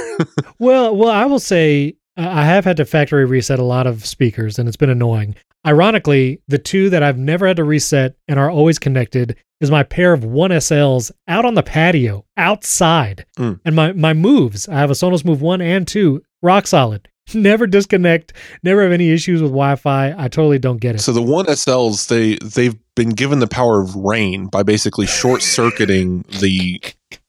Well, 0.57 0.78
well, 0.93 1.09
I 1.11 1.25
will 1.25 1.39
say 1.39 1.95
I 2.17 2.43
have 2.45 2.65
had 2.65 2.77
to 2.77 2.85
factory 2.85 3.25
reset 3.25 3.59
a 3.59 3.63
lot 3.63 3.87
of 3.87 4.05
speakers, 4.05 4.59
and 4.59 4.67
it's 4.67 4.77
been 4.77 4.89
annoying. 4.89 5.35
Ironically, 5.67 6.41
the 6.47 6.57
two 6.57 6.89
that 6.89 7.03
I've 7.03 7.17
never 7.17 7.45
had 7.47 7.57
to 7.57 7.63
reset 7.63 8.15
and 8.27 8.39
are 8.39 8.49
always 8.49 8.79
connected 8.79 9.35
is 9.61 9.69
my 9.69 9.83
pair 9.83 10.13
of 10.13 10.23
one 10.23 10.51
SLs 10.51 11.11
out 11.27 11.43
on 11.45 11.53
the 11.53 11.63
patio 11.63 12.25
outside, 12.37 13.25
Mm. 13.37 13.59
and 13.65 13.75
my 13.75 13.91
my 13.93 14.13
moves. 14.13 14.67
I 14.69 14.75
have 14.79 14.89
a 14.89 14.93
Sonos 14.93 15.25
Move 15.25 15.41
one 15.41 15.61
and 15.61 15.87
two, 15.87 16.21
rock 16.41 16.65
solid. 16.67 17.07
Never 17.33 17.67
disconnect. 17.67 18.33
Never 18.63 18.81
have 18.83 18.91
any 18.91 19.11
issues 19.11 19.41
with 19.41 19.51
Wi-Fi. 19.51 20.15
I 20.17 20.27
totally 20.29 20.59
don't 20.59 20.79
get 20.79 20.95
it. 20.95 20.99
So 20.99 21.11
the 21.11 21.21
one 21.21 21.45
SLs 21.45 22.07
they 22.07 22.37
they've 22.37 22.75
been 22.95 23.09
given 23.09 23.39
the 23.39 23.47
power 23.47 23.81
of 23.81 23.95
rain 23.95 24.47
by 24.47 24.63
basically 24.63 25.05
short 25.07 25.41
circuiting 25.41 26.23
the 26.39 26.81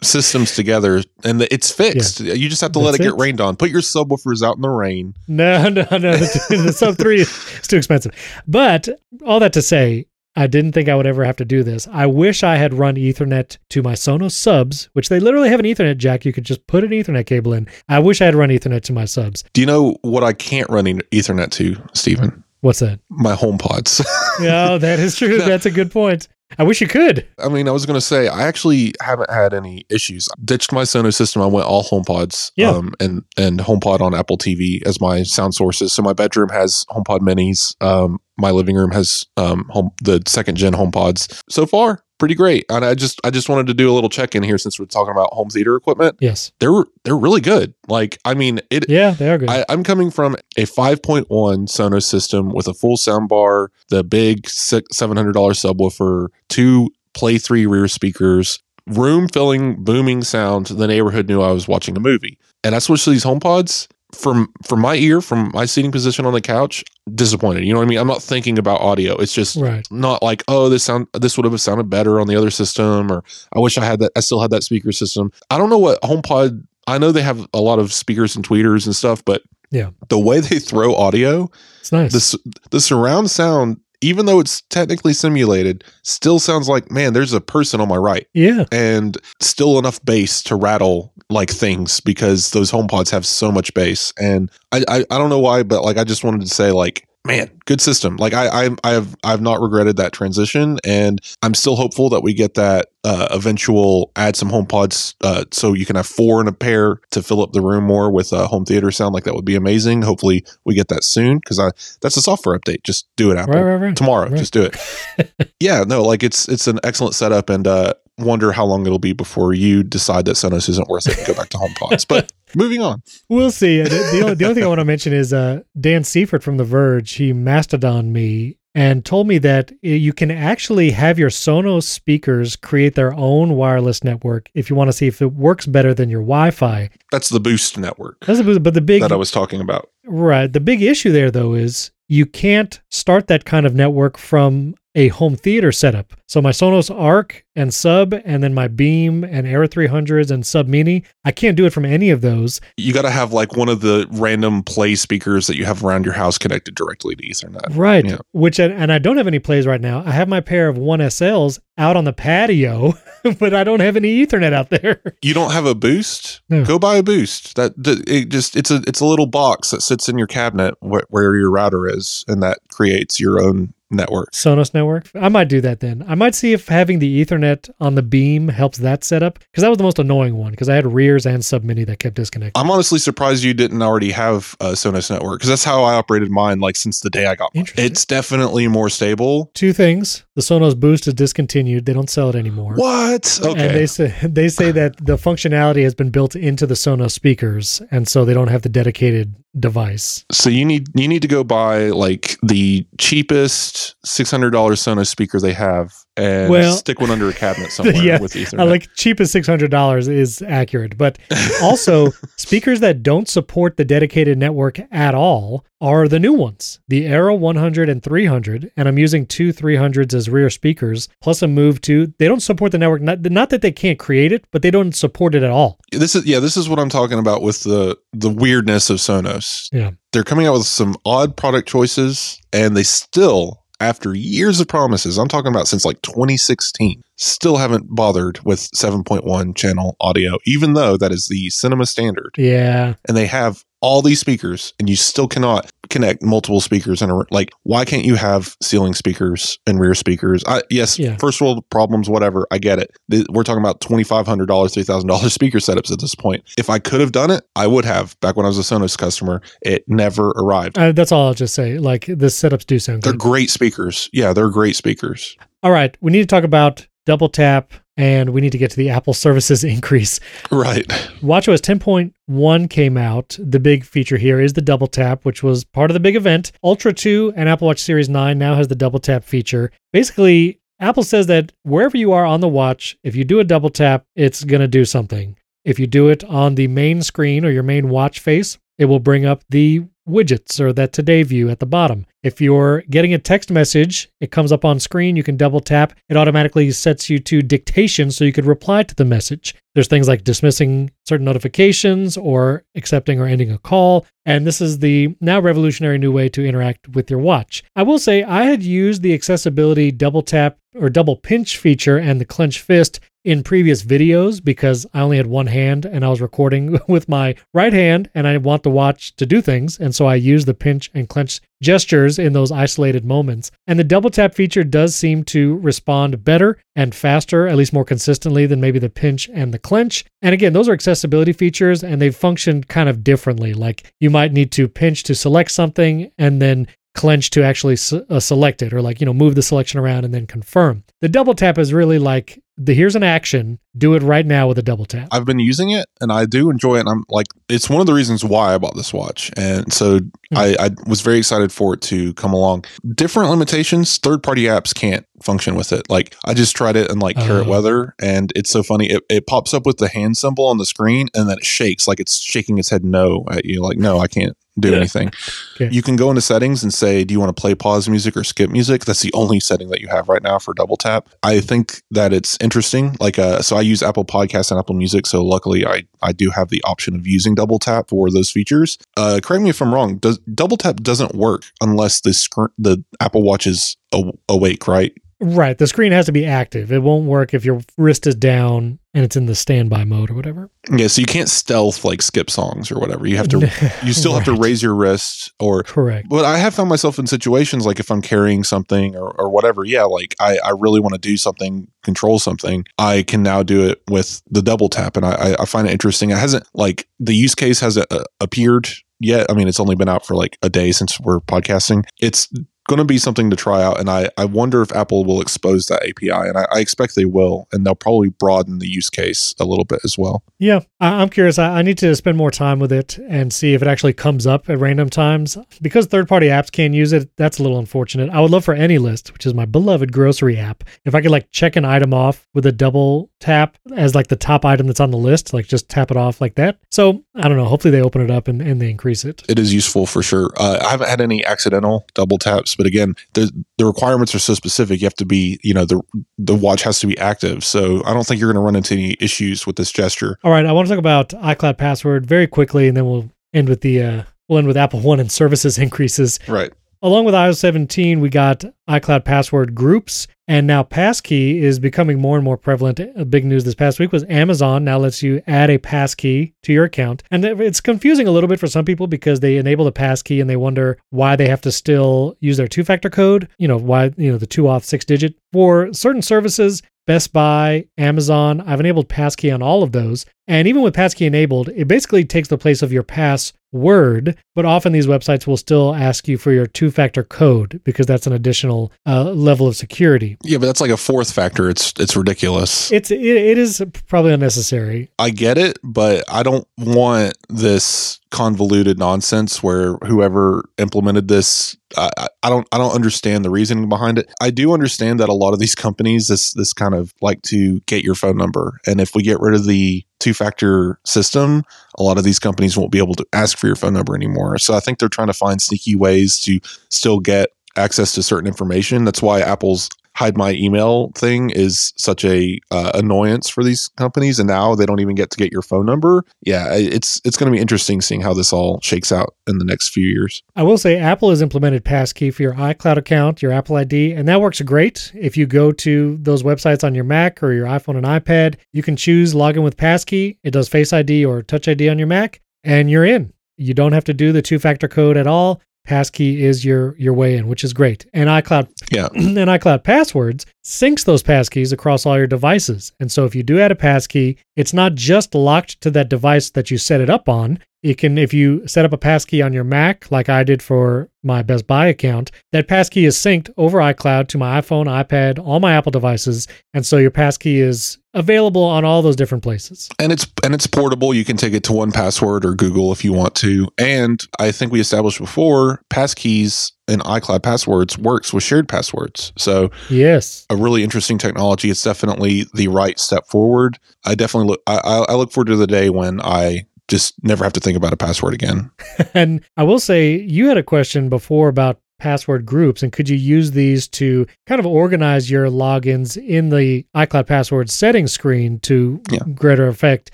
systems 0.02 0.54
together, 0.54 1.02
and 1.24 1.42
it's 1.42 1.70
fixed. 1.70 2.20
You 2.20 2.48
just 2.48 2.60
have 2.60 2.72
to 2.72 2.78
let 2.78 2.94
it 2.94 2.98
That's 2.98 3.10
get 3.10 3.20
rained 3.20 3.40
on. 3.40 3.56
Put 3.56 3.70
your 3.70 3.80
subwoofers 3.80 4.42
out 4.42 4.56
in 4.56 4.62
the 4.62 4.68
rain. 4.68 5.14
No, 5.28 5.68
no, 5.68 5.86
no. 5.90 6.16
The, 6.16 6.62
the 6.66 6.72
sub 6.72 6.96
three 6.96 7.22
is 7.22 7.66
too 7.66 7.76
expensive. 7.76 8.12
But 8.46 8.88
all 9.24 9.40
that 9.40 9.52
to 9.54 9.62
say, 9.62 10.06
I 10.36 10.46
didn't 10.46 10.72
think 10.72 10.88
I 10.88 10.94
would 10.94 11.06
ever 11.06 11.24
have 11.24 11.36
to 11.36 11.44
do 11.44 11.62
this. 11.62 11.88
I 11.90 12.06
wish 12.06 12.42
I 12.42 12.56
had 12.56 12.72
run 12.74 12.94
Ethernet 12.94 13.58
to 13.70 13.82
my 13.82 13.94
Sonos 13.94 14.32
subs, 14.32 14.88
which 14.92 15.08
they 15.08 15.18
literally 15.18 15.48
have 15.48 15.60
an 15.60 15.66
Ethernet 15.66 15.96
jack. 15.96 16.24
You 16.24 16.32
could 16.32 16.44
just 16.44 16.66
put 16.66 16.84
an 16.84 16.90
Ethernet 16.90 17.26
cable 17.26 17.52
in. 17.52 17.68
I 17.88 17.98
wish 17.98 18.20
I 18.20 18.26
had 18.26 18.34
run 18.34 18.50
Ethernet 18.50 18.82
to 18.82 18.92
my 18.92 19.04
subs. 19.04 19.44
Do 19.52 19.60
you 19.60 19.66
know 19.66 19.96
what 20.02 20.22
I 20.22 20.32
can't 20.32 20.70
run 20.70 20.84
Ethernet 20.84 21.50
to, 21.52 21.76
Stephen? 21.94 22.44
What's 22.60 22.80
that? 22.80 23.00
My 23.08 23.34
HomePods. 23.34 24.04
Oh, 24.42 24.78
that 24.78 24.98
is 24.98 25.16
true. 25.16 25.36
That's 25.46 25.66
a 25.66 25.70
good 25.70 25.90
point. 25.90 26.26
I 26.58 26.64
wish 26.64 26.80
you 26.80 26.88
could. 26.88 27.26
I 27.38 27.48
mean, 27.48 27.68
I 27.68 27.72
was 27.72 27.86
going 27.86 27.96
to 27.96 28.00
say 28.00 28.28
I 28.28 28.42
actually 28.42 28.92
haven't 29.00 29.30
had 29.30 29.54
any 29.54 29.84
issues. 29.88 30.28
Ditched 30.44 30.72
my 30.72 30.82
Sonos 30.82 31.14
system. 31.14 31.42
I 31.42 31.46
went 31.46 31.66
all 31.66 31.84
HomePods. 31.84 32.52
Yeah. 32.56 32.70
Um, 32.70 32.94
and 33.00 33.24
and 33.36 33.60
HomePod 33.60 34.00
on 34.00 34.14
Apple 34.14 34.38
TV 34.38 34.82
as 34.86 35.00
my 35.00 35.22
sound 35.22 35.54
sources. 35.54 35.92
So 35.92 36.02
my 36.02 36.12
bedroom 36.12 36.48
has 36.50 36.84
HomePod 36.90 37.20
Minis. 37.20 37.74
Um, 37.80 38.18
my 38.38 38.50
living 38.50 38.76
room 38.76 38.90
has 38.92 39.26
um 39.36 39.66
home 39.70 39.90
the 40.02 40.22
second 40.26 40.56
gen 40.56 40.72
HomePods. 40.72 41.42
So 41.48 41.66
far, 41.66 42.02
pretty 42.20 42.36
great. 42.36 42.64
And 42.68 42.84
I 42.84 42.94
just 42.94 43.20
I 43.24 43.30
just 43.30 43.48
wanted 43.48 43.66
to 43.66 43.74
do 43.74 43.90
a 43.90 43.94
little 43.94 44.08
check 44.08 44.36
in 44.36 44.44
here 44.44 44.58
since 44.58 44.78
we're 44.78 44.86
talking 44.86 45.10
about 45.10 45.32
home 45.32 45.48
theater 45.48 45.74
equipment. 45.74 46.16
Yes. 46.20 46.52
They're 46.60 46.84
they're 47.02 47.16
really 47.16 47.40
good. 47.40 47.74
Like 47.88 48.18
I 48.24 48.34
mean, 48.34 48.60
it 48.70 48.88
Yeah, 48.88 49.10
they 49.10 49.28
are 49.28 49.38
good. 49.38 49.50
I, 49.50 49.64
I'm 49.68 49.82
coming 49.82 50.12
from 50.12 50.36
a 50.56 50.62
5.1 50.62 51.26
Sonos 51.26 52.04
system 52.04 52.50
with 52.50 52.68
a 52.68 52.74
full 52.74 52.96
sound 52.96 53.28
bar, 53.28 53.72
the 53.88 54.04
big 54.04 54.48
six, 54.48 54.96
$700 54.96 55.32
subwoofer, 55.32 56.28
two 56.48 56.90
Play 57.12 57.38
3 57.38 57.66
rear 57.66 57.88
speakers, 57.88 58.60
room 58.86 59.26
filling, 59.28 59.82
booming 59.82 60.22
sound. 60.22 60.66
The 60.66 60.86
neighborhood 60.86 61.28
knew 61.28 61.42
I 61.42 61.50
was 61.50 61.66
watching 61.66 61.96
a 61.96 62.00
movie. 62.00 62.38
And 62.62 62.74
I 62.74 62.78
switched 62.78 63.04
to 63.04 63.10
these 63.10 63.24
HomePods. 63.24 63.88
From 64.14 64.52
from 64.66 64.80
my 64.80 64.94
ear, 64.96 65.20
from 65.20 65.50
my 65.54 65.64
seating 65.66 65.92
position 65.92 66.26
on 66.26 66.32
the 66.32 66.40
couch, 66.40 66.84
disappointed. 67.14 67.64
You 67.64 67.72
know 67.72 67.78
what 67.78 67.86
I 67.86 67.88
mean? 67.88 67.98
I'm 67.98 68.06
not 68.06 68.22
thinking 68.22 68.58
about 68.58 68.80
audio. 68.80 69.16
It's 69.16 69.32
just 69.34 69.56
right. 69.56 69.86
not 69.90 70.22
like 70.22 70.42
oh 70.48 70.68
this 70.68 70.84
sound 70.84 71.06
this 71.14 71.36
would 71.36 71.44
have 71.44 71.60
sounded 71.60 71.88
better 71.90 72.20
on 72.20 72.26
the 72.26 72.36
other 72.36 72.50
system 72.50 73.10
or 73.10 73.22
i 73.54 73.58
wish 73.58 73.76
i 73.78 73.84
had 73.84 74.00
that 74.00 74.12
i 74.16 74.20
still 74.20 74.40
had 74.40 74.50
that 74.50 74.62
speaker 74.62 74.92
system 74.92 75.30
i 75.50 75.58
don't 75.58 75.70
know 75.70 75.78
what 75.78 76.00
homepod 76.02 76.62
i 76.86 76.98
know 76.98 77.10
they 77.12 77.22
have 77.22 77.46
a 77.54 77.60
lot 77.60 77.78
of 77.78 77.92
speakers 77.92 78.36
and 78.36 78.46
tweeters 78.46 78.86
and 78.86 78.94
stuff 78.96 79.24
but 79.24 79.42
Yeah. 79.70 79.90
the 80.08 80.18
way 80.18 80.40
they 80.40 80.58
throw 80.58 80.94
audio 80.94 81.50
It's 81.80 81.92
nice. 81.92 82.12
the, 82.12 82.38
the 82.70 82.80
surround 82.80 83.30
sound 83.30 83.80
even 84.00 84.26
though 84.26 84.40
it's 84.40 84.62
technically 84.62 85.12
simulated 85.12 85.84
still 86.02 86.38
sounds 86.38 86.68
like 86.68 86.90
man 86.90 87.12
there's 87.12 87.32
a 87.32 87.40
person 87.40 87.80
on 87.80 87.88
my 87.88 87.96
right 87.96 88.26
yeah. 88.34 88.64
and 88.72 89.18
still 89.40 89.78
enough 89.78 90.02
bass 90.04 90.42
to 90.42 90.56
rattle 90.56 91.12
like 91.28 91.50
things 91.50 92.00
because 92.00 92.50
those 92.50 92.70
homepods 92.70 93.10
have 93.10 93.26
so 93.26 93.52
much 93.52 93.72
bass 93.74 94.12
and 94.18 94.50
I, 94.72 94.84
I 94.88 95.04
i 95.10 95.18
don't 95.18 95.30
know 95.30 95.38
why 95.38 95.62
but 95.62 95.84
like 95.84 95.96
i 95.96 96.04
just 96.04 96.24
wanted 96.24 96.40
to 96.42 96.48
say 96.48 96.72
like 96.72 97.06
man 97.26 97.50
good 97.66 97.80
system. 97.80 98.16
Like 98.16 98.32
i 98.32 98.46
i 98.66 98.70
i 98.82 98.90
have 98.90 99.14
i've 99.24 99.40
not 99.42 99.60
regretted 99.60 99.96
that 99.98 100.12
transition 100.12 100.78
and 100.84 101.20
i'm 101.42 101.54
still 101.54 101.76
hopeful 101.76 102.08
that 102.10 102.22
we 102.22 102.32
get 102.34 102.54
that 102.54 102.86
uh 103.04 103.28
eventual 103.30 104.10
add 104.16 104.36
some 104.36 104.48
homepods 104.50 105.14
uh 105.22 105.44
so 105.52 105.72
you 105.74 105.84
can 105.86 105.96
have 105.96 106.06
four 106.06 106.40
in 106.40 106.48
a 106.48 106.52
pair 106.52 107.00
to 107.10 107.22
fill 107.22 107.42
up 107.42 107.52
the 107.52 107.60
room 107.60 107.84
more 107.84 108.10
with 108.10 108.32
uh, 108.32 108.46
home 108.46 108.64
theater 108.64 108.90
sound. 108.90 109.14
Like 109.14 109.24
that 109.24 109.34
would 109.34 109.44
be 109.44 109.54
amazing. 109.54 110.02
Hopefully 110.02 110.44
we 110.64 110.74
get 110.74 110.88
that 110.88 111.04
soon 111.04 111.38
because 111.38 111.58
i 111.58 111.70
that's 112.00 112.16
a 112.16 112.22
software 112.22 112.58
update. 112.58 112.82
Just 112.84 113.06
do 113.16 113.30
it 113.30 113.36
apple 113.36 113.54
Right, 113.54 113.62
right, 113.62 113.76
right. 113.76 113.96
tomorrow. 113.96 114.28
Just 114.30 114.52
do 114.52 114.62
it. 114.62 115.50
Yeah 115.60 115.84
no 115.86 116.02
like 116.02 116.22
it's 116.22 116.48
it's 116.48 116.66
an 116.66 116.80
excellent 116.84 117.14
setup 117.14 117.50
and 117.50 117.66
uh 117.66 117.92
wonder 118.22 118.52
how 118.52 118.64
long 118.64 118.86
it'll 118.86 118.98
be 118.98 119.12
before 119.12 119.52
you 119.52 119.82
decide 119.82 120.24
that 120.24 120.36
sonos 120.36 120.68
isn't 120.68 120.88
worth 120.88 121.06
it 121.06 121.18
and 121.18 121.26
go 121.26 121.34
back 121.34 121.48
to 121.48 121.58
homepods 121.58 122.06
but 122.08 122.32
moving 122.54 122.80
on 122.82 123.02
We'll 123.28 123.50
see. 123.50 123.80
The, 123.82 123.88
the, 123.88 124.20
only, 124.22 124.34
the 124.34 124.44
only 124.44 124.54
thing 124.54 124.64
I 124.64 124.66
want 124.66 124.80
to 124.80 124.84
mention 124.84 125.12
is 125.12 125.32
uh, 125.32 125.60
Dan 125.80 126.02
Seifert 126.04 126.42
from 126.42 126.56
The 126.56 126.64
Verge. 126.64 127.12
He 127.12 127.32
mastodon 127.32 128.12
me 128.12 128.56
and 128.74 129.04
told 129.04 129.26
me 129.28 129.38
that 129.38 129.72
you 129.82 130.12
can 130.12 130.30
actually 130.30 130.90
have 130.90 131.18
your 131.18 131.30
Sonos 131.30 131.84
speakers 131.84 132.56
create 132.56 132.94
their 132.96 133.12
own 133.14 133.54
wireless 133.54 134.02
network 134.04 134.48
if 134.54 134.68
you 134.70 134.76
want 134.76 134.88
to 134.88 134.92
see 134.92 135.06
if 135.06 135.20
it 135.22 135.32
works 135.32 135.66
better 135.66 135.92
than 135.94 136.08
your 136.10 136.20
Wi-Fi. 136.22 136.90
that's 137.12 137.28
the 137.28 137.40
boost 137.40 137.78
network 137.78 138.18
That's 138.26 138.40
a- 138.40 138.60
but 138.60 138.74
the 138.74 138.80
big 138.80 139.02
that 139.02 139.12
i 139.12 139.16
was 139.16 139.30
talking 139.30 139.60
about 139.60 139.90
right, 140.06 140.52
the 140.52 140.60
big 140.60 140.82
issue 140.82 141.10
there 141.12 141.30
though 141.30 141.54
is 141.54 141.90
you 142.08 142.26
can't 142.26 142.80
start 142.90 143.26
that 143.28 143.44
kind 143.44 143.66
of 143.66 143.74
network 143.74 144.16
from 144.18 144.74
a 144.94 145.08
home 145.08 145.36
theater 145.36 145.70
setup. 145.72 146.12
So 146.26 146.42
my 146.42 146.50
Sonos 146.50 146.90
Arc 146.94 147.44
and 147.56 147.72
Sub, 147.72 148.14
and 148.24 148.42
then 148.42 148.54
my 148.54 148.66
Beam 148.68 149.22
and 149.24 149.46
Era 149.46 149.68
300s 149.68 150.30
and 150.30 150.44
Sub 150.46 150.66
Mini, 150.66 151.04
I 151.24 151.30
can't 151.32 151.56
do 151.56 151.64
it 151.66 151.72
from 151.72 151.84
any 151.84 152.10
of 152.10 152.20
those. 152.22 152.60
you 152.76 152.92
got 152.92 153.02
to 153.02 153.10
have 153.10 153.32
like 153.32 153.56
one 153.56 153.68
of 153.68 153.80
the 153.82 154.06
random 154.12 154.62
play 154.62 154.94
speakers 154.96 155.46
that 155.46 155.56
you 155.56 155.64
have 155.64 155.84
around 155.84 156.04
your 156.04 156.14
house 156.14 156.38
connected 156.38 156.74
directly 156.74 157.14
to 157.16 157.22
ethernet 157.22 157.76
Right. 157.76 158.04
Yeah. 158.04 158.18
Which 158.32 158.58
and 158.58 158.92
I 158.92 158.98
don't 158.98 159.16
have 159.16 159.26
any 159.26 159.38
plays 159.38 159.66
right 159.66 159.80
now. 159.80 160.02
I 160.06 160.10
have 160.12 160.28
my 160.28 160.40
pair 160.40 160.68
of 160.68 160.76
one 160.78 161.00
SLs 161.00 161.58
out 161.78 161.96
on 161.96 162.04
the 162.04 162.12
patio, 162.12 162.94
but 163.38 163.54
I 163.54 163.64
don't 163.64 163.80
have 163.80 163.96
any 163.96 164.24
Ethernet 164.26 164.52
out 164.52 164.70
there. 164.70 165.00
you 165.22 165.34
don't 165.34 165.52
have 165.52 165.66
a 165.66 165.74
boost 165.74 166.40
No. 166.48 166.64
go 166.64 166.78
buy 166.78 166.96
a 166.96 167.02
boost 167.02 167.54
that 167.56 167.80
that- 167.82 168.08
it 168.08 168.28
just 168.28 168.56
it's 168.56 168.70
a 168.70 168.82
it's 168.86 169.00
a 169.00 169.06
little 169.06 169.26
box 169.26 169.70
that 169.70 169.82
sits 169.82 170.08
in 170.08 170.18
your 170.18 170.26
cabinet 170.26 170.74
where, 170.80 171.02
where 171.10 171.36
your 171.36 171.50
router 171.50 171.86
is 171.88 172.24
and 172.28 172.42
that 172.42 172.58
creates 172.68 173.18
your 173.20 173.40
own 173.42 173.72
network 173.90 174.30
Sonos 174.32 174.72
network. 174.74 175.10
I 175.14 175.28
might 175.28 175.48
do 175.48 175.60
that 175.62 175.80
then. 175.80 176.04
I 176.06 176.14
might 176.14 176.34
see 176.34 176.52
if 176.52 176.68
having 176.68 176.98
the 177.00 177.24
Ethernet 177.24 177.68
on 177.80 177.94
the 177.96 178.02
beam 178.02 178.48
helps 178.48 178.78
that 178.78 179.04
setup 179.04 179.38
because 179.38 179.62
that 179.62 179.68
was 179.68 179.78
the 179.78 179.84
most 179.84 179.98
annoying 179.98 180.36
one 180.36 180.52
because 180.52 180.68
I 180.68 180.74
had 180.76 180.86
rears 180.92 181.26
and 181.26 181.44
sub 181.44 181.64
mini 181.64 181.84
that 181.84 181.98
kept 181.98 182.16
disconnecting. 182.16 182.60
i'm 182.60 182.70
honestly 182.70 182.98
surprised 182.98 183.42
you 183.42 183.54
didn't 183.54 183.82
already 183.82 184.10
have 184.12 184.54
a 184.60 184.72
sonos 184.72 185.10
network 185.10 185.38
because 185.40 185.48
that's 185.48 185.64
how 185.64 185.82
i 185.82 185.94
operated 185.94 186.30
mine 186.30 186.60
like 186.60 186.76
since 186.76 187.00
the 187.00 187.10
day 187.10 187.26
i 187.26 187.34
got 187.34 187.54
mine 187.54 187.66
it's 187.76 188.04
definitely 188.04 188.66
more 188.68 188.88
stable 188.88 189.50
Two 189.54 189.72
things: 189.72 190.24
the 190.34 190.42
Sonos 190.42 190.78
Boost 190.78 191.06
is 191.06 191.14
discontinued; 191.14 191.86
they 191.86 191.92
don't 191.92 192.08
sell 192.10 192.28
it 192.30 192.36
anymore. 192.36 192.74
what 192.74 193.38
And 193.42 193.46
okay 193.52 193.72
they 193.72 193.86
say 193.86 194.14
they 194.22 194.48
say 194.48 194.70
that 194.72 194.96
the 195.04 195.16
functionality 195.16 195.82
has 195.82 195.94
been 195.94 196.10
built 196.10 196.36
into 196.36 196.66
the 196.66 196.74
Sonos 196.74 197.10
speakers, 197.12 197.82
and 197.90 198.06
so 198.08 198.24
they 198.24 198.34
don't 198.34 198.48
have 198.48 198.62
the 198.62 198.68
dedicated 198.68 199.34
device. 199.58 200.24
So 200.30 200.50
you 200.50 200.64
need 200.64 200.88
you 200.94 201.08
need 201.08 201.22
to 201.22 201.28
go 201.28 201.42
buy 201.44 201.90
like 201.90 202.36
the 202.42 202.86
cheapest 202.98 203.94
six 204.04 204.30
hundred 204.30 204.50
dollars 204.50 204.80
Sonos 204.82 205.08
speaker 205.08 205.40
they 205.40 205.52
have, 205.52 205.92
and 206.20 206.50
Well- 206.50 206.76
stick 206.76 207.00
one 207.00 207.10
under 207.10 207.28
a 207.28 207.32
cabinet 207.32 207.70
somewhere 207.72 207.94
Yeah, 207.96 208.20
with 208.20 208.34
Ethernet. 208.34 208.60
I 208.60 208.64
like 208.64 208.88
cheap 208.94 209.20
as 209.20 209.30
six 209.30 209.46
hundred 209.46 209.70
dollars 209.70 210.08
is 210.08 210.42
accurate, 210.42 210.96
but 210.98 211.18
also 211.62 212.10
speakers 212.36 212.80
that 212.80 213.02
don't 213.02 213.28
support 213.28 213.76
the 213.76 213.84
dedicated 213.84 214.38
network 214.38 214.78
at 214.92 215.14
all 215.14 215.64
are 215.82 216.06
the 216.08 216.18
new 216.18 216.34
ones, 216.34 216.78
the 216.88 217.06
Era 217.06 217.34
100 217.34 217.88
and 217.88 218.02
300, 218.02 218.70
and 218.76 218.86
I'm 218.86 218.98
using 218.98 219.24
two 219.24 219.50
300s 219.50 220.12
as 220.12 220.28
rear 220.28 220.50
speakers, 220.50 221.08
plus 221.22 221.40
a 221.40 221.48
move 221.48 221.80
to 221.82 222.12
they 222.18 222.28
don't 222.28 222.40
support 222.42 222.72
the 222.72 222.76
network. 222.78 223.00
Not, 223.00 223.22
not 223.22 223.48
that 223.48 223.62
they 223.62 223.72
can't 223.72 223.98
create 223.98 224.30
it, 224.30 224.44
but 224.50 224.60
they 224.60 224.70
don't 224.70 224.94
support 224.94 225.34
it 225.34 225.42
at 225.42 225.50
all. 225.50 225.78
this 225.90 226.14
is 226.14 226.26
yeah, 226.26 226.38
this 226.38 226.56
is 226.58 226.68
what 226.68 226.78
I'm 226.78 226.90
talking 226.90 227.18
about 227.18 227.40
with 227.40 227.62
the 227.62 227.96
the 228.12 228.28
weirdness 228.28 228.90
of 228.90 228.98
Sonos. 228.98 229.68
Yeah. 229.72 229.92
They're 230.12 230.24
coming 230.24 230.46
out 230.46 230.54
with 230.54 230.66
some 230.66 230.96
odd 231.06 231.36
product 231.36 231.66
choices 231.68 232.40
and 232.52 232.76
they 232.76 232.82
still 232.82 233.59
after 233.80 234.14
years 234.14 234.60
of 234.60 234.68
promises, 234.68 235.18
I'm 235.18 235.28
talking 235.28 235.50
about 235.50 235.68
since 235.68 235.84
like 235.84 236.00
2016, 236.02 237.02
still 237.20 237.56
haven't 237.58 237.94
bothered 237.94 238.40
with 238.44 238.60
7.1 238.72 239.54
channel 239.56 239.96
audio, 240.00 240.38
even 240.46 240.72
though 240.74 240.96
that 240.96 241.12
is 241.12 241.28
the 241.28 241.50
cinema 241.50 241.86
standard. 241.86 242.34
Yeah, 242.36 242.94
And 243.06 243.16
they 243.16 243.26
have 243.26 243.64
all 243.82 244.02
these 244.02 244.20
speakers, 244.20 244.74
and 244.78 244.90
you 244.90 244.96
still 244.96 245.26
cannot 245.26 245.70
connect 245.88 246.22
multiple 246.22 246.60
speakers 246.60 247.00
in 247.00 247.08
a 247.08 247.22
like. 247.30 247.50
Why 247.62 247.86
can't 247.86 248.04
you 248.04 248.14
have 248.14 248.54
ceiling 248.62 248.92
speakers 248.92 249.58
and 249.66 249.80
rear 249.80 249.94
speakers? 249.94 250.44
I, 250.46 250.62
yes, 250.68 250.98
Yeah. 250.98 251.16
first 251.16 251.40
world 251.40 251.64
problems, 251.70 252.06
whatever. 252.08 252.46
I 252.50 252.58
get 252.58 252.78
it. 252.78 252.90
We're 253.30 253.42
talking 253.42 253.62
about 253.62 253.80
twenty 253.80 254.04
five 254.04 254.26
hundred 254.26 254.48
dollars, 254.48 254.74
three 254.74 254.82
thousand 254.82 255.08
dollars 255.08 255.32
speaker 255.32 255.58
setups 255.58 255.90
at 255.90 255.98
this 255.98 256.14
point. 256.14 256.42
If 256.58 256.68
I 256.68 256.78
could 256.78 257.00
have 257.00 257.12
done 257.12 257.30
it, 257.30 257.42
I 257.56 257.66
would 257.66 257.86
have. 257.86 258.18
Back 258.20 258.36
when 258.36 258.44
I 258.44 258.50
was 258.50 258.58
a 258.58 258.62
Sonos 258.74 258.98
customer, 258.98 259.40
it 259.62 259.84
never 259.88 260.28
arrived. 260.32 260.76
uh, 260.78 260.92
that's 260.92 261.10
all 261.10 261.28
I'll 261.28 261.34
just 261.34 261.54
say. 261.54 261.78
Like 261.78 262.04
the 262.04 262.26
setups 262.26 262.66
do 262.66 262.78
sound 262.78 263.02
They're 263.02 263.12
good. 263.12 263.20
great 263.20 263.48
speakers. 263.50 264.10
Yeah, 264.12 264.34
they're 264.34 264.50
great 264.50 264.76
speakers. 264.76 265.38
All 265.62 265.70
right, 265.72 265.96
we 266.02 266.12
need 266.12 266.20
to 266.20 266.26
talk 266.26 266.44
about 266.44 266.86
double 267.10 267.28
tap, 267.28 267.72
and 267.96 268.30
we 268.30 268.40
need 268.40 268.52
to 268.52 268.58
get 268.58 268.70
to 268.70 268.76
the 268.76 268.88
Apple 268.88 269.12
services 269.12 269.64
increase. 269.74 270.20
Right. 270.52 270.86
WatchOS 271.22 271.60
10.1 271.60 272.70
came 272.70 272.96
out. 272.96 273.36
The 273.40 273.58
big 273.58 273.84
feature 273.84 274.16
here 274.16 274.40
is 274.40 274.52
the 274.52 274.60
double 274.60 274.86
tap, 274.86 275.24
which 275.24 275.42
was 275.42 275.64
part 275.64 275.90
of 275.90 275.94
the 275.94 276.00
big 276.00 276.14
event. 276.14 276.52
Ultra 276.62 276.92
2 276.92 277.32
and 277.34 277.48
Apple 277.48 277.66
Watch 277.66 277.80
Series 277.80 278.08
9 278.08 278.38
now 278.38 278.54
has 278.54 278.68
the 278.68 278.76
double 278.76 279.00
tap 279.00 279.24
feature. 279.24 279.72
Basically, 279.92 280.60
Apple 280.78 281.02
says 281.02 281.26
that 281.26 281.50
wherever 281.64 281.96
you 281.96 282.12
are 282.12 282.24
on 282.24 282.38
the 282.38 282.46
watch, 282.46 282.96
if 283.02 283.16
you 283.16 283.24
do 283.24 283.40
a 283.40 283.44
double 283.44 283.70
tap, 283.70 284.04
it's 284.14 284.44
going 284.44 284.60
to 284.60 284.68
do 284.68 284.84
something. 284.84 285.36
If 285.64 285.80
you 285.80 285.88
do 285.88 286.10
it 286.10 286.22
on 286.22 286.54
the 286.54 286.68
main 286.68 287.02
screen 287.02 287.44
or 287.44 287.50
your 287.50 287.64
main 287.64 287.88
watch 287.88 288.20
face, 288.20 288.56
it 288.78 288.84
will 288.84 289.00
bring 289.00 289.26
up 289.26 289.42
the 289.50 289.82
widgets 290.10 290.60
or 290.60 290.72
that 290.72 290.92
today 290.92 291.22
view 291.22 291.48
at 291.48 291.60
the 291.60 291.66
bottom. 291.66 292.06
If 292.22 292.40
you're 292.40 292.82
getting 292.82 293.14
a 293.14 293.18
text 293.18 293.50
message, 293.50 294.08
it 294.20 294.30
comes 294.30 294.52
up 294.52 294.64
on 294.64 294.78
screen, 294.78 295.16
you 295.16 295.22
can 295.22 295.36
double 295.36 295.60
tap, 295.60 295.94
it 296.08 296.16
automatically 296.16 296.70
sets 296.70 297.08
you 297.08 297.18
to 297.20 297.40
dictation 297.42 298.10
so 298.10 298.24
you 298.24 298.32
could 298.32 298.44
reply 298.44 298.82
to 298.82 298.94
the 298.94 299.04
message. 299.04 299.54
There's 299.74 299.86
things 299.86 300.08
like 300.08 300.24
dismissing 300.24 300.90
certain 301.06 301.24
notifications 301.24 302.16
or 302.16 302.64
accepting 302.74 303.20
or 303.20 303.26
ending 303.26 303.52
a 303.52 303.58
call. 303.58 304.04
And 304.26 304.46
this 304.46 304.60
is 304.60 304.80
the 304.80 305.16
now 305.20 305.40
revolutionary 305.40 305.96
new 305.96 306.12
way 306.12 306.28
to 306.30 306.44
interact 306.44 306.88
with 306.88 307.10
your 307.10 307.20
watch. 307.20 307.62
I 307.76 307.84
will 307.84 307.98
say 307.98 308.22
I 308.22 308.44
had 308.44 308.62
used 308.62 309.02
the 309.02 309.14
accessibility 309.14 309.92
double 309.92 310.22
tap 310.22 310.58
or 310.74 310.90
double 310.90 311.16
pinch 311.16 311.56
feature 311.56 311.98
and 311.98 312.20
the 312.20 312.24
clenched 312.24 312.60
fist 312.60 313.00
in 313.24 313.42
previous 313.42 313.82
videos 313.82 314.42
because 314.42 314.86
I 314.94 315.00
only 315.00 315.16
had 315.16 315.26
one 315.26 315.46
hand 315.46 315.84
and 315.84 316.04
I 316.04 316.08
was 316.08 316.20
recording 316.20 316.78
with 316.88 317.08
my 317.08 317.34
right 317.52 317.72
hand 317.72 318.10
and 318.14 318.26
I 318.26 318.36
want 318.38 318.62
the 318.62 318.70
watch 318.70 319.14
to 319.16 319.26
do 319.26 319.40
things. 319.40 319.78
And 319.78 319.94
so 319.94 320.06
I 320.06 320.14
use 320.14 320.44
the 320.44 320.54
pinch 320.54 320.90
and 320.94 321.08
clench 321.08 321.40
gestures 321.62 322.18
in 322.18 322.32
those 322.32 322.50
isolated 322.50 323.04
moments. 323.04 323.50
And 323.66 323.78
the 323.78 323.84
double 323.84 324.10
tap 324.10 324.34
feature 324.34 324.64
does 324.64 324.94
seem 324.94 325.24
to 325.24 325.58
respond 325.58 326.24
better 326.24 326.58
and 326.74 326.94
faster, 326.94 327.46
at 327.46 327.56
least 327.56 327.72
more 327.72 327.84
consistently 327.84 328.46
than 328.46 328.60
maybe 328.60 328.78
the 328.78 328.88
pinch 328.88 329.28
and 329.32 329.52
the 329.52 329.58
clench. 329.58 330.04
And 330.22 330.32
again, 330.32 330.54
those 330.54 330.68
are 330.68 330.72
accessibility 330.72 331.32
features 331.32 331.84
and 331.84 332.00
they 332.00 332.10
function 332.10 332.64
kind 332.64 332.88
of 332.88 333.04
differently. 333.04 333.52
Like 333.52 333.92
you 334.00 334.08
might 334.08 334.32
need 334.32 334.52
to 334.52 334.68
pinch 334.68 335.02
to 335.04 335.14
select 335.14 335.50
something 335.50 336.10
and 336.18 336.40
then 336.40 336.66
clench 336.94 337.30
to 337.30 337.42
actually 337.42 337.76
uh, 338.10 338.20
select 338.20 338.62
it 338.62 338.72
or 338.72 338.82
like, 338.82 339.00
you 339.00 339.06
know, 339.06 339.14
move 339.14 339.34
the 339.34 339.42
selection 339.42 339.78
around 339.78 340.04
and 340.04 340.12
then 340.12 340.26
confirm. 340.26 340.84
The 341.00 341.08
double 341.08 341.34
tap 341.34 341.58
is 341.58 341.72
really 341.72 341.98
like 341.98 342.42
the 342.62 342.74
here's 342.74 342.94
an 342.94 343.02
action, 343.02 343.58
do 343.78 343.94
it 343.94 344.02
right 344.02 344.26
now 344.26 344.46
with 344.46 344.58
a 344.58 344.62
double 344.62 344.84
tap. 344.84 345.08
I've 345.12 345.24
been 345.24 345.38
using 345.38 345.70
it 345.70 345.86
and 346.00 346.12
I 346.12 346.26
do 346.26 346.50
enjoy 346.50 346.76
it. 346.76 346.80
And 346.80 346.88
I'm 346.90 347.04
like, 347.08 347.26
it's 347.48 347.70
one 347.70 347.80
of 347.80 347.86
the 347.86 347.94
reasons 347.94 348.22
why 348.22 348.54
I 348.54 348.58
bought 348.58 348.76
this 348.76 348.92
watch. 348.92 349.30
And 349.36 349.72
so 349.72 350.00
I, 350.34 350.56
I 350.60 350.70
was 350.86 351.00
very 351.00 351.16
excited 351.16 351.52
for 351.52 351.72
it 351.74 351.80
to 351.82 352.12
come 352.14 352.34
along. 352.34 352.66
Different 352.94 353.30
limitations, 353.30 353.96
third 353.96 354.22
party 354.22 354.42
apps 354.44 354.74
can't 354.74 355.06
function 355.22 355.54
with 355.54 355.72
it. 355.72 355.88
Like 355.88 356.14
I 356.26 356.34
just 356.34 356.54
tried 356.54 356.76
it 356.76 356.90
in 356.90 356.98
like 356.98 357.16
Carrot 357.16 357.46
Oh. 357.46 357.50
Weather 357.50 357.94
and 357.98 358.30
it's 358.36 358.50
so 358.50 358.62
funny. 358.62 358.90
It, 358.90 359.04
it 359.08 359.26
pops 359.26 359.54
up 359.54 359.64
with 359.64 359.78
the 359.78 359.88
hand 359.88 360.18
symbol 360.18 360.44
on 360.46 360.58
the 360.58 360.66
screen 360.66 361.08
and 361.14 361.30
then 361.30 361.38
it 361.38 361.44
shakes 361.44 361.88
like 361.88 362.00
it's 362.00 362.20
shaking 362.20 362.58
its 362.58 362.68
head 362.68 362.84
no 362.84 363.24
at 363.30 363.46
you. 363.46 363.62
Like, 363.62 363.78
no, 363.78 364.00
I 364.00 364.06
can't 364.08 364.36
do 364.60 364.74
anything. 364.74 365.10
Okay. 365.56 365.68
You 365.74 365.82
can 365.82 365.96
go 365.96 366.08
into 366.08 366.22
settings 366.22 366.62
and 366.62 366.72
say, 366.72 367.04
do 367.04 367.12
you 367.12 367.20
want 367.20 367.36
to 367.36 367.38
play 367.38 367.54
pause 367.54 367.86
music 367.86 368.16
or 368.16 368.24
skip 368.24 368.50
music? 368.50 368.86
That's 368.86 369.00
the 369.02 369.12
only 369.12 369.40
setting 369.40 369.68
that 369.68 369.82
you 369.82 369.88
have 369.88 370.08
right 370.08 370.22
now 370.22 370.38
for 370.38 370.54
double 370.54 370.78
tap. 370.78 371.10
I 371.22 371.40
think 371.40 371.82
that 371.90 372.14
it's 372.14 372.38
interesting. 372.40 372.96
Like, 372.98 373.18
uh, 373.18 373.42
so 373.42 373.56
I 373.56 373.60
use 373.60 373.82
Apple 373.82 374.06
Podcasts 374.06 374.50
and 374.50 374.58
Apple 374.58 374.74
Music. 374.74 375.06
So 375.06 375.22
luckily, 375.22 375.66
I, 375.66 375.82
I 376.02 376.12
do 376.12 376.30
have 376.30 376.48
the 376.48 376.62
option 376.64 376.94
of 376.94 377.06
using 377.06 377.34
double 377.34 377.58
tap 377.58 377.90
for 377.90 378.10
those 378.10 378.30
features. 378.30 378.78
Uh, 378.96 379.20
correct 379.22 379.42
me 379.42 379.50
if 379.50 379.60
I'm 379.60 379.74
wrong. 379.74 379.96
Does 379.98 380.18
double 380.34 380.56
tap 380.56 380.76
doesn't 380.76 381.14
work 381.14 381.42
unless 381.60 382.00
the 382.00 382.14
scr- 382.14 382.46
the 382.56 382.82
Apple 383.00 383.22
Watch 383.22 383.46
is 383.46 383.76
aw- 383.92 384.12
awake, 384.30 384.66
right? 384.66 384.96
Right. 385.20 385.56
The 385.58 385.66
screen 385.66 385.92
has 385.92 386.06
to 386.06 386.12
be 386.12 386.24
active. 386.24 386.72
It 386.72 386.82
won't 386.82 387.04
work 387.06 387.34
if 387.34 387.44
your 387.44 387.60
wrist 387.76 388.06
is 388.06 388.14
down 388.14 388.78
and 388.94 389.04
it's 389.04 389.16
in 389.16 389.26
the 389.26 389.34
standby 389.34 389.84
mode 389.84 390.10
or 390.10 390.14
whatever. 390.14 390.50
Yeah. 390.74 390.86
So 390.86 391.00
you 391.00 391.06
can't 391.06 391.28
stealth 391.28 391.84
like 391.84 392.00
skip 392.02 392.30
songs 392.30 392.72
or 392.72 392.78
whatever. 392.80 393.06
You 393.06 393.16
have 393.18 393.28
to. 393.28 393.40
You 393.84 393.92
still 393.92 394.14
have 394.14 394.24
to 394.24 394.34
raise 394.34 394.62
your 394.62 394.74
wrist 394.74 395.32
or 395.38 395.62
Correct. 395.62 396.08
but 396.08 396.24
I 396.24 396.38
have 396.38 396.54
found 396.54 396.68
myself 396.68 396.98
in 396.98 397.06
situations 397.06 397.66
like 397.66 397.78
if 397.80 397.90
I'm 397.90 398.02
carrying 398.02 398.44
something 398.44 398.96
or, 398.96 399.10
or 399.20 399.28
whatever, 399.30 399.64
yeah, 399.64 399.84
like 399.84 400.14
I, 400.20 400.38
I 400.44 400.50
really 400.58 400.80
want 400.80 400.94
to 400.94 400.98
do 401.00 401.16
something, 401.16 401.68
control 401.82 402.18
something, 402.18 402.64
I 402.78 403.02
can 403.02 403.22
now 403.22 403.42
do 403.42 403.66
it 403.68 403.82
with 403.90 404.22
the 404.30 404.42
double 404.42 404.68
tap. 404.68 404.96
And 404.96 405.04
I, 405.06 405.12
I- 405.12 405.36
I 405.40 405.44
find 405.44 405.66
it 405.68 405.70
interesting. 405.72 406.10
It 406.10 406.18
hasn't 406.18 406.46
like 406.54 406.86
the 406.98 407.14
use 407.14 407.34
case 407.34 407.60
hasn't 407.60 407.86
uh, 407.92 408.04
appeared 408.20 408.68
yet. 408.98 409.26
I 409.30 409.34
mean, 409.34 409.48
it's 409.48 409.60
only 409.60 409.74
been 409.76 409.88
out 409.88 410.04
for 410.06 410.14
like 410.14 410.36
a 410.42 410.48
day 410.50 410.72
since 410.72 410.98
we're 411.00 411.20
podcasting. 411.20 411.84
It's 412.00 412.28
going 412.70 412.78
to 412.78 412.84
be 412.84 412.98
something 412.98 413.30
to 413.30 413.36
try 413.36 413.60
out. 413.62 413.80
And 413.80 413.90
I, 413.90 414.08
I 414.16 414.24
wonder 414.24 414.62
if 414.62 414.70
Apple 414.72 415.04
will 415.04 415.20
expose 415.20 415.66
that 415.66 415.82
API. 415.82 416.10
And 416.28 416.38
I, 416.38 416.46
I 416.54 416.60
expect 416.60 416.94
they 416.94 417.04
will. 417.04 417.48
And 417.52 417.66
they'll 417.66 417.74
probably 417.74 418.10
broaden 418.10 418.60
the 418.60 418.68
use 418.68 418.88
case 418.88 419.34
a 419.40 419.44
little 419.44 419.64
bit 419.64 419.80
as 419.84 419.98
well. 419.98 420.22
Yeah, 420.38 420.60
I- 420.78 421.02
I'm 421.02 421.08
curious. 421.08 421.36
I-, 421.36 421.58
I 421.58 421.62
need 421.62 421.78
to 421.78 421.96
spend 421.96 422.16
more 422.16 422.30
time 422.30 422.60
with 422.60 422.70
it 422.70 422.96
and 423.08 423.32
see 423.32 423.54
if 423.54 423.60
it 423.62 423.66
actually 423.66 423.92
comes 423.92 424.24
up 424.24 424.48
at 424.48 424.58
random 424.58 424.88
times. 424.88 425.36
Because 425.60 425.86
third 425.86 426.06
party 426.08 426.28
apps 426.28 426.52
can 426.52 426.72
use 426.72 426.92
it, 426.92 427.10
that's 427.16 427.38
a 427.40 427.42
little 427.42 427.58
unfortunate. 427.58 428.08
I 428.10 428.20
would 428.20 428.30
love 428.30 428.44
for 428.44 428.54
AnyList, 428.54 429.12
which 429.12 429.26
is 429.26 429.34
my 429.34 429.46
beloved 429.46 429.92
grocery 429.92 430.38
app, 430.38 430.62
if 430.84 430.94
I 430.94 431.00
could 431.02 431.10
like 431.10 431.32
check 431.32 431.56
an 431.56 431.64
item 431.64 431.92
off 431.92 432.28
with 432.34 432.46
a 432.46 432.52
double 432.52 433.10
tap 433.18 433.56
as 433.76 433.96
like 433.96 434.06
the 434.06 434.16
top 434.16 434.44
item 434.44 434.68
that's 434.68 434.80
on 434.80 434.92
the 434.92 434.96
list, 434.96 435.34
like 435.34 435.46
just 435.48 435.68
tap 435.68 435.90
it 435.90 435.96
off 435.96 436.20
like 436.20 436.36
that. 436.36 436.58
So 436.70 437.02
I 437.16 437.26
don't 437.26 437.36
know. 437.36 437.46
Hopefully 437.46 437.72
they 437.72 437.82
open 437.82 438.00
it 438.00 438.10
up 438.12 438.28
and, 438.28 438.40
and 438.40 438.62
they 438.62 438.70
increase 438.70 439.04
it. 439.04 439.22
it 439.28 439.38
is 439.40 439.52
useful 439.52 439.86
for 439.86 440.02
sure. 440.02 440.30
Uh, 440.36 440.58
I 440.64 440.70
haven't 440.70 440.88
had 440.88 441.00
any 441.00 441.24
accidental 441.24 441.84
double 441.94 442.18
taps, 442.18 442.54
but 442.60 442.66
again, 442.66 442.94
the 443.14 443.32
the 443.56 443.64
requirements 443.64 444.14
are 444.14 444.18
so 444.18 444.34
specific. 444.34 444.82
You 444.82 444.84
have 444.84 444.94
to 444.96 445.06
be, 445.06 445.40
you 445.42 445.54
know, 445.54 445.64
the 445.64 445.80
the 446.18 446.34
watch 446.34 446.62
has 446.64 446.78
to 446.80 446.86
be 446.86 446.98
active. 446.98 447.42
So 447.42 447.82
I 447.86 447.94
don't 447.94 448.06
think 448.06 448.20
you're 448.20 448.30
going 448.30 448.42
to 448.42 448.44
run 448.44 448.54
into 448.54 448.74
any 448.74 448.98
issues 449.00 449.46
with 449.46 449.56
this 449.56 449.72
gesture. 449.72 450.18
All 450.22 450.30
right, 450.30 450.44
I 450.44 450.52
want 450.52 450.68
to 450.68 450.74
talk 450.74 450.78
about 450.78 451.08
iCloud 451.08 451.56
password 451.56 452.04
very 452.04 452.26
quickly, 452.26 452.68
and 452.68 452.76
then 452.76 452.84
we'll 452.84 453.10
end 453.32 453.48
with 453.48 453.62
the 453.62 453.82
uh, 453.82 454.02
we'll 454.28 454.40
end 454.40 454.46
with 454.46 454.58
Apple 454.58 454.80
One 454.80 455.00
and 455.00 455.10
services 455.10 455.56
increases. 455.66 456.18
Right. 456.28 456.52
Along 456.82 457.06
with 457.06 457.14
iOS 457.14 457.36
17, 457.36 458.00
we 458.00 458.10
got 458.10 458.44
iCloud 458.68 459.06
password 459.06 459.54
groups, 459.54 460.06
and 460.30 460.46
now 460.46 460.62
passkey 460.62 461.42
is 461.42 461.58
becoming 461.58 462.00
more 462.00 462.14
and 462.16 462.24
more 462.24 462.36
prevalent. 462.36 462.78
A 462.78 463.04
big 463.04 463.24
news 463.24 463.42
this 463.42 463.56
past 463.56 463.80
week 463.80 463.90
was 463.90 464.04
Amazon 464.04 464.62
now 464.62 464.78
lets 464.78 465.02
you 465.02 465.20
add 465.26 465.50
a 465.50 465.58
passkey 465.58 466.34
to 466.44 466.52
your 466.52 466.66
account. 466.66 467.02
And 467.10 467.24
it's 467.24 467.60
confusing 467.60 468.06
a 468.06 468.12
little 468.12 468.28
bit 468.28 468.38
for 468.38 468.46
some 468.46 468.64
people 468.64 468.86
because 468.86 469.18
they 469.18 469.38
enable 469.38 469.64
the 469.64 469.72
passkey 469.72 470.20
and 470.20 470.30
they 470.30 470.36
wonder 470.36 470.78
why 470.90 471.16
they 471.16 471.26
have 471.26 471.40
to 471.40 471.50
still 471.50 472.16
use 472.20 472.36
their 472.36 472.46
two 472.46 472.62
factor 472.62 472.88
code, 472.88 473.28
you 473.38 473.48
know, 473.48 473.56
why, 473.56 473.92
you 473.96 474.12
know, 474.12 474.18
the 474.18 474.26
two 474.26 474.46
off 474.46 474.62
six 474.62 474.84
digit. 474.84 475.16
For 475.32 475.72
certain 475.72 476.00
services, 476.00 476.62
Best 476.86 477.12
Buy, 477.12 477.66
Amazon, 477.76 478.40
I've 478.40 478.60
enabled 478.60 478.88
passkey 478.88 479.32
on 479.32 479.42
all 479.42 479.64
of 479.64 479.72
those. 479.72 480.06
And 480.30 480.46
even 480.46 480.62
with 480.62 480.74
passkey 480.74 481.06
enabled, 481.06 481.48
it 481.56 481.66
basically 481.66 482.04
takes 482.04 482.28
the 482.28 482.38
place 482.38 482.62
of 482.62 482.72
your 482.72 482.84
password, 482.84 484.16
but 484.36 484.44
often 484.44 484.72
these 484.72 484.86
websites 484.86 485.26
will 485.26 485.36
still 485.36 485.74
ask 485.74 486.06
you 486.06 486.18
for 486.18 486.30
your 486.30 486.46
two 486.46 486.70
factor 486.70 487.02
code 487.02 487.60
because 487.64 487.84
that's 487.84 488.06
an 488.06 488.12
additional 488.12 488.70
uh, 488.86 489.10
level 489.10 489.48
of 489.48 489.56
security. 489.56 490.16
Yeah, 490.22 490.38
but 490.38 490.46
that's 490.46 490.60
like 490.60 490.70
a 490.70 490.76
fourth 490.76 491.10
factor. 491.10 491.50
It's 491.50 491.72
it's 491.80 491.96
ridiculous. 491.96 492.70
It's 492.70 492.92
it, 492.92 493.00
it 493.00 493.38
is 493.38 493.60
probably 493.88 494.12
unnecessary. 494.12 494.88
I 495.00 495.10
get 495.10 495.36
it, 495.36 495.58
but 495.64 496.04
I 496.08 496.22
don't 496.22 496.46
want 496.56 497.14
this 497.28 497.98
convoluted 498.12 498.78
nonsense 498.78 499.42
where 499.42 499.78
whoever 499.84 500.44
implemented 500.58 501.08
this 501.08 501.56
I, 501.76 501.90
I 502.22 502.28
don't 502.28 502.46
I 502.52 502.58
don't 502.58 502.74
understand 502.74 503.24
the 503.24 503.30
reasoning 503.30 503.68
behind 503.68 503.98
it. 503.98 504.12
I 504.20 504.30
do 504.30 504.52
understand 504.52 505.00
that 505.00 505.08
a 505.08 505.14
lot 505.14 505.32
of 505.32 505.40
these 505.40 505.54
companies 505.56 506.06
this 506.06 506.32
this 506.34 506.52
kind 506.52 506.74
of 506.74 506.92
like 507.00 507.22
to 507.22 507.60
get 507.66 507.82
your 507.82 507.94
phone 507.96 508.16
number. 508.16 508.58
And 508.66 508.80
if 508.80 508.94
we 508.94 509.02
get 509.02 509.20
rid 509.20 509.34
of 509.34 509.44
the 509.44 509.84
two 510.00 510.14
factor 510.14 510.80
system, 510.84 511.44
a 511.78 511.82
lot 511.82 511.98
of 511.98 512.04
these 512.04 512.18
companies 512.18 512.56
won't 512.56 512.72
be 512.72 512.78
able 512.78 512.94
to 512.94 513.06
ask 513.12 513.38
for 513.38 513.46
your 513.46 513.56
phone 513.56 513.74
number 513.74 513.94
anymore. 513.94 514.38
So 514.38 514.54
I 514.54 514.60
think 514.60 514.78
they're 514.78 514.88
trying 514.88 515.06
to 515.06 515.12
find 515.12 515.40
sneaky 515.40 515.76
ways 515.76 516.18
to 516.20 516.40
still 516.70 516.98
get 516.98 517.30
access 517.56 517.94
to 517.94 518.02
certain 518.02 518.26
information. 518.26 518.84
That's 518.84 519.02
why 519.02 519.20
Apple's 519.20 519.68
hide 520.00 520.16
my 520.16 520.32
email 520.32 520.90
thing 520.94 521.28
is 521.28 521.74
such 521.76 522.06
a 522.06 522.40
uh, 522.50 522.70
annoyance 522.72 523.28
for 523.28 523.44
these 523.44 523.68
companies 523.76 524.18
and 524.18 524.26
now 524.26 524.54
they 524.54 524.64
don't 524.64 524.80
even 524.80 524.94
get 524.94 525.10
to 525.10 525.18
get 525.18 525.30
your 525.30 525.42
phone 525.42 525.66
number. 525.66 526.02
Yeah 526.22 526.54
it's 526.54 527.02
it's 527.04 527.18
going 527.18 527.30
to 527.30 527.36
be 527.36 527.40
interesting 527.40 527.82
seeing 527.82 528.00
how 528.00 528.14
this 528.14 528.32
all 528.32 528.60
shakes 528.62 528.92
out 528.92 529.14
in 529.26 529.36
the 529.36 529.44
next 529.44 529.68
few 529.68 529.86
years. 529.86 530.22
I 530.36 530.42
will 530.42 530.56
say 530.56 530.78
apple 530.78 531.10
has 531.10 531.20
implemented 531.20 531.66
passkey 531.66 532.10
for 532.10 532.22
your 532.22 532.32
icloud 532.32 532.78
account 532.78 533.20
your 533.20 533.30
apple 533.30 533.56
id 533.56 533.92
and 533.92 534.08
that 534.08 534.22
works 534.22 534.40
great. 534.40 534.90
If 534.94 535.18
you 535.18 535.26
go 535.26 535.52
to 535.52 535.98
those 535.98 536.22
websites 536.22 536.64
on 536.64 536.74
your 536.74 536.84
mac 536.84 537.22
or 537.22 537.34
your 537.34 537.46
iphone 537.48 537.76
and 537.76 537.84
ipad 537.84 538.36
you 538.52 538.62
can 538.62 538.76
choose 538.76 539.12
login 539.12 539.42
with 539.42 539.58
passkey. 539.58 540.16
It 540.24 540.30
does 540.30 540.48
face 540.48 540.72
id 540.72 541.04
or 541.04 541.20
touch 541.22 541.46
id 541.46 541.68
on 541.68 541.78
your 541.78 541.88
mac 541.88 542.22
and 542.42 542.70
you're 542.70 542.86
in. 542.86 543.12
You 543.36 543.52
don't 543.52 543.72
have 543.72 543.84
to 543.84 543.94
do 543.94 544.12
the 544.12 544.22
two 544.22 544.38
factor 544.38 544.68
code 544.68 544.96
at 544.96 545.06
all 545.06 545.42
passkey 545.64 546.22
is 546.22 546.44
your 546.44 546.76
your 546.78 546.94
way 546.94 547.16
in, 547.16 547.28
which 547.28 547.44
is 547.44 547.52
great. 547.52 547.86
And 547.92 548.08
iCloud 548.08 548.48
yeah. 548.70 548.88
and 548.94 549.16
iCloud 549.16 549.64
passwords 549.64 550.26
syncs 550.50 550.84
those 550.84 551.02
passkeys 551.02 551.52
across 551.52 551.86
all 551.86 551.96
your 551.96 552.08
devices. 552.08 552.72
And 552.80 552.90
so 552.90 553.04
if 553.04 553.14
you 553.14 553.22
do 553.22 553.40
add 553.40 553.52
a 553.52 553.56
passkey, 553.56 554.18
it's 554.36 554.52
not 554.52 554.74
just 554.74 555.14
locked 555.14 555.60
to 555.60 555.70
that 555.70 555.88
device 555.88 556.30
that 556.30 556.50
you 556.50 556.58
set 556.58 556.80
it 556.80 556.90
up 556.90 557.08
on. 557.08 557.38
It 557.62 557.76
can 557.76 557.98
if 557.98 558.12
you 558.14 558.46
set 558.48 558.64
up 558.64 558.72
a 558.72 558.78
passkey 558.78 559.22
on 559.22 559.32
your 559.32 559.44
Mac 559.44 559.90
like 559.90 560.08
I 560.08 560.24
did 560.24 560.42
for 560.42 560.88
my 561.02 561.22
Best 561.22 561.46
Buy 561.46 561.66
account, 561.66 562.10
that 562.32 562.48
passkey 562.48 562.86
is 562.86 562.96
synced 562.96 563.30
over 563.36 563.58
iCloud 563.58 564.08
to 564.08 564.18
my 564.18 564.40
iPhone, 564.40 564.64
iPad, 564.64 565.18
all 565.18 565.40
my 565.40 565.52
Apple 565.52 565.70
devices, 565.70 566.26
and 566.54 566.64
so 566.64 566.78
your 566.78 566.90
passkey 566.90 567.38
is 567.38 567.78
available 567.92 568.42
on 568.42 568.64
all 568.64 568.80
those 568.82 568.96
different 568.96 569.22
places. 569.22 569.68
And 569.78 569.92
it's 569.92 570.06
and 570.24 570.34
it's 570.34 570.46
portable. 570.46 570.94
You 570.94 571.04
can 571.04 571.18
take 571.18 571.34
it 571.34 571.44
to 571.44 571.52
1Password 571.52 572.24
or 572.24 572.34
Google 572.34 572.72
if 572.72 572.82
you 572.82 572.92
want 572.92 573.14
to. 573.16 573.48
And 573.58 574.02
I 574.18 574.32
think 574.32 574.52
we 574.52 574.60
established 574.60 574.98
before, 574.98 575.60
passkeys 575.70 576.52
and 576.70 576.82
iCloud 576.82 577.22
passwords 577.22 577.76
works 577.76 578.12
with 578.12 578.22
shared 578.22 578.48
passwords. 578.48 579.12
So 579.16 579.50
yes, 579.68 580.26
a 580.30 580.36
really 580.36 580.62
interesting 580.62 580.98
technology. 580.98 581.50
It's 581.50 581.62
definitely 581.62 582.26
the 582.34 582.48
right 582.48 582.78
step 582.78 583.06
forward. 583.06 583.58
I 583.84 583.94
definitely 583.94 584.28
look. 584.28 584.42
I, 584.46 584.84
I 584.88 584.94
look 584.94 585.12
forward 585.12 585.28
to 585.28 585.36
the 585.36 585.46
day 585.46 585.70
when 585.70 586.00
I 586.00 586.46
just 586.70 586.94
never 587.02 587.24
have 587.24 587.32
to 587.34 587.40
think 587.40 587.56
about 587.56 587.72
a 587.72 587.76
password 587.76 588.14
again. 588.14 588.50
and 588.94 589.20
I 589.36 589.42
will 589.42 589.58
say, 589.58 589.98
you 589.98 590.28
had 590.28 590.38
a 590.38 590.42
question 590.42 590.88
before 590.88 591.28
about 591.28 591.60
password 591.78 592.26
groups 592.26 592.62
and 592.62 592.72
could 592.72 592.88
you 592.90 592.96
use 592.96 593.30
these 593.30 593.66
to 593.66 594.06
kind 594.26 594.38
of 594.38 594.46
organize 594.46 595.10
your 595.10 595.26
logins 595.26 595.96
in 595.96 596.28
the 596.28 596.64
iCloud 596.76 597.06
password 597.06 597.50
settings 597.50 597.90
screen 597.90 598.38
to 598.40 598.80
yeah. 598.90 599.00
greater 599.14 599.48
effect? 599.48 599.90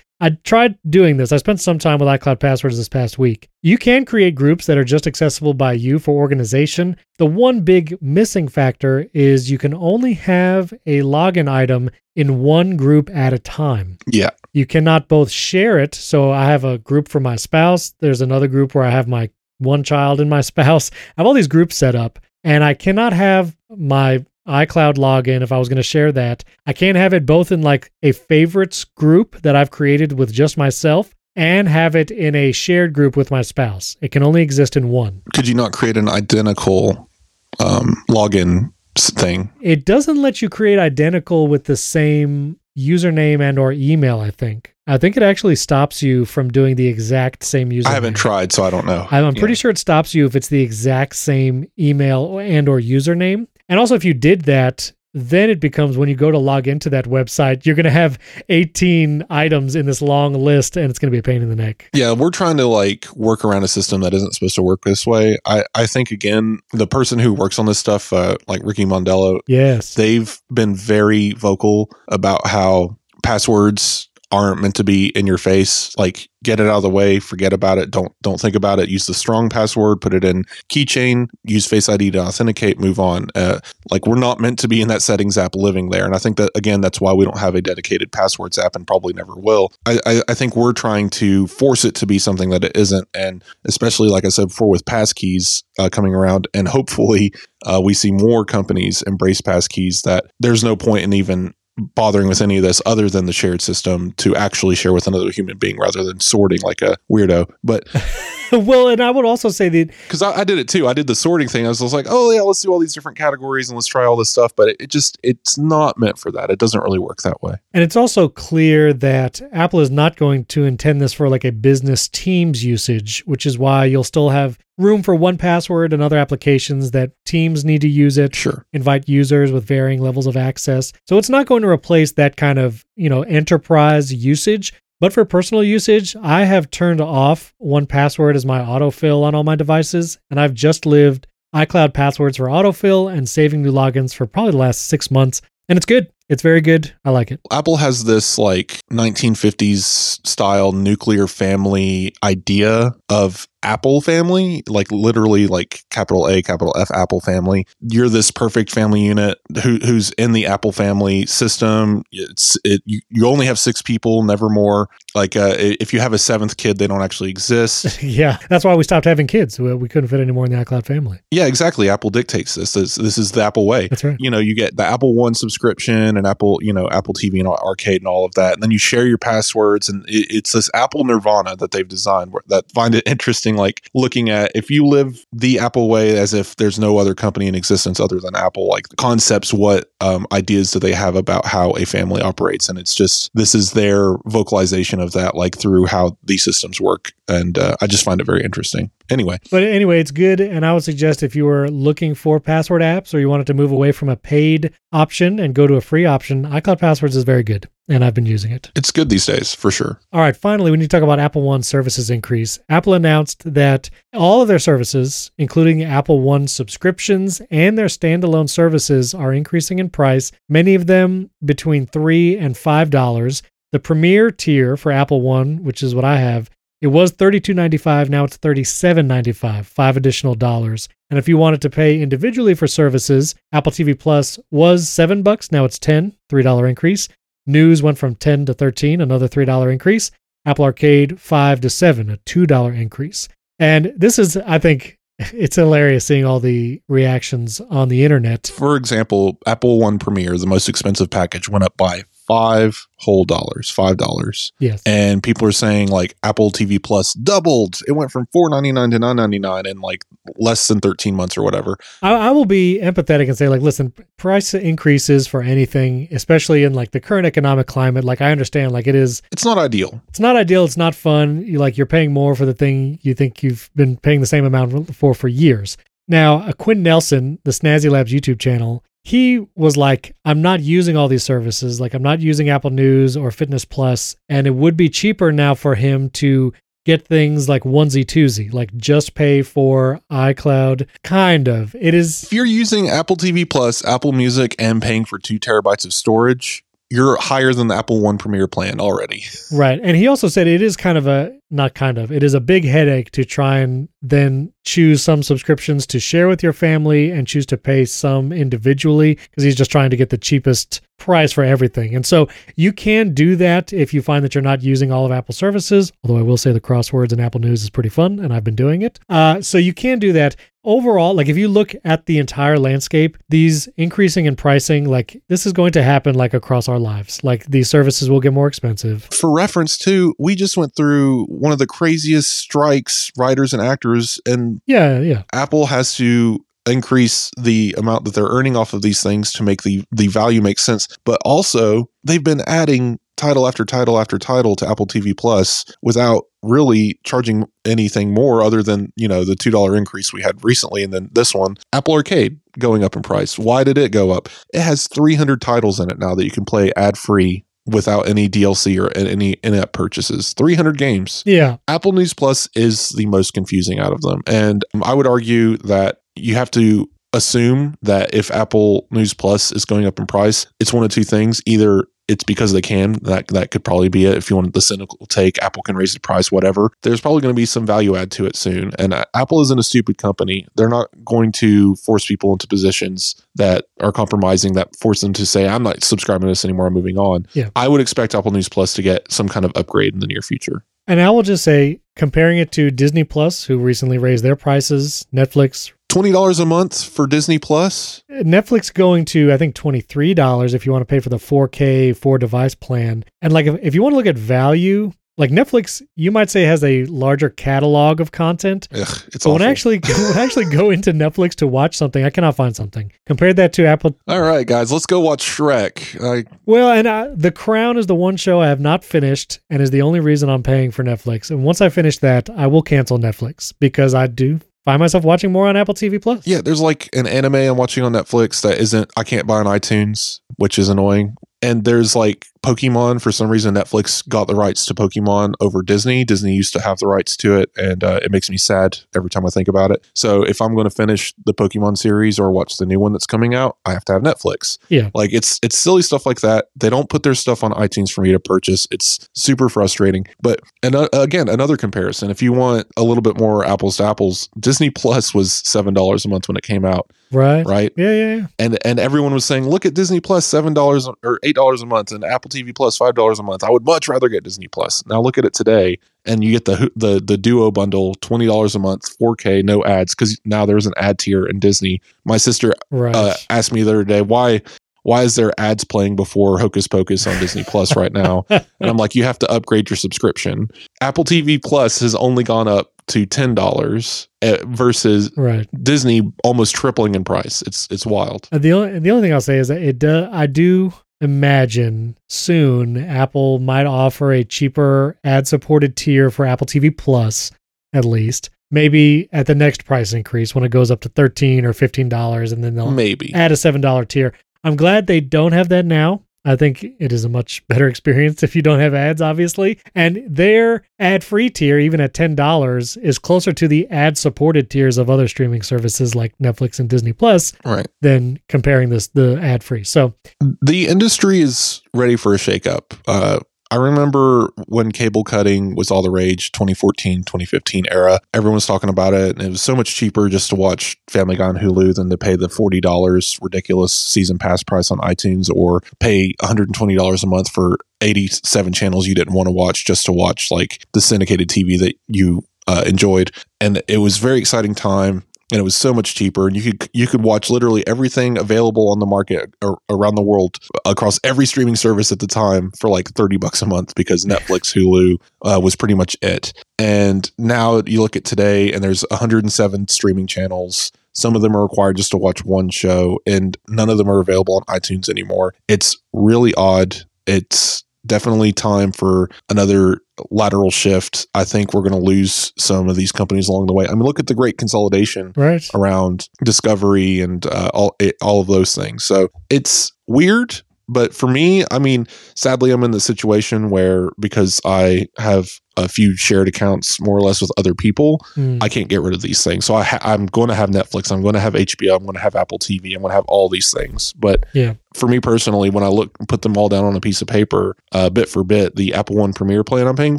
I 0.21 0.31
tried 0.31 0.79
doing 0.89 1.19
this. 1.19 1.31
I 1.31 1.37
spent 1.37 1.61
some 1.61 1.79
time 1.79 1.99
with 1.99 2.09
iCloud 2.09 2.41
passwords 2.41 2.79
this 2.79 2.89
past 2.89 3.19
week. 3.19 3.51
You 3.63 3.77
can 3.77 4.07
create 4.07 4.35
groups 4.35 4.67
that 4.67 4.79
are 4.79 4.85
just 4.85 5.07
accessible 5.07 5.53
by 5.53 5.75
you 5.75 5.99
for 5.99 6.19
organization. 6.19 6.97
The 7.19 7.27
one 7.27 7.61
big 7.61 8.01
missing 8.01 8.49
factor 8.49 9.07
is 9.13 9.51
you 9.51 9.59
can 9.59 9.75
only 9.75 10.15
have 10.15 10.73
a 10.87 11.01
login 11.01 11.49
item 11.51 11.91
in 12.15 12.39
one 12.39 12.79
group 12.79 13.11
at 13.15 13.35
a 13.35 13.39
time. 13.39 13.99
Yeah. 14.07 14.31
You 14.55 14.65
cannot 14.65 15.09
both 15.09 15.31
share 15.31 15.79
it. 15.79 15.95
So 15.95 16.31
I 16.31 16.47
have 16.47 16.65
a 16.65 16.79
group 16.79 17.09
for 17.09 17.21
my 17.21 17.37
spouse. 17.37 17.93
There's 18.01 18.23
another 18.23 18.49
group 18.49 18.75
where 18.75 18.85
I 18.85 18.91
have 18.91 19.07
my 19.09 19.29
one 19.59 19.85
child 19.85 20.21
and 20.21 20.31
my 20.31 20.41
spouse. 20.53 20.91
I 20.91 21.21
have 21.21 21.27
all 21.27 21.35
these 21.35 21.47
groups 21.47 21.77
set 21.77 21.95
up, 21.95 22.19
and 22.43 22.65
I 22.65 22.73
cannot 22.73 23.13
have 23.13 23.55
my 23.69 24.25
iCloud 24.47 24.95
login 24.95 25.43
if 25.43 25.53
I 25.53 25.59
was 25.59 25.69
going 25.69 25.77
to 25.77 25.83
share 25.83 26.13
that. 26.13 26.45
I 26.67 26.73
can't 26.73 26.97
have 26.97 27.13
it 27.13 27.27
both 27.27 27.53
in 27.53 27.63
like 27.63 27.91
a 28.03 28.13
favorites 28.13 28.85
group 28.85 29.41
that 29.43 29.57
I've 29.57 29.71
created 29.71 30.19
with 30.19 30.33
just 30.33 30.57
myself 30.57 31.15
and 31.35 31.69
have 31.69 31.95
it 31.95 32.11
in 32.11 32.35
a 32.35 32.53
shared 32.53 32.93
group 32.93 33.17
with 33.17 33.31
my 33.31 33.43
spouse. 33.43 33.97
It 34.01 34.11
can 34.11 34.23
only 34.23 34.43
exist 34.43 34.77
in 34.77 34.89
one. 34.89 35.23
Could 35.35 35.47
you 35.47 35.55
not 35.55 35.73
create 35.73 35.97
an 35.97 36.09
identical 36.09 37.11
um, 37.59 38.03
login 38.09 38.73
thing? 38.97 39.53
It 39.61 39.85
doesn't 39.85 40.21
let 40.21 40.41
you 40.41 40.49
create 40.49 40.79
identical 40.79 41.49
with 41.49 41.65
the 41.65 41.77
same 41.77 42.59
username 42.77 43.41
and 43.41 43.59
or 43.59 43.73
email 43.73 44.21
i 44.21 44.31
think 44.31 44.75
i 44.87 44.99
think 44.99 45.17
it 45.17 45.23
actually 45.23 45.57
stops 45.57 46.03
you 46.03 46.27
from 46.27 46.51
doing 46.51 46.77
the 46.77 46.87
exact 46.87 47.43
same 47.43 47.71
username 47.71 47.87
i 47.87 47.93
haven't 47.93 48.15
tried 48.15 48.53
so 48.53 48.63
i 48.63 48.69
don't 48.69 48.85
know 48.85 49.09
i'm, 49.11 49.35
pretty 49.35 49.55
sure 49.55 49.71
it 49.71 49.79
stops 49.79 50.15
you 50.15 50.27
if 50.27 50.37
it's 50.37 50.49
the 50.49 50.61
exact 50.61 51.17
same 51.17 51.67
email 51.79 52.39
and 52.39 52.69
or 52.69 52.79
username 52.79 53.47
and 53.69 53.79
also 53.79 53.95
if 53.95 54.05
you 54.05 54.15
did 54.15 54.43
that 54.43 54.93
then 55.17 55.49
it 55.49 55.61
becomes 55.61 55.97
when 55.97 56.11
you 56.11 56.15
go 56.15 56.31
to 56.31 56.37
log 56.37 56.69
into 56.69 56.91
that 56.91 57.07
website, 57.07 57.65
you're 57.65 57.75
going 57.75 57.85
to 57.85 57.91
have 57.91 58.19
18 58.51 59.25
items 59.31 59.75
in 59.75 59.87
this 59.87 60.03
long 60.03 60.35
list 60.35 60.77
and 60.77 60.91
it's 60.91 60.99
going 60.99 61.11
to 61.11 61.15
be 61.15 61.19
a 61.19 61.23
pain 61.23 61.41
in 61.41 61.49
the 61.49 61.57
neck. 61.57 61.89
Yeah, 61.95 62.13
we're 62.13 62.31
trying 62.31 62.59
to 62.59 62.67
like 62.67 63.07
work 63.17 63.43
around 63.43 63.63
a 63.65 63.69
system 63.69 64.03
that 64.03 64.13
isn't 64.13 64.35
supposed 64.35 64.57
to 64.57 64.63
work 64.63 64.83
this 64.85 65.07
way. 65.07 65.39
I, 65.47 65.65
I 65.75 65.87
think, 65.87 66.11
again, 66.11 66.59
the 66.75 66.87
person 66.87 67.19
who 67.19 67.33
works 67.33 67.59
on 67.59 67.65
this 67.65 67.79
stuff, 67.79 68.13
uh, 68.13 68.37
like 68.47 68.61
Ricky 68.63 68.85
Mondello, 68.85 69.41
yes, 69.49 69.95
they've 69.95 70.39
been 70.53 70.75
very 70.75 71.33
vocal 71.33 71.91
about 72.09 72.47
how 72.47 72.99
passwords 73.23 74.11
aren't 74.33 74.61
meant 74.61 74.75
to 74.75 74.85
be 74.85 75.09
in 75.11 75.27
your 75.27 75.39
face 75.39 75.97
like 75.97 76.29
get 76.43 76.59
it 76.59 76.67
out 76.67 76.79
of 76.79 76.83
the 76.83 76.91
way 76.91 77.21
forget 77.21 77.53
about 77.53 77.79
it 77.79 77.91
don't 77.91 78.13
don't 78.23 78.41
think 78.41 78.57
about 78.57 78.79
it. 78.79 78.89
Use 78.89 79.07
the 79.07 79.15
strong 79.15 79.49
password 79.49 80.01
put 80.01 80.13
it 80.13 80.25
in 80.25 80.45
keychain 80.69 81.29
use 81.45 81.67
face 81.67 81.89
id 81.89 82.11
to 82.11 82.19
authenticate 82.19 82.81
move 82.81 82.99
on. 82.99 83.29
Uh, 83.35 83.61
like 83.91 84.07
we're 84.07 84.17
not 84.17 84.41
meant 84.41 84.59
to 84.59 84.69
be 84.69 84.81
in 84.81 84.89
that 84.89 85.03
settings 85.03 85.39
app 85.39 85.55
living 85.55 85.91
there 85.91 86.05
and 86.05 86.15
i 86.15 86.19
think 86.19 86.37
that 86.37 86.51
again 86.55 86.81
that's 86.81 87.01
why 87.01 87.13
we 87.13 87.25
don't 87.25 87.39
have 87.39 87.55
a 87.55 87.63
dedicated 87.63 88.11
passwords 88.11 88.59
app 88.59 88.75
and 88.75 88.87
probably 88.87 89.13
never 89.13 89.35
will. 89.37 89.73
I 89.87 90.01
i, 90.07 90.23
I 90.29 90.35
think 90.35 90.57
we're 90.57 90.73
trying 90.73 91.11
to 91.11 91.47
force 91.47 91.85
it 91.85 91.95
to 91.97 92.07
be 92.07 92.19
something 92.19 92.51
that 92.51 92.65
it 92.65 92.77
isn't 92.77 93.09
and 93.15 93.45
especially 93.65 94.09
like 94.09 94.25
i 94.25 94.29
said 94.29 94.49
before 94.49 94.69
with 94.69 94.85
passkeys 94.85 95.63
uh, 95.79 95.89
coming 95.91 96.15
around 96.15 96.49
and 96.53 96.69
hopefully 96.69 97.33
uh, 97.65 97.81
we 97.83 97.95
see 97.95 98.13
more 98.13 98.45
companies 98.45 99.03
embrace 99.03 99.41
passkeys 99.41 100.03
that 100.03 100.27
there's 100.41 100.65
no 100.65 100.77
point 100.77 101.05
in 101.05 101.13
even 101.13 101.55
bothering 101.77 102.29
with 102.29 102.41
any 102.41 102.57
of 102.57 102.63
this 102.63 102.81
other 102.87 103.09
than 103.09 103.27
the 103.27 103.33
shared 103.33 103.61
system 103.61 104.13
to 104.13 104.35
actually 104.35 104.75
share 104.75 104.93
with 104.93 105.07
another 105.07 105.31
human 105.31 105.59
being 105.59 105.79
rather 105.79 106.03
than 106.03 106.21
sorting 106.21 106.61
like 106.63 106.83
a 106.83 106.97
weirdo. 107.11 107.51
But 107.63 107.85
well, 108.53 108.89
and 108.89 109.03
I 109.03 109.11
would 109.11 109.25
also 109.25 109.49
say 109.49 109.69
that 109.69 109.89
because 109.89 110.23
I, 110.23 110.33
I, 110.41 110.45
did 110.45 110.59
it 110.59 110.69
too. 110.69 110.87
I 110.87 110.93
did 110.93 111.07
the 111.07 111.15
sorting 111.15 111.49
thing. 111.49 111.67
I 111.67 111.69
was, 111.69 111.81
like, 111.93 112.07
oh 112.09 112.31
yeah, 112.31 112.43
let's 112.43 112.61
do 112.61 112.73
all 112.73 112.79
these 112.79 112.95
different 112.95 113.19
categories 113.19 113.69
and 113.69 113.77
let's 113.77 113.87
try 113.87 114.05
all 114.05 114.17
this 114.17 114.31
stuff. 114.31 114.55
But 114.57 114.71
it, 114.71 114.77
it 114.81 114.91
just 114.91 115.19
it's 115.23 115.59
not 115.59 115.99
meant 115.99 116.19
for 116.19 116.31
that. 116.33 116.51
It 116.51 116.59
doesn't 116.59 116.81
really 116.81 116.99
work 116.99 117.23
that 117.23 117.43
way. 117.43 117.55
And 117.73 117.83
it's 117.83 117.97
also 117.97 118.29
clear 118.29 118.93
that 118.93 119.41
Apple 119.53 119.81
is 119.81 119.91
not 119.91 120.17
going 120.17 120.45
to 120.47 120.65
intend 120.65 121.01
this 121.01 121.13
for 121.13 121.29
like 121.29 121.45
a 121.45 121.53
business 121.53 122.09
Teams 122.09 122.65
usage, 122.65 123.23
which 123.27 123.47
is 123.47 123.59
why 123.59 123.85
you'll 123.85 124.05
still 124.05 124.31
have 124.31 124.59
room 124.79 125.03
for 125.03 125.17
1Password 125.17 125.93
and 125.93 126.03
other 126.03 126.19
applications 126.19 126.91
that 126.91 127.13
teams 127.25 127.65
need 127.65 127.81
to 127.81 127.89
use 127.89 128.19
it. 128.19 128.35
Sure. 128.35 128.67
Invite 128.73 129.09
users 129.09 129.53
with 129.53 129.65
varying 129.65 130.03
levels 130.03 130.27
of 130.27 130.37
access. 130.37 130.93
So 131.07 131.19
it's 131.19 131.31
not 131.31 131.47
going 131.47 131.63
to 131.63 131.69
replace 131.69 132.13
that 132.13 132.37
kind 132.37 132.59
of, 132.59 132.85
you 132.95 133.09
know, 133.09 133.23
enterprise 133.23 134.13
usage, 134.13 134.73
but 135.01 135.13
for 135.13 135.25
personal 135.25 135.63
usage, 135.63 136.17
I 136.17 136.45
have 136.45 136.71
turned 136.71 137.01
off 137.01 137.55
1Password 137.63 138.35
as 138.35 138.47
my 138.47 138.61
autofill 138.61 139.23
on 139.23 139.35
all 139.35 139.45
my 139.45 139.57
devices, 139.57 140.19
and 140.31 140.41
I've 140.41 140.55
just 140.55 140.87
lived 140.87 141.27
iCloud 141.55 141.95
passwords 141.95 142.37
for 142.37 142.47
autofill 142.47 143.13
and 143.13 143.29
saving 143.29 143.63
new 143.63 143.73
logins 143.73 144.15
for 144.15 144.27
probably 144.27 144.53
the 144.53 144.59
last 144.59 144.87
six 144.87 145.11
months. 145.11 145.41
And 145.69 145.77
it's 145.77 145.87
good. 145.87 146.11
It's 146.29 146.43
very 146.43 146.61
good. 146.61 146.93
I 147.05 147.11
like 147.11 147.31
it. 147.31 147.41
Apple 147.53 147.77
has 147.77 148.05
this 148.05 148.39
like 148.39 148.81
1950s 148.91 150.27
style 150.27 150.73
nuclear 150.73 151.27
family 151.27 152.15
idea 152.23 152.93
of 153.09 153.47
Apple 153.67 154.01
family, 154.01 154.63
like 154.69 154.93
literally 154.93 155.49
like 155.49 155.83
capital 155.91 156.29
A, 156.29 156.41
capital 156.41 156.75
F 156.79 156.89
Apple 156.93 157.21
family. 157.21 157.67
You're 157.81 158.09
this 158.09 158.31
perfect 158.31 158.71
family 158.71 159.01
unit 159.03 159.39
who, 159.63 159.79
who's 159.79 160.13
in 160.13 160.33
the 160.33 160.47
Apple 160.47 160.71
family 160.71 161.27
system. 161.27 162.05
It's 162.13 162.57
it 162.65 162.81
you, 162.85 163.01
you 163.11 163.27
only 163.27 163.47
have 163.47 163.59
six 163.59 163.83
people, 163.83 164.23
never 164.23 164.49
more. 164.49 164.89
Like 165.17 165.35
uh, 165.35 165.55
if 165.59 165.93
you 165.93 165.99
have 165.99 166.13
a 166.13 166.19
seventh 166.19 166.57
kid, 166.57 166.79
they 166.79 166.87
don't 166.87 167.03
actually 167.03 167.31
exist. 167.31 168.03
yeah, 168.03 168.39
that's 168.49 168.65
why 168.65 168.77
we 168.77 168.85
stopped 168.85 169.05
having 169.05 169.27
kids. 169.27 169.59
We, 169.59 169.75
we 169.75 169.89
couldn't 169.89 170.11
fit 170.11 170.21
any 170.21 170.33
more 170.33 170.45
in 170.45 170.53
the 170.53 170.65
iCloud 170.65 170.87
family. 170.87 171.19
Yeah, 171.33 171.47
exactly. 171.47 171.91
Apple 171.91 172.11
dictates 172.11 172.55
this. 172.55 172.75
This 172.75 172.95
this 172.95 173.19
is 173.19 173.33
the 173.33 173.43
Apple 173.43 173.67
way. 173.67 173.89
That's 173.89 174.05
right. 174.05 174.17
You 174.21 174.31
know, 174.31 174.39
you 174.39 174.55
get 174.55 174.77
the 174.77 174.85
Apple 174.85 175.15
One 175.15 175.35
subscription 175.35 176.16
and 176.17 176.27
Apple, 176.27 176.59
you 176.63 176.73
know, 176.73 176.89
Apple 176.91 177.15
TV 177.15 177.39
and 177.39 177.49
Arcade 177.49 178.01
and 178.01 178.09
all 178.09 178.25
of 178.25 178.35
that, 178.35 178.55
and 178.55 178.63
then 178.63 178.71
you 178.71 178.79
share 178.79 179.07
your 179.07 179.19
passwords, 179.19 179.89
and 179.89 180.05
it, 180.09 180.27
it's 180.31 180.53
this 180.53 180.71
Apple 180.75 181.05
Nirvana 181.05 181.57
that 181.57 181.71
they've 181.71 181.87
designed 181.87 182.35
that 182.47 182.71
find 182.73 182.95
it 182.95 183.05
interesting, 183.07 183.57
like 183.57 183.89
looking 183.95 184.31
at 184.31 184.53
if 184.55 184.71
you 184.71 184.87
live 184.87 185.25
the 185.33 185.59
Apple 185.59 185.89
way 185.89 186.19
as 186.19 186.35
if 186.35 186.57
there's 186.57 186.79
no 186.79 186.99
other 186.99 187.15
company 187.15 187.47
in 187.47 187.55
existence 187.55 188.01
other 188.01 188.21
than 188.21 188.35
Apple, 188.35 188.69
like 188.69 188.87
concepts, 188.97 189.53
what 189.53 189.91
um, 190.01 190.27
ideas 190.33 190.71
do 190.71 190.79
they 190.79 190.93
have 190.93 191.17
about 191.17 191.47
how 191.47 191.71
a 191.73 191.85
family 191.85 192.23
operates, 192.23 192.69
and 192.69 192.79
it's 192.79 192.95
just 192.95 193.31
this 193.35 193.55
is 193.55 193.73
their 193.73 194.17
vocalization 194.27 195.01
of 195.01 195.13
that, 195.13 195.35
like 195.35 195.57
through 195.57 195.87
how 195.87 196.17
these 196.23 196.43
systems 196.43 196.81
work, 196.81 197.13
and 197.29 197.59
uh, 197.59 197.77
I 197.81 197.87
just 197.87 198.05
find 198.05 198.21
it 198.21 198.25
very 198.25 198.43
interesting. 198.43 198.91
Anyway, 199.09 199.39
but 199.51 199.63
anyway, 199.63 200.01
it's 200.01 200.11
good, 200.11 200.41
and 200.41 200.67
I 200.67 200.73
would 200.73 200.83
suggest 200.83 201.23
if 201.23 201.37
you 201.37 201.45
were 201.45 201.69
looking 201.71 202.15
for 202.15 202.41
password 202.41 202.83
apps 202.83 203.15
or 203.15 203.19
you 203.19 203.29
wanted 203.29 203.47
to 203.49 203.55
move 203.55 203.71
away 203.71 203.93
from 203.93 204.09
a 204.09 204.17
paid 204.17 204.73
option 204.93 205.39
and 205.39 205.55
go 205.55 205.67
to 205.67 205.75
a 205.75 205.81
free 205.81 206.06
option, 206.07 206.45
iCloud 206.45 206.79
Passwords 206.79 207.17
is 207.17 207.25
very 207.25 207.43
good, 207.43 207.69
and 207.89 208.05
I've 208.05 208.15
been 208.15 208.27
using 208.27 208.53
it. 208.53 208.71
It's 208.75 208.91
good 208.91 209.09
these 209.09 209.27
days, 209.27 209.55
for 209.55 209.71
sure. 209.71 210.01
All 210.13 210.21
right, 210.21 210.37
finally, 210.37 210.71
we 210.71 210.77
need 210.77 210.91
to 210.91 210.97
talk 210.97 211.03
about 211.03 211.19
Apple 211.19 211.43
One 211.43 211.63
services 211.63 212.11
increase. 212.11 212.59
Apple 212.69 212.95
announced 212.95 213.53
that 213.53 213.91
all 214.15 214.43
of 214.43 214.49
their 214.49 214.59
services, 214.59 215.31
including 215.39 215.83
Apple 215.83 216.21
One 216.21 216.49
subscriptions 216.49 217.43
and 217.51 217.77
their 217.77 217.87
standalone 217.87 218.49
services, 218.49 219.15
are 219.15 219.33
increasing 219.33 219.79
in 219.79 219.91
price, 219.91 220.33
many 220.49 220.75
of 220.75 220.87
them 220.87 221.31
between 221.45 221.87
3 221.87 222.39
and 222.39 222.55
$5. 222.55 223.43
The 223.73 223.81
premier 223.81 224.31
tier 224.31 224.77
for 224.77 224.93
Apple 224.93 225.21
One, 225.21 225.63
which 225.65 225.83
is 225.83 225.95
what 225.95 226.05
I 226.05 226.19
have, 226.19 226.49
it 226.81 226.89
was 226.89 227.13
$32.95, 227.13 228.09
now 228.11 228.25
it's 228.25 228.39
$37.95, 228.39 229.65
5 229.65 229.97
additional 229.97 230.35
dollars. 230.35 230.89
And 231.09 231.19
if 231.19 231.29
you 231.29 231.39
wanted 231.39 231.63
to 231.63 231.71
pay 231.71 232.01
individually 232.01 232.55
for 232.55 232.67
services, 232.67 233.35
Apple 233.53 233.73
TV 233.73 233.99
Plus 233.99 234.39
was 234.51 234.89
7 234.89 235.23
bucks, 235.23 235.51
now 235.51 235.65
it's 235.65 235.79
10, 235.79 236.15
$3 236.31 236.69
increase. 236.69 237.09
News 237.47 237.83
went 237.83 237.97
from 237.97 238.15
10 238.17 238.47
to 238.47 238.55
13, 238.55 239.01
another 239.01 239.29
$3 239.29 239.73
increase. 239.73 240.11
Apple 240.45 240.65
Arcade 240.65 241.21
5 241.21 241.61
to 241.63 241.71
7, 241.71 242.11
a 242.11 242.17
$2 242.19 242.81
increase. 242.81 243.29
And 243.59 243.93
this 243.97 244.19
is 244.19 244.37
I 244.37 244.59
think 244.59 244.99
it's 245.19 245.57
hilarious 245.57 246.05
seeing 246.05 246.25
all 246.25 246.41
the 246.41 246.83
reactions 246.89 247.61
on 247.61 247.89
the 247.89 248.05
internet. 248.05 248.49
For 248.49 248.77
example, 248.77 249.39
Apple 249.47 249.79
One 249.79 249.99
Premier, 249.99 250.37
the 250.37 250.47
most 250.47 250.69
expensive 250.69 251.11
package, 251.11 251.49
went 251.49 251.65
up 251.65 251.77
by 251.77 252.03
five 252.27 252.87
whole 252.99 253.25
dollars, 253.25 253.71
five 253.71 253.97
dollars. 253.97 254.53
Yes. 254.59 254.83
And 254.87 255.23
people 255.23 255.47
are 255.47 255.53
saying 255.53 255.89
like 255.89 256.17
Apple 256.23 256.51
TV 256.51 256.83
Plus 256.83 257.13
doubled. 257.15 257.81
It 257.87 257.93
went 257.93 258.11
from 258.11 258.27
four 258.33 258.49
ninety 258.51 258.73
nine 258.73 258.91
to 258.91 258.99
nine 258.99 259.17
ninety 259.17 259.39
nine 259.39 259.67
in 259.67 259.81
like 259.81 260.05
less 260.37 260.69
than 260.69 260.81
thirteen 260.81 261.15
months 261.15 261.37
or 261.37 261.43
whatever. 261.43 261.77
I, 262.03 262.13
I, 262.13 262.31
will 262.31 262.45
be 262.45 262.81
empathetic 262.83 263.29
and 263.29 263.37
say 263.37 263.49
like, 263.49 263.63
listen, 263.63 263.93
price 264.17 264.55
increases 264.55 265.27
for 265.27 265.43
anything, 265.43 266.09
especially 266.11 266.65
in 266.65 266.75
like 266.75 266.91
the 266.91 267.01
current 267.01 267.27
economic 267.27 267.67
climate. 267.67 268.05
Like 268.05 268.21
I 268.21 268.33
understand, 268.33 268.73
like 268.73 268.87
it 268.87 268.95
is. 268.95 269.23
It's 269.33 269.45
not 269.45 269.59
ideal. 269.59 270.01
It's 270.09 270.21
not 270.21 270.37
ideal. 270.37 270.65
It's 270.65 270.77
not 270.77 270.95
fun. 270.95 271.43
You 271.43 271.59
like 271.59 271.77
you're 271.77 271.87
paying 271.87 272.13
more 272.13 272.35
for 272.35 272.47
the 272.47 272.55
thing 272.55 272.99
you 273.03 273.15
think 273.15 273.43
you've 273.43 273.71
been 273.77 273.97
paying 273.97 274.21
the 274.21 274.27
same 274.27 274.45
amount 274.45 274.95
for 274.95 275.15
for 275.15 275.29
years. 275.29 275.77
Now, 276.09 276.53
Quinn 276.53 276.83
Nelson, 276.83 277.41
the 277.45 277.51
Snazzy 277.51 277.91
Labs 277.91 278.13
YouTube 278.13 278.39
channel, 278.39 278.85
he 279.07 279.47
was 279.55 279.77
like, 279.77 280.17
I'm 280.25 280.43
not 280.43 280.59
using 280.59 280.97
all 280.97 281.07
these 281.07 281.23
services. 281.23 281.81
Like, 281.81 281.95
I'm 281.95 282.03
not 282.03 282.19
using 282.19 282.49
Apple 282.49 282.71
News 282.71 283.17
or 283.17 283.31
Fitness 283.31 283.65
Plus, 283.65 284.17
and 284.29 284.49
it 284.49 284.57
would 284.57 284.77
be 284.77 284.89
cheaper 284.89 285.31
now 285.31 285.55
for 285.55 285.77
him 285.77 286.11
to 286.11 286.53
get 286.85 287.07
things 287.07 287.49
like 287.49 287.63
onesie 287.63 288.05
twosie, 288.05 288.53
like 288.53 288.77
just 288.77 289.15
pay 289.15 289.43
for 289.43 290.01
iCloud. 290.11 290.89
Kind 291.05 291.47
of. 291.47 291.77
It 291.77 291.95
is. 291.95 292.25
If 292.25 292.33
you're 292.33 292.45
using 292.45 292.89
Apple 292.89 293.17
TV 293.17 293.49
Plus, 293.49 293.85
Apple 293.85 294.11
Music, 294.11 294.57
and 294.59 294.83
paying 294.83 295.05
for 295.05 295.21
two 295.21 295.39
terabytes 295.39 295.85
of 295.85 295.93
storage, 295.93 296.65
you're 296.91 297.17
higher 297.21 297.55
than 297.55 297.69
the 297.69 297.77
Apple 297.77 298.01
One 298.01 298.19
Premier 298.19 298.49
plan 298.49 298.81
already. 298.81 299.23
Right. 299.53 299.79
And 299.81 299.97
he 299.97 300.09
also 300.09 300.27
said 300.27 300.49
it 300.49 300.63
is 300.63 300.77
kind 300.77 300.99
of 300.99 301.07
a 301.07 301.33
not 301.51 301.75
kind 301.75 301.99
of. 301.99 302.11
It 302.11 302.23
is 302.23 302.35
a 302.35 302.41
big 302.41 302.65
headache 302.65 303.11
to 303.13 303.25
try 303.25 303.59
and 303.59 303.89
then 304.03 304.53
choose 304.65 305.03
some 305.03 305.23
subscriptions 305.23 305.87
to 305.87 306.01
share 306.01 306.29
with 306.29 306.43
your 306.43 306.53
family 306.53 307.11
and 307.11 307.27
choose 307.27 307.47
to 307.47 307.57
pay 307.57 307.85
some 307.85 308.33
individually 308.33 309.15
because 309.15 309.45
he's 309.45 309.55
just 309.55 309.71
trying 309.71 309.91
to 309.91 309.97
get 309.97 310.11
the 310.11 310.19
cheapest 310.19 310.81
price 310.99 311.33
for 311.33 311.45
everything. 311.45 311.95
And 311.95 312.05
so 312.05 312.29
you 312.57 312.73
can 312.73 313.15
do 313.15 313.37
that 313.37 313.73
if 313.73 313.93
you 313.93 314.03
find 314.03 314.25
that 314.25 314.35
you're 314.35 314.43
not 314.43 314.63
using 314.63 314.91
all 314.91 315.07
of 315.07 315.13
Apple 315.13 315.35
services, 315.35 315.93
although 316.03 316.19
I 316.19 316.23
will 316.23 316.37
say 316.37 316.53
the 316.53 316.61
crosswords 316.61 317.13
and 317.13 317.21
Apple 317.21 317.41
News 317.41 317.63
is 317.63 317.71
pretty 317.71 317.91
fun 317.91 318.19
and 318.19 318.33
I've 318.33 318.45
been 318.45 318.57
doing 318.57 318.83
it. 318.83 318.99
Uh, 319.09 319.41
so 319.41 319.59
you 319.59 319.75
can 319.75 319.99
do 319.99 320.13
that. 320.15 320.37
Overall, 320.65 321.15
like 321.15 321.29
if 321.29 321.37
you 321.37 321.47
look 321.47 321.75
at 321.85 322.07
the 322.07 322.19
entire 322.19 322.59
landscape, 322.59 323.17
these 323.29 323.69
increasing 323.77 324.27
in 324.27 324.35
pricing, 324.35 324.89
like 324.89 325.23
this 325.29 325.47
is 325.47 325.53
going 325.53 325.71
to 325.73 325.83
happen 325.83 326.17
like 326.17 326.35
across 326.35 326.69
our 326.69 326.81
lives. 326.81 327.23
Like 327.23 327.47
these 327.47 327.71
services 327.71 328.11
will 328.11 328.19
get 328.19 328.33
more 328.33 328.49
expensive. 328.49 329.05
For 329.13 329.33
reference, 329.33 329.79
too, 329.79 330.13
we 330.19 330.35
just 330.35 330.57
went 330.57 330.75
through 330.75 331.27
one 331.37 331.53
of 331.53 331.59
the 331.59 331.67
craziest 331.67 332.37
strikes, 332.37 333.11
writers 333.17 333.53
and 333.53 333.63
actors, 333.63 334.21
and 334.27 334.61
yeah, 334.67 335.01
yeah. 335.01 335.23
Apple 335.33 335.67
has 335.67 335.95
to 335.97 336.45
increase 336.67 337.31
the 337.39 337.75
amount 337.79 338.05
that 338.05 338.15
they're 338.15 338.25
earning 338.25 338.57
off 338.57 338.73
of 338.73 338.83
these 338.83 339.03
things 339.03 339.33
to 339.33 339.43
make 339.43 339.63
the 339.63 339.85
the 339.93 340.09
value 340.09 340.43
make 340.43 340.59
sense. 340.59 340.89
But 341.05 341.21
also, 341.25 341.89
they've 342.05 342.23
been 342.23 342.43
adding 342.47 342.99
title 343.17 343.49
after 343.49 343.65
title 343.65 343.99
after 343.99 344.19
title 344.19 344.57
to 344.57 344.69
Apple 344.69 344.87
TV 344.87 345.17
Plus 345.17 345.65
without 345.83 346.25
really 346.43 346.99
charging 347.05 347.45
anything 347.65 348.13
more 348.13 348.43
other 348.43 348.63
than, 348.63 348.93
you 348.95 349.09
know, 349.09 349.25
the 349.25 349.35
$2 349.35 349.77
increase 349.77 350.13
we 350.13 350.23
had 350.23 350.45
recently 350.45 350.85
and 350.85 350.93
then 350.93 351.09
this 351.13 351.35
one. 351.35 351.57
Apple 351.73 351.95
Arcade 351.95 352.39
going 352.59 352.85
up 352.85 352.95
in 352.95 353.03
price. 353.03 353.39
Why 353.39 353.65
did 353.65 353.79
it 353.79 353.91
go 353.91 354.11
up? 354.11 354.29
It 354.53 354.61
has 354.61 354.87
300 354.89 355.41
titles 355.41 355.81
in 355.81 355.91
it 355.91 355.99
now 355.99 356.15
that 356.15 356.25
you 356.25 356.31
can 356.31 356.45
play 356.45 356.73
ad-free 356.77 357.45
without 357.67 358.09
any 358.09 358.29
DLC 358.29 358.81
or 358.81 358.97
any 358.97 359.33
in-app 359.43 359.73
purchases. 359.73 360.33
300 360.35 360.79
games. 360.79 361.23
Yeah. 361.27 361.57
Apple 361.69 361.93
News 361.93 362.15
Plus 362.15 362.49
is 362.55 362.91
the 362.91 363.07
most 363.07 363.35
confusing 363.35 363.79
out 363.79 363.93
of 363.93 364.01
them. 364.03 364.23
And 364.27 364.65
I 364.83 364.95
would 364.95 365.07
argue 365.07 365.57
that 365.59 366.01
you 366.15 366.35
have 366.35 366.51
to 366.53 366.89
assume 367.13 367.77
that 367.83 368.15
if 368.15 368.31
Apple 368.31 368.87
News 368.91 369.15
Plus 369.15 369.53
is 369.53 369.65
going 369.65 369.87
up 369.87 369.99
in 369.99 370.07
price, 370.07 370.47
it's 370.61 370.73
one 370.73 370.85
of 370.85 370.91
two 370.91 371.05
things. 371.05 371.43
Either 371.47 371.85
it's 372.09 372.25
because 372.25 372.53
they 372.53 372.61
can. 372.61 372.95
That 373.03 373.29
that 373.29 373.51
could 373.51 373.65
probably 373.65 373.89
be 373.89 374.07
it. 374.07 374.17
If 374.17 374.31
you 374.31 374.37
want 374.37 374.55
the 374.55 374.61
cynical 374.61 375.07
take, 375.07 375.43
Apple 375.43 375.63
can 375.63 375.77
raise 375.77 375.95
the 375.95 376.01
price, 376.01 376.31
whatever. 376.31 376.71
There's 376.83 377.01
probably 377.01 377.23
going 377.23 377.35
to 377.35 377.37
be 377.37 377.47
some 377.47 377.67
value 377.67 377.97
add 377.97 378.11
to 378.13 378.27
it 378.27 378.37
soon. 378.37 378.73
And 378.79 378.95
uh, 378.95 379.05
Apple 379.15 379.41
isn't 379.43 379.59
a 379.59 379.63
stupid 379.63 379.99
company. 379.99 380.47
They're 380.55 380.69
not 380.69 380.89
going 381.05 381.33
to 381.33 381.75
force 381.77 382.07
people 382.07 382.33
into 382.33 382.47
positions 382.47 383.21
that 383.35 383.67
are 383.81 383.93
compromising 383.93 384.55
that 384.55 384.77
force 384.77 385.01
them 385.01 385.13
to 385.15 385.27
say, 385.27 385.49
"I'm 385.49 385.63
not 385.63 385.83
subscribing 385.83 386.27
to 386.27 386.29
this 386.29 386.45
anymore. 386.45 386.67
I'm 386.67 386.75
moving 386.75 386.99
on." 386.99 387.27
Yeah. 387.33 387.51
I 387.57 387.69
would 387.69 387.81
expect 387.81 388.15
Apple 388.15 388.31
News 388.31 388.49
Plus 388.49 388.75
to 388.75 388.83
get 388.83 389.11
some 389.11 389.29
kind 389.29 389.45
of 389.45 389.53
upgrade 389.55 389.95
in 389.95 390.01
the 390.01 390.07
near 390.07 390.23
future. 390.23 390.65
And 390.89 391.01
I 391.01 391.11
will 391.11 391.23
just 391.23 391.43
say, 391.43 391.81
comparing 391.97 392.39
it 392.39 392.53
to 392.53 392.71
Disney 392.71 393.03
Plus, 393.03 393.45
who 393.45 393.59
recently 393.59 393.99
raised 393.99 394.23
their 394.25 394.37
prices, 394.37 395.05
Netflix 395.13 395.73
twenty 395.97 396.13
dollars 396.13 396.39
a 396.39 396.45
month 396.45 396.85
for 396.85 397.07
Disney 397.07 397.39
Plus. 397.39 398.03
Netflix 398.11 398.73
going 398.73 399.07
to 399.07 399.33
I 399.33 399.39
think 399.39 399.55
twenty 399.55 399.81
three 399.81 400.13
dollars 400.13 400.53
if 400.53 400.67
you 400.67 400.73
want 400.73 400.83
to 400.83 400.87
pay 400.87 401.01
for 401.01 401.09
the 401.09 401.19
four 401.19 401.49
K 401.49 401.95
four 401.95 402.19
device 402.19 402.55
plan. 402.55 403.03
And 403.23 403.33
like 403.33 403.47
if, 403.47 403.59
if 403.63 403.75
you 403.75 403.83
want 403.83 403.95
to 403.95 403.97
look 403.97 404.05
at 404.05 404.19
value, 404.19 404.93
like 405.17 405.31
Netflix, 405.31 405.81
you 405.95 406.13
might 406.13 406.29
say 406.29 406.43
has 406.43 406.63
a 406.63 406.85
larger 406.85 407.31
catalog 407.31 408.03
of 408.03 408.13
content. 408.13 408.69
Ugh, 408.75 408.81
it's 408.81 408.91
but 408.91 409.21
awful. 409.21 409.33
when 409.33 409.41
I 409.41 409.51
actually 409.51 409.79
when 409.79 410.19
I 410.19 410.23
actually 410.23 410.51
go 410.51 410.69
into 410.69 410.93
Netflix 410.93 411.35
to 411.37 411.47
watch 411.47 411.79
something, 411.79 412.05
I 412.05 412.11
cannot 412.11 412.37
find 412.37 412.55
something. 412.55 412.93
Compared 413.07 413.37
that 413.37 413.55
to 413.55 413.65
Apple. 413.65 413.97
All 414.07 414.21
right, 414.21 414.47
guys, 414.47 414.71
let's 414.71 414.85
go 414.85 415.01
watch 415.01 415.25
Shrek. 415.25 415.99
I, 416.05 416.31
well, 416.45 416.73
and 416.73 416.87
I, 416.87 417.09
The 417.15 417.33
Crown 417.33 417.79
is 417.79 417.87
the 417.87 417.95
one 417.95 418.19
show 418.19 418.43
I 418.43 418.49
have 418.49 418.61
not 418.61 418.85
finished, 418.85 419.41
and 419.49 419.63
is 419.63 419.71
the 419.71 419.81
only 419.81 420.01
reason 420.01 420.29
I'm 420.29 420.43
paying 420.43 420.73
for 420.73 420.85
Netflix. 420.85 421.31
And 421.31 421.43
once 421.43 421.63
I 421.63 421.71
finish 421.71 421.97
that, 422.01 422.29
I 422.29 422.49
will 422.49 422.61
cancel 422.61 422.99
Netflix 422.99 423.55
because 423.59 423.95
I 423.95 424.09
do 424.09 424.41
find 424.67 424.81
myself 424.81 425.05
watching 425.05 425.33
more 425.33 425.49
on 425.49 425.57
Apple 425.57 425.73
TV 425.73 426.03
Plus. 426.03 426.27
Yeah, 426.27 426.43
there's 426.43 426.61
like 426.61 426.91
an 426.95 427.07
anime 427.07 427.37
I'm 427.37 427.57
watching 427.57 427.85
on 427.85 427.93
Netflix 427.93 428.43
that 428.43 428.59
isn't 428.59 428.91
I 428.97 429.05
can't 429.05 429.27
buy 429.27 429.37
on 429.37 429.47
iTunes, 429.47 430.21
which 430.37 430.59
is 430.59 430.69
annoying. 430.69 431.17
And 431.41 431.65
there's 431.65 431.97
like 431.97 432.27
Pokemon. 432.47 433.03
For 433.03 433.11
some 433.11 433.29
reason, 433.29 433.55
Netflix 433.55 434.07
got 434.09 434.29
the 434.29 434.35
rights 434.35 434.65
to 434.67 434.75
Pokemon 434.75 435.35
over 435.41 435.63
Disney. 435.63 436.05
Disney 436.05 436.35
used 436.35 436.53
to 436.53 436.61
have 436.61 436.79
the 436.79 436.87
rights 436.87 437.17
to 437.19 437.37
it, 437.37 437.51
and 437.57 437.83
uh, 437.83 437.99
it 438.03 438.11
makes 438.11 438.31
me 438.31 438.37
sad 438.37 438.79
every 438.95 439.11
time 439.11 439.27
I 439.27 439.31
think 439.31 439.49
about 439.49 439.71
it. 439.71 439.87
So 439.95 440.23
if 440.23 440.41
I'm 440.41 440.55
going 440.55 440.65
to 440.69 440.75
finish 440.75 441.13
the 441.25 441.35
Pokemon 441.35 441.77
series 441.77 442.19
or 442.19 442.31
watch 442.31 442.57
the 442.57 442.67
new 442.67 442.79
one 442.79 442.93
that's 442.93 443.07
coming 443.07 443.35
out, 443.35 443.59
I 443.67 443.73
have 443.73 443.85
to 443.87 443.93
have 443.93 444.03
Netflix. 444.03 444.59
Yeah, 444.69 444.91
like 444.95 445.13
it's 445.13 445.41
it's 445.43 445.59
silly 445.59 445.83
stuff 445.83 446.07
like 446.07 446.21
that. 446.21 446.51
They 446.57 446.71
don't 446.71 446.89
put 446.89 447.03
their 447.03 447.15
stuff 447.15 447.43
on 447.43 447.53
iTunes 447.53 447.91
for 447.91 448.03
me 448.03 448.13
to 448.13 448.21
purchase. 448.21 448.69
It's 448.71 449.09
super 449.15 449.49
frustrating. 449.49 450.07
But 450.21 450.41
and 450.63 450.75
uh, 450.75 450.89
again, 450.93 451.29
another 451.29 451.57
comparison. 451.57 452.11
If 452.11 452.23
you 452.23 452.33
want 452.33 452.67
a 452.77 452.83
little 452.83 453.03
bit 453.03 453.19
more 453.19 453.45
apples 453.45 453.79
to 453.79 453.85
apples, 453.85 454.29
Disney 454.39 454.71
Plus 454.71 455.15
was 455.15 455.33
seven 455.33 455.75
dollars 455.75 456.05
a 456.05 456.09
month 456.09 456.29
when 456.29 456.37
it 456.37 456.45
came 456.45 456.65
out. 456.65 456.91
Right. 457.13 457.47
Right. 457.47 457.73
Yeah, 457.77 457.93
yeah, 457.93 458.17
yeah. 458.17 458.27
And 458.39 458.59
and 458.65 458.79
everyone 458.79 459.13
was 459.13 459.25
saying, 459.25 459.49
look 459.49 459.65
at 459.65 459.75
Disney 459.75 460.01
Plus, 460.01 460.27
seven 460.27 460.55
dollars 460.55 460.89
or 461.03 461.19
eight 461.23 461.37
dollars 461.37 461.63
a 461.63 461.67
month, 461.67 461.93
and 461.93 462.05
Apple 462.05 462.31
TV 462.45 462.55
Plus, 462.55 462.77
five 462.77 462.95
dollars 462.95 463.19
a 463.19 463.23
month. 463.23 463.43
I 463.45 463.51
would 463.51 463.65
much 463.65 463.89
rather 463.89 464.09
get 464.09 464.25
Disney 464.25 464.49
Plus. 464.49 464.85
Now 464.87 465.01
look 465.01 465.19
at 465.19 465.25
it 465.25 465.35
today, 465.35 465.79
and 466.05 466.23
you 466.23 466.33
get 466.33 466.45
the 466.45 466.71
the 466.77 467.01
the 467.01 467.17
Duo 467.17 467.51
bundle, 467.51 467.95
twenty 467.97 468.27
dollars 468.27 468.55
a 468.55 468.59
month, 468.59 468.89
four 468.99 469.17
K, 469.17 469.43
no 469.43 469.65
ads, 469.65 469.95
because 469.95 470.21
now 470.25 470.47
there's 470.47 470.67
an 470.67 470.75
ad 470.77 470.99
tier 470.99 471.27
in 471.27 471.39
Disney. 471.39 471.81
My 472.05 472.17
sister 472.17 472.55
right. 472.71 472.95
uh, 472.95 473.15
asked 473.31 473.53
me 473.53 473.63
the 473.63 473.71
other 473.71 473.85
day 473.85 474.03
why 474.03 474.43
why 474.83 475.03
is 475.03 475.17
there 475.17 475.33
ads 475.37 475.65
playing 475.65 475.97
before 475.97 476.39
Hocus 476.39 476.69
Pocus 476.69 477.09
on 477.09 477.19
Disney 477.19 477.43
Plus 477.43 477.75
right 477.75 477.93
now? 477.93 478.25
and 478.31 478.45
I'm 478.61 478.77
like, 478.77 478.95
you 478.95 479.03
have 479.03 479.19
to 479.19 479.29
upgrade 479.31 479.69
your 479.69 479.77
subscription. 479.77 480.49
Apple 480.81 481.03
TV 481.03 481.43
Plus 481.43 481.81
has 481.81 481.97
only 481.97 482.23
gone 482.23 482.47
up 482.47 482.71
to 482.87 483.05
ten 483.05 483.35
dollars 483.35 484.07
eh, 484.23 484.39
versus 484.47 485.11
Right. 485.17 485.49
Disney 485.65 486.03
almost 486.23 486.55
tripling 486.55 486.95
in 486.95 487.03
price. 487.03 487.43
It's 487.43 487.67
it's 487.69 487.85
wild. 487.85 488.29
Uh, 488.31 488.39
The 488.39 488.53
only 488.53 488.79
the 488.79 488.91
only 488.93 489.03
thing 489.03 489.13
I'll 489.13 489.21
say 489.21 489.39
is 489.39 489.49
that 489.49 489.61
it 489.61 489.81
does. 489.81 490.09
I 490.13 490.27
do 490.27 490.73
imagine 491.01 491.97
soon 492.09 492.77
Apple 492.77 493.39
might 493.39 493.67
offer 493.67 494.13
a 494.13 494.25
cheaper 494.25 494.97
ad 495.05 495.27
supported 495.29 495.77
tier 495.77 496.11
for 496.11 496.27
Apple 496.27 496.47
TV 496.47 496.77
Plus, 496.77 497.31
at 497.73 497.85
least. 497.85 498.31
Maybe 498.51 499.09
at 499.13 499.27
the 499.27 499.35
next 499.35 499.65
price 499.65 499.93
increase 499.93 500.35
when 500.35 500.45
it 500.45 500.51
goes 500.51 500.71
up 500.71 500.81
to 500.83 500.89
thirteen 500.89 501.45
or 501.45 501.53
fifteen 501.53 501.89
dollars, 501.89 502.31
and 502.33 502.45
then 502.45 502.55
they'll 502.55 502.71
Maybe. 502.71 503.13
add 503.13 503.33
a 503.33 503.37
seven 503.37 503.61
dollar 503.61 503.85
tier. 503.85 504.13
I'm 504.45 504.55
glad 504.57 504.87
they 504.87 505.01
don't 505.01 505.33
have 505.33 505.49
that 505.49 505.67
now. 505.67 506.03
I 506.27 506.37
think 506.37 506.65
it 506.79 506.93
is 506.93 507.05
a 507.05 507.09
much 507.09 507.47
better 507.49 507.69
experience 507.69 508.23
if 508.23 508.35
you 508.37 508.43
don't 508.43 508.59
have 508.59 508.75
ads, 508.75 509.01
obviously. 509.01 509.59
And 509.75 510.03
their 510.09 510.65
ad 510.79 511.03
free 511.05 511.31
tier, 511.31 511.59
even 511.59 511.81
at 511.81 511.95
$10, 511.95 512.77
is 512.83 512.99
closer 512.99 513.33
to 513.33 513.49
the 513.49 513.67
ad 513.69 513.97
supported 513.97 514.51
tiers 514.51 514.77
of 514.77 514.91
other 514.91 515.09
streaming 515.09 515.43
services 515.43 515.95
like 515.95 516.13
Netflix 516.19 516.59
and 516.59 516.69
Disney 516.69 516.93
Plus 516.93 517.33
Right. 517.45 517.67
than 517.81 518.19
comparing 518.29 518.71
this 518.71 518.89
the 518.89 519.19
ad 519.23 519.43
free. 519.45 519.65
So 519.65 519.95
The 520.43 520.67
industry 520.67 521.21
is 521.21 521.63
ready 521.73 521.97
for 521.97 522.13
a 522.13 522.19
shakeup. 522.19 522.77
Uh, 522.87 523.21
I 523.51 523.57
remember 523.57 524.29
when 524.47 524.73
cable 524.73 525.05
cutting 525.05 525.55
was 525.55 525.71
all 525.71 525.83
the 525.83 525.91
rage, 525.91 526.33
2014, 526.33 527.05
2015 527.05 527.67
era. 527.71 528.01
Everyone 528.13 528.35
was 528.35 528.47
talking 528.47 528.69
about 528.69 528.93
it, 528.93 529.17
and 529.17 529.23
it 529.23 529.31
was 529.31 529.43
so 529.43 529.55
much 529.55 529.75
cheaper 529.75 530.09
just 530.09 530.31
to 530.31 530.37
watch 530.37 530.77
Family 530.89 531.17
Guy 531.17 531.27
on 531.27 531.37
Hulu 531.37 531.75
than 531.77 531.89
to 531.91 531.99
pay 531.99 532.17
the 532.17 532.29
$40 532.29 533.23
ridiculous 533.23 533.73
season 533.73 534.19
pass 534.19 534.43
price 534.43 534.71
on 534.71 534.79
iTunes 534.79 535.31
or 535.33 535.63
pay 535.79 536.13
$120 536.23 537.03
a 537.03 537.07
month 537.07 537.31
for 537.31 537.59
87 537.81 538.53
channels 538.53 538.87
you 538.87 538.95
didn't 538.95 539.15
want 539.15 539.29
to 539.29 539.33
watch 539.33 539.65
just 539.65 539.87
to 539.87 539.93
watch 539.93 540.31
like 540.31 540.67
the 540.73 540.81
syndicated 540.81 541.29
TV 541.29 541.59
that 541.61 541.77
you 541.87 542.25
uh, 542.49 542.65
enjoyed. 542.67 543.13
And 543.41 543.63
it 543.69 543.79
was 543.79 543.99
very 543.99 544.19
exciting 544.19 544.55
time 544.55 545.05
and 545.33 545.41
it 545.41 545.43
was 545.43 545.57
so 545.57 545.75
much 545.75 545.95
cheaper 545.95 546.27
and 546.27 546.37
you 546.37 546.43
could 546.43 546.69
you 546.73 546.87
could 546.87 547.03
watch 547.03 547.31
literally 547.31 547.67
everything 547.67 548.17
available 548.19 548.69
on 548.71 548.79
the 548.79 548.87
market 548.87 549.35
ar- 549.43 549.59
around 549.69 549.95
the 549.95 550.03
world 550.03 550.37
across 550.65 551.01
every 551.03 551.27
streaming 551.27 551.57
service 551.57 551.91
at 551.91 551.99
the 551.99 552.07
time 552.07 552.53
for 552.53 552.69
like 552.69 552.91
30 552.91 553.17
bucks 553.17 553.43
a 553.43 553.47
month 553.47 553.75
because 553.75 554.05
Netflix 554.07 554.55
Hulu 554.55 554.99
uh, 555.23 555.41
was 555.41 555.57
pretty 555.57 555.75
much 555.75 555.97
it. 556.03 556.33
And 556.59 557.11
now 557.19 557.63
you 557.67 557.83
look 557.83 557.97
at 557.97 558.05
today 558.05 558.53
and 558.53 558.63
there's 558.63 558.85
107 558.91 559.69
streaming 559.69 560.07
channels. 560.07 560.71
Some 560.93 561.15
of 561.15 561.23
them 561.23 561.37
are 561.37 561.43
required 561.43 561.77
just 561.77 561.91
to 561.91 561.99
watch 561.99 562.25
one 562.25 562.49
show 562.49 563.01
and 563.07 563.37
none 563.49 563.69
of 563.69 563.79
them 563.79 563.91
are 563.91 564.01
available 564.01 564.37
on 564.37 564.43
iTunes 564.45 564.89
anymore. 564.89 565.35
It's 565.49 565.77
really 565.93 566.33
odd. 566.35 566.77
It's 567.07 567.65
definitely 567.87 568.33
time 568.33 568.73
for 568.73 569.09
another 569.29 569.79
lateral 570.11 570.51
shift. 570.51 571.07
I 571.15 571.25
think 571.25 571.55
we're 571.55 571.63
going 571.63 571.73
to 571.73 571.79
lose 571.79 572.33
some 572.39 572.69
of 572.69 572.77
these 572.77 572.93
companies 572.93 573.29
along 573.29 573.47
the 573.47 573.55
way. 573.55 573.67
I 573.67 573.71
mean, 573.71 573.83
look 573.83 573.99
at 573.99 574.07
the 574.07 574.15
great 574.15 574.39
consolidation 574.39 575.13
right. 575.17 575.49
around 575.55 576.09
Discovery 576.25 577.01
and 577.01 577.25
uh, 577.27 577.51
all 577.55 577.77
it, 577.79 577.97
all 578.03 578.21
of 578.21 578.27
those 578.27 578.55
things. 578.55 578.85
So 578.85 579.09
it's 579.31 579.73
weird, 579.87 580.43
but 580.69 580.95
for 580.95 581.07
me, 581.09 581.45
I 581.51 581.59
mean, 581.59 581.87
sadly, 582.15 582.51
I'm 582.51 582.65
in 582.65 582.71
the 582.73 582.81
situation 582.81 583.51
where 583.51 583.91
because 583.99 584.41
I 584.45 584.87
have 584.99 585.41
a 585.59 585.69
few 585.69 585.97
shared 585.97 586.29
accounts 586.29 586.79
more 586.81 586.97
or 586.97 587.01
less 587.01 587.23
with 587.23 587.31
other 587.39 587.55
people, 587.55 588.05
Mm. 588.15 588.43
I 588.43 588.49
can't 588.51 588.69
get 588.69 588.83
rid 588.83 588.93
of 588.95 589.01
these 589.01 589.25
things. 589.25 589.47
So 589.47 589.55
I 589.55 589.63
ha- 589.63 589.79
I'm 589.81 590.05
going 590.07 590.29
to 590.29 590.35
have 590.35 590.51
Netflix. 590.51 590.93
I'm 590.93 591.01
going 591.01 591.15
to 591.15 591.21
have 591.21 591.33
HBO. 591.35 591.75
I'm 591.77 591.85
going 591.85 591.95
to 591.95 592.01
have 592.01 592.15
Apple 592.15 592.39
TV. 592.39 592.75
I'm 592.75 592.83
going 592.83 592.91
to 592.91 592.95
have 592.95 593.07
all 593.09 593.29
these 593.31 593.51
things. 593.51 593.95
But 593.95 594.27
Yeah. 594.35 594.55
for 594.75 594.87
me 594.87 595.01
personally, 595.01 595.49
when 595.49 595.65
I 595.65 595.69
look 595.69 595.97
put 596.09 596.21
them 596.23 596.37
all 596.37 596.49
down 596.51 596.65
on 596.67 596.77
a 596.77 596.81
piece 596.81 597.01
of 597.01 597.09
paper, 597.09 597.57
uh, 597.73 597.89
bit 597.89 598.09
for 598.11 598.23
bit, 598.23 598.57
the 598.57 598.75
Apple 598.75 598.97
One 598.97 599.15
Premier 599.15 599.43
plan 599.45 599.67
I'm 599.67 599.77
paying 599.77 599.99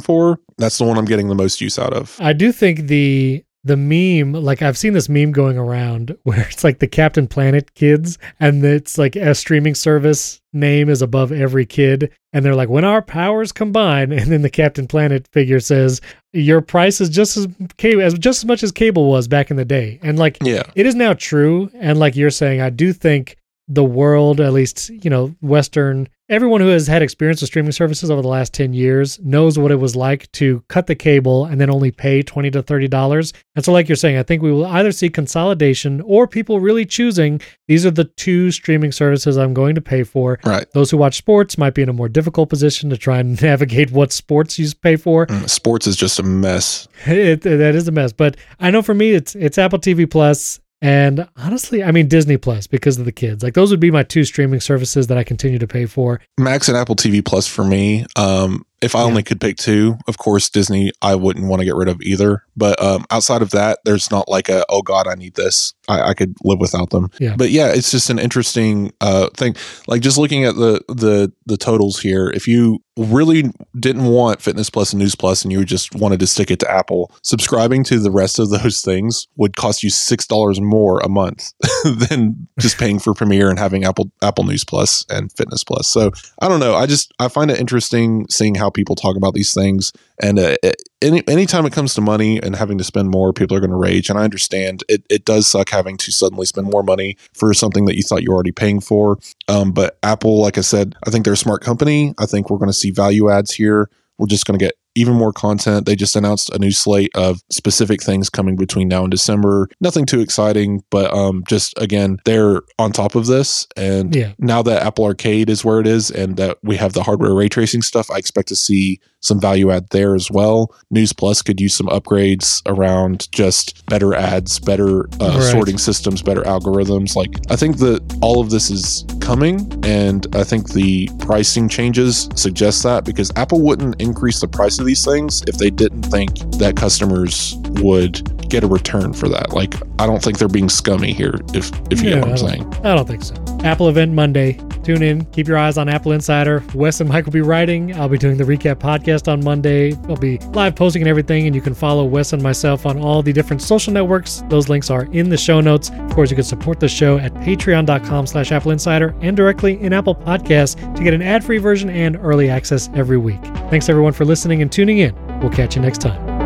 for, 0.00 0.38
that's 0.58 0.78
the 0.78 0.84
one 0.84 0.96
I'm 0.96 1.06
getting 1.06 1.28
the 1.28 1.34
most 1.34 1.60
use 1.60 1.76
out 1.78 1.92
of. 1.92 2.16
I 2.20 2.32
do 2.34 2.52
think 2.52 2.86
the 2.86 3.42
the 3.64 3.76
meme, 3.76 4.32
like 4.32 4.62
I've 4.62 4.78
seen 4.78 4.92
this 4.92 5.08
meme 5.08 5.32
going 5.32 5.58
around 5.58 6.16
where 6.22 6.40
it's 6.48 6.64
like 6.64 6.78
the 6.78 6.86
Captain 6.86 7.26
Planet 7.26 7.74
kids, 7.74 8.18
and 8.40 8.64
it's 8.64 8.98
like 8.98 9.16
a 9.16 9.34
streaming 9.34 9.74
service 9.74 10.40
name 10.52 10.88
is 10.88 11.02
above 11.02 11.30
every 11.32 11.66
kid, 11.66 12.10
and 12.32 12.44
they're 12.44 12.54
like, 12.54 12.68
"When 12.68 12.84
our 12.84 13.02
powers 13.02 13.52
combine," 13.52 14.12
and 14.18 14.30
then 14.30 14.42
the 14.42 14.50
Captain 14.50 14.86
Planet 14.86 15.26
figure 15.32 15.60
says, 15.60 16.00
"Your 16.32 16.60
price 16.60 17.00
is 17.00 17.08
just 17.08 17.36
as 17.36 17.48
cable 17.76 18.02
as 18.02 18.14
just 18.14 18.40
as 18.40 18.44
much 18.46 18.62
as 18.62 18.72
cable 18.72 19.10
was 19.10 19.28
back 19.28 19.50
in 19.50 19.56
the 19.56 19.64
day," 19.64 19.98
and 20.02 20.18
like 20.18 20.38
Yeah. 20.42 20.62
it 20.74 20.86
is 20.86 20.94
now 20.94 21.14
true 21.14 21.70
and 21.74 21.98
like 21.98 22.16
you're 22.16 22.30
saying 22.30 22.60
i 22.60 22.70
do 22.70 22.92
think 22.92 23.36
the 23.68 23.84
world 23.84 24.40
at 24.40 24.52
least 24.52 24.88
you 24.88 25.10
know 25.10 25.34
western 25.42 26.08
everyone 26.30 26.60
who 26.60 26.68
has 26.68 26.86
had 26.86 27.02
experience 27.02 27.40
with 27.40 27.48
streaming 27.48 27.72
services 27.72 28.10
over 28.10 28.20
the 28.22 28.28
last 28.28 28.52
10 28.54 28.72
years 28.72 29.18
knows 29.20 29.58
what 29.58 29.70
it 29.70 29.76
was 29.76 29.94
like 29.96 30.30
to 30.32 30.62
cut 30.68 30.86
the 30.86 30.94
cable 30.94 31.44
and 31.46 31.60
then 31.60 31.68
only 31.70 31.90
pay 31.90 32.22
20 32.22 32.50
to 32.50 32.62
30 32.62 32.88
dollars 32.88 33.32
and 33.56 33.64
so 33.64 33.72
like 33.72 33.88
you're 33.88 33.96
saying 33.96 34.16
i 34.16 34.22
think 34.22 34.42
we 34.42 34.50
will 34.52 34.64
either 34.66 34.90
see 34.92 35.08
consolidation 35.10 36.00
or 36.02 36.26
people 36.26 36.60
really 36.60 36.84
choosing 36.86 37.40
these 37.66 37.84
are 37.86 37.90
the 37.90 38.04
two 38.04 38.50
streaming 38.50 38.92
services 38.92 39.36
i'm 39.36 39.52
going 39.54 39.74
to 39.74 39.80
pay 39.80 40.02
for 40.02 40.38
Right. 40.44 40.70
those 40.72 40.90
who 40.90 40.96
watch 40.96 41.16
sports 41.16 41.56
might 41.58 41.74
be 41.74 41.82
in 41.82 41.88
a 41.88 41.92
more 41.92 42.08
difficult 42.08 42.48
position 42.48 42.88
to 42.90 42.96
try 42.96 43.18
and 43.18 43.40
navigate 43.42 43.90
what 43.90 44.12
sports 44.12 44.58
you 44.58 44.68
pay 44.82 44.96
for 44.96 45.26
Mm, 45.26 45.48
Sports 45.48 45.86
is 45.86 45.96
just 45.96 46.18
a 46.18 46.22
mess. 46.22 46.88
it, 47.06 47.42
that 47.42 47.74
is 47.74 47.86
a 47.88 47.92
mess. 47.92 48.12
But 48.12 48.36
I 48.60 48.70
know 48.70 48.82
for 48.82 48.94
me, 48.94 49.10
it's 49.12 49.34
it's 49.34 49.58
Apple 49.58 49.78
TV 49.78 50.08
Plus 50.10 50.60
and 50.80 51.28
honestly, 51.36 51.82
I 51.82 51.90
mean 51.90 52.08
Disney 52.08 52.36
Plus 52.36 52.66
because 52.66 52.98
of 52.98 53.04
the 53.04 53.12
kids. 53.12 53.42
Like 53.42 53.54
those 53.54 53.70
would 53.70 53.80
be 53.80 53.90
my 53.90 54.02
two 54.02 54.24
streaming 54.24 54.60
services 54.60 55.08
that 55.08 55.18
I 55.18 55.24
continue 55.24 55.58
to 55.58 55.66
pay 55.66 55.86
for. 55.86 56.20
Max 56.38 56.68
and 56.68 56.76
Apple 56.76 56.96
TV 56.96 57.24
Plus 57.24 57.46
for 57.46 57.64
me. 57.64 58.06
Um, 58.16 58.64
if 58.80 58.94
I 58.94 59.00
Yeah. 59.00 59.04
only 59.06 59.22
could 59.22 59.40
pick 59.40 59.56
two, 59.56 59.96
of 60.06 60.18
course, 60.18 60.48
Disney, 60.50 60.92
I 61.02 61.14
wouldn't 61.14 61.46
want 61.48 61.60
to 61.60 61.66
get 61.66 61.74
rid 61.74 61.88
of 61.88 62.00
either. 62.02 62.44
But 62.56 62.80
um, 62.82 63.04
outside 63.10 63.42
of 63.42 63.50
that, 63.50 63.78
there's 63.84 64.10
not 64.10 64.28
like 64.28 64.48
a, 64.48 64.64
oh 64.68 64.82
God, 64.82 65.06
I 65.06 65.14
need 65.14 65.34
this. 65.34 65.74
I, 65.88 66.10
I 66.10 66.14
could 66.14 66.34
live 66.44 66.58
without 66.58 66.90
them. 66.90 67.10
Yeah. 67.20 67.34
But 67.36 67.50
yeah, 67.50 67.68
it's 67.68 67.90
just 67.90 68.10
an 68.10 68.18
interesting 68.18 68.92
uh, 69.00 69.28
thing. 69.36 69.56
Like 69.86 70.02
just 70.02 70.18
looking 70.18 70.44
at 70.44 70.56
the, 70.56 70.82
the, 70.88 71.32
the 71.46 71.56
totals 71.56 72.00
here, 72.00 72.28
if 72.30 72.46
you 72.48 72.78
really 72.96 73.44
didn't 73.78 74.04
want 74.06 74.42
Fitness 74.42 74.70
Plus 74.70 74.92
and 74.92 74.98
News 74.98 75.14
Plus 75.14 75.44
and 75.44 75.52
you 75.52 75.64
just 75.64 75.94
wanted 75.94 76.18
to 76.18 76.26
stick 76.26 76.50
it 76.50 76.58
to 76.60 76.70
Apple, 76.70 77.12
subscribing 77.22 77.84
to 77.84 78.00
the 78.00 78.10
rest 78.10 78.40
of 78.40 78.50
those 78.50 78.80
things 78.80 79.28
would 79.36 79.54
cost 79.56 79.84
you 79.84 79.90
$6 79.90 80.60
more 80.60 80.98
a 81.00 81.08
month 81.08 81.52
than 81.84 82.48
just 82.58 82.76
paying 82.78 82.98
for 82.98 83.14
Premier 83.14 83.50
and 83.50 83.58
having 83.58 83.84
Apple, 83.84 84.10
Apple 84.22 84.44
News 84.44 84.64
Plus 84.64 85.04
and 85.08 85.30
Fitness 85.32 85.62
Plus. 85.62 85.86
So 85.86 86.10
I 86.42 86.48
don't 86.48 86.60
know. 86.60 86.74
I 86.74 86.86
just 86.86 87.12
I 87.20 87.28
find 87.28 87.50
it 87.52 87.60
interesting 87.60 88.26
seeing 88.28 88.56
how 88.56 88.67
people 88.70 88.94
talk 88.94 89.16
about 89.16 89.34
these 89.34 89.52
things. 89.52 89.92
And 90.20 90.38
uh, 90.38 90.56
any 91.02 91.26
anytime 91.28 91.66
it 91.66 91.72
comes 91.72 91.94
to 91.94 92.00
money 92.00 92.40
and 92.42 92.56
having 92.56 92.78
to 92.78 92.84
spend 92.84 93.10
more, 93.10 93.32
people 93.32 93.56
are 93.56 93.60
going 93.60 93.70
to 93.70 93.76
rage. 93.76 94.10
And 94.10 94.18
I 94.18 94.24
understand 94.24 94.84
it. 94.88 95.02
It 95.10 95.24
does 95.24 95.46
suck 95.46 95.70
having 95.70 95.96
to 95.98 96.12
suddenly 96.12 96.46
spend 96.46 96.70
more 96.70 96.82
money 96.82 97.16
for 97.34 97.52
something 97.54 97.84
that 97.86 97.96
you 97.96 98.02
thought 98.02 98.22
you 98.22 98.30
were 98.30 98.36
already 98.36 98.52
paying 98.52 98.80
for. 98.80 99.18
Um, 99.48 99.72
but 99.72 99.98
Apple, 100.02 100.40
like 100.40 100.58
I 100.58 100.62
said, 100.62 100.94
I 101.06 101.10
think 101.10 101.24
they're 101.24 101.34
a 101.34 101.36
smart 101.36 101.62
company. 101.62 102.14
I 102.18 102.26
think 102.26 102.50
we're 102.50 102.58
going 102.58 102.70
to 102.70 102.72
see 102.72 102.90
value 102.90 103.30
adds 103.30 103.52
here. 103.52 103.90
We're 104.18 104.26
just 104.26 104.46
going 104.46 104.58
to 104.58 104.64
get 104.64 104.74
even 104.98 105.14
more 105.14 105.32
content. 105.32 105.86
They 105.86 105.94
just 105.96 106.16
announced 106.16 106.50
a 106.50 106.58
new 106.58 106.72
slate 106.72 107.10
of 107.14 107.40
specific 107.50 108.02
things 108.02 108.28
coming 108.28 108.56
between 108.56 108.88
now 108.88 109.02
and 109.04 109.10
December. 109.10 109.68
Nothing 109.80 110.06
too 110.06 110.20
exciting, 110.20 110.82
but 110.90 111.12
um, 111.14 111.44
just 111.48 111.72
again, 111.78 112.18
they're 112.24 112.62
on 112.78 112.92
top 112.92 113.14
of 113.14 113.26
this. 113.26 113.66
And 113.76 114.14
Yeah. 114.14 114.32
now 114.38 114.62
that 114.62 114.82
Apple 114.82 115.04
Arcade 115.04 115.48
is 115.50 115.64
where 115.64 115.80
it 115.80 115.86
is 115.86 116.10
and 116.10 116.36
that 116.36 116.58
we 116.62 116.76
have 116.76 116.92
the 116.92 117.02
hardware 117.02 117.34
ray 117.34 117.48
tracing 117.48 117.82
stuff, 117.82 118.10
I 118.10 118.16
expect 118.18 118.48
to 118.48 118.56
see 118.56 119.00
some 119.20 119.40
value 119.40 119.70
add 119.72 119.86
there 119.90 120.14
as 120.14 120.30
well. 120.30 120.72
News 120.90 121.12
Plus 121.12 121.42
could 121.42 121.60
use 121.60 121.74
some 121.74 121.88
upgrades 121.88 122.62
around 122.66 123.26
just 123.32 123.84
better 123.86 124.14
ads, 124.14 124.58
better 124.60 125.08
uh, 125.20 125.36
Right. 125.38 125.42
sorting 125.52 125.78
systems, 125.78 126.22
better 126.22 126.42
algorithms. 126.42 127.16
Like, 127.16 127.34
I 127.50 127.56
think 127.56 127.78
that 127.78 128.00
all 128.20 128.40
of 128.40 128.50
this 128.50 128.70
is 128.70 129.04
coming, 129.20 129.66
and 129.84 130.26
I 130.34 130.44
think 130.44 130.72
the 130.72 131.08
pricing 131.18 131.68
changes 131.68 132.28
suggest 132.36 132.82
that 132.84 133.04
because 133.04 133.32
Apple 133.36 133.60
wouldn't 133.60 134.00
increase 134.00 134.40
the 134.40 134.48
price 134.48 134.78
of 134.78 134.86
these 134.88 135.04
things 135.04 135.42
if 135.46 135.58
they 135.58 135.70
didn't 135.70 136.02
think 136.02 136.38
that 136.58 136.74
customers 136.76 137.54
would 137.82 138.48
get 138.48 138.64
a 138.64 138.66
return 138.66 139.12
for 139.12 139.28
that. 139.28 139.52
Like, 139.52 139.74
I 140.00 140.06
don't 140.06 140.22
think 140.22 140.38
they're 140.38 140.48
being 140.48 140.70
scummy 140.70 141.12
here, 141.12 141.34
if 141.52 141.70
if 141.92 142.00
you 142.02 142.08
Yeah, 142.08 142.14
get 142.16 142.22
what 142.24 142.30
I'm 142.30 142.36
saying. 142.38 142.74
I 142.82 142.94
don't 142.94 143.06
think 143.06 143.22
so. 143.22 143.34
Apple 143.62 143.88
event 143.88 144.12
Monday. 144.12 144.58
Tune 144.84 145.02
in. 145.02 145.26
Keep 145.26 145.48
your 145.48 145.58
eyes 145.58 145.76
on 145.76 145.86
Apple 145.90 146.12
Insider. 146.12 146.64
Wes 146.74 147.00
and 147.00 147.10
Mike 147.10 147.26
will 147.26 147.32
be 147.32 147.42
writing. 147.42 147.94
I'll 148.00 148.08
be 148.08 148.16
doing 148.16 148.38
the 148.38 148.44
recap 148.44 148.76
podcast 148.76 149.30
on 149.30 149.44
Monday. 149.44 149.92
I'll 150.08 150.16
be 150.16 150.38
live 150.54 150.74
posting 150.76 151.02
and 151.02 151.08
everything, 151.10 151.44
and 151.46 151.54
you 151.54 151.60
can 151.60 151.74
follow 151.74 152.06
Wes 152.06 152.32
and 152.32 152.42
myself 152.42 152.86
on 152.86 152.98
all 152.98 153.22
the 153.22 153.32
different 153.32 153.60
social 153.60 153.92
networks. 153.92 154.42
Those 154.48 154.70
links 154.70 154.88
are 154.88 155.04
in 155.12 155.28
the 155.28 155.36
show 155.36 155.60
notes. 155.60 155.90
Of 155.90 156.14
course, 156.14 156.30
you 156.30 156.36
can 156.36 156.44
support 156.44 156.80
the 156.80 156.88
show 156.88 157.18
at 157.18 157.34
patreon.com 157.34 158.26
slash 158.28 158.50
Apple 158.50 158.70
Insider 158.70 159.14
and 159.20 159.36
directly 159.36 159.78
in 159.82 159.92
Apple 159.92 160.14
Podcasts 160.14 160.76
to 160.96 161.04
get 161.04 161.12
an 161.12 161.20
ad-free 161.20 161.58
version 161.58 161.90
and 161.90 162.16
early 162.22 162.48
access 162.48 162.88
every 162.94 163.18
week. 163.18 163.42
Thanks 163.68 163.90
everyone 163.90 164.14
for 164.14 164.24
listening 164.24 164.62
and 164.68 164.72
tuning 164.72 164.98
in. 164.98 165.14
We'll 165.40 165.50
catch 165.50 165.76
you 165.76 165.82
next 165.82 166.02
time. 166.02 166.37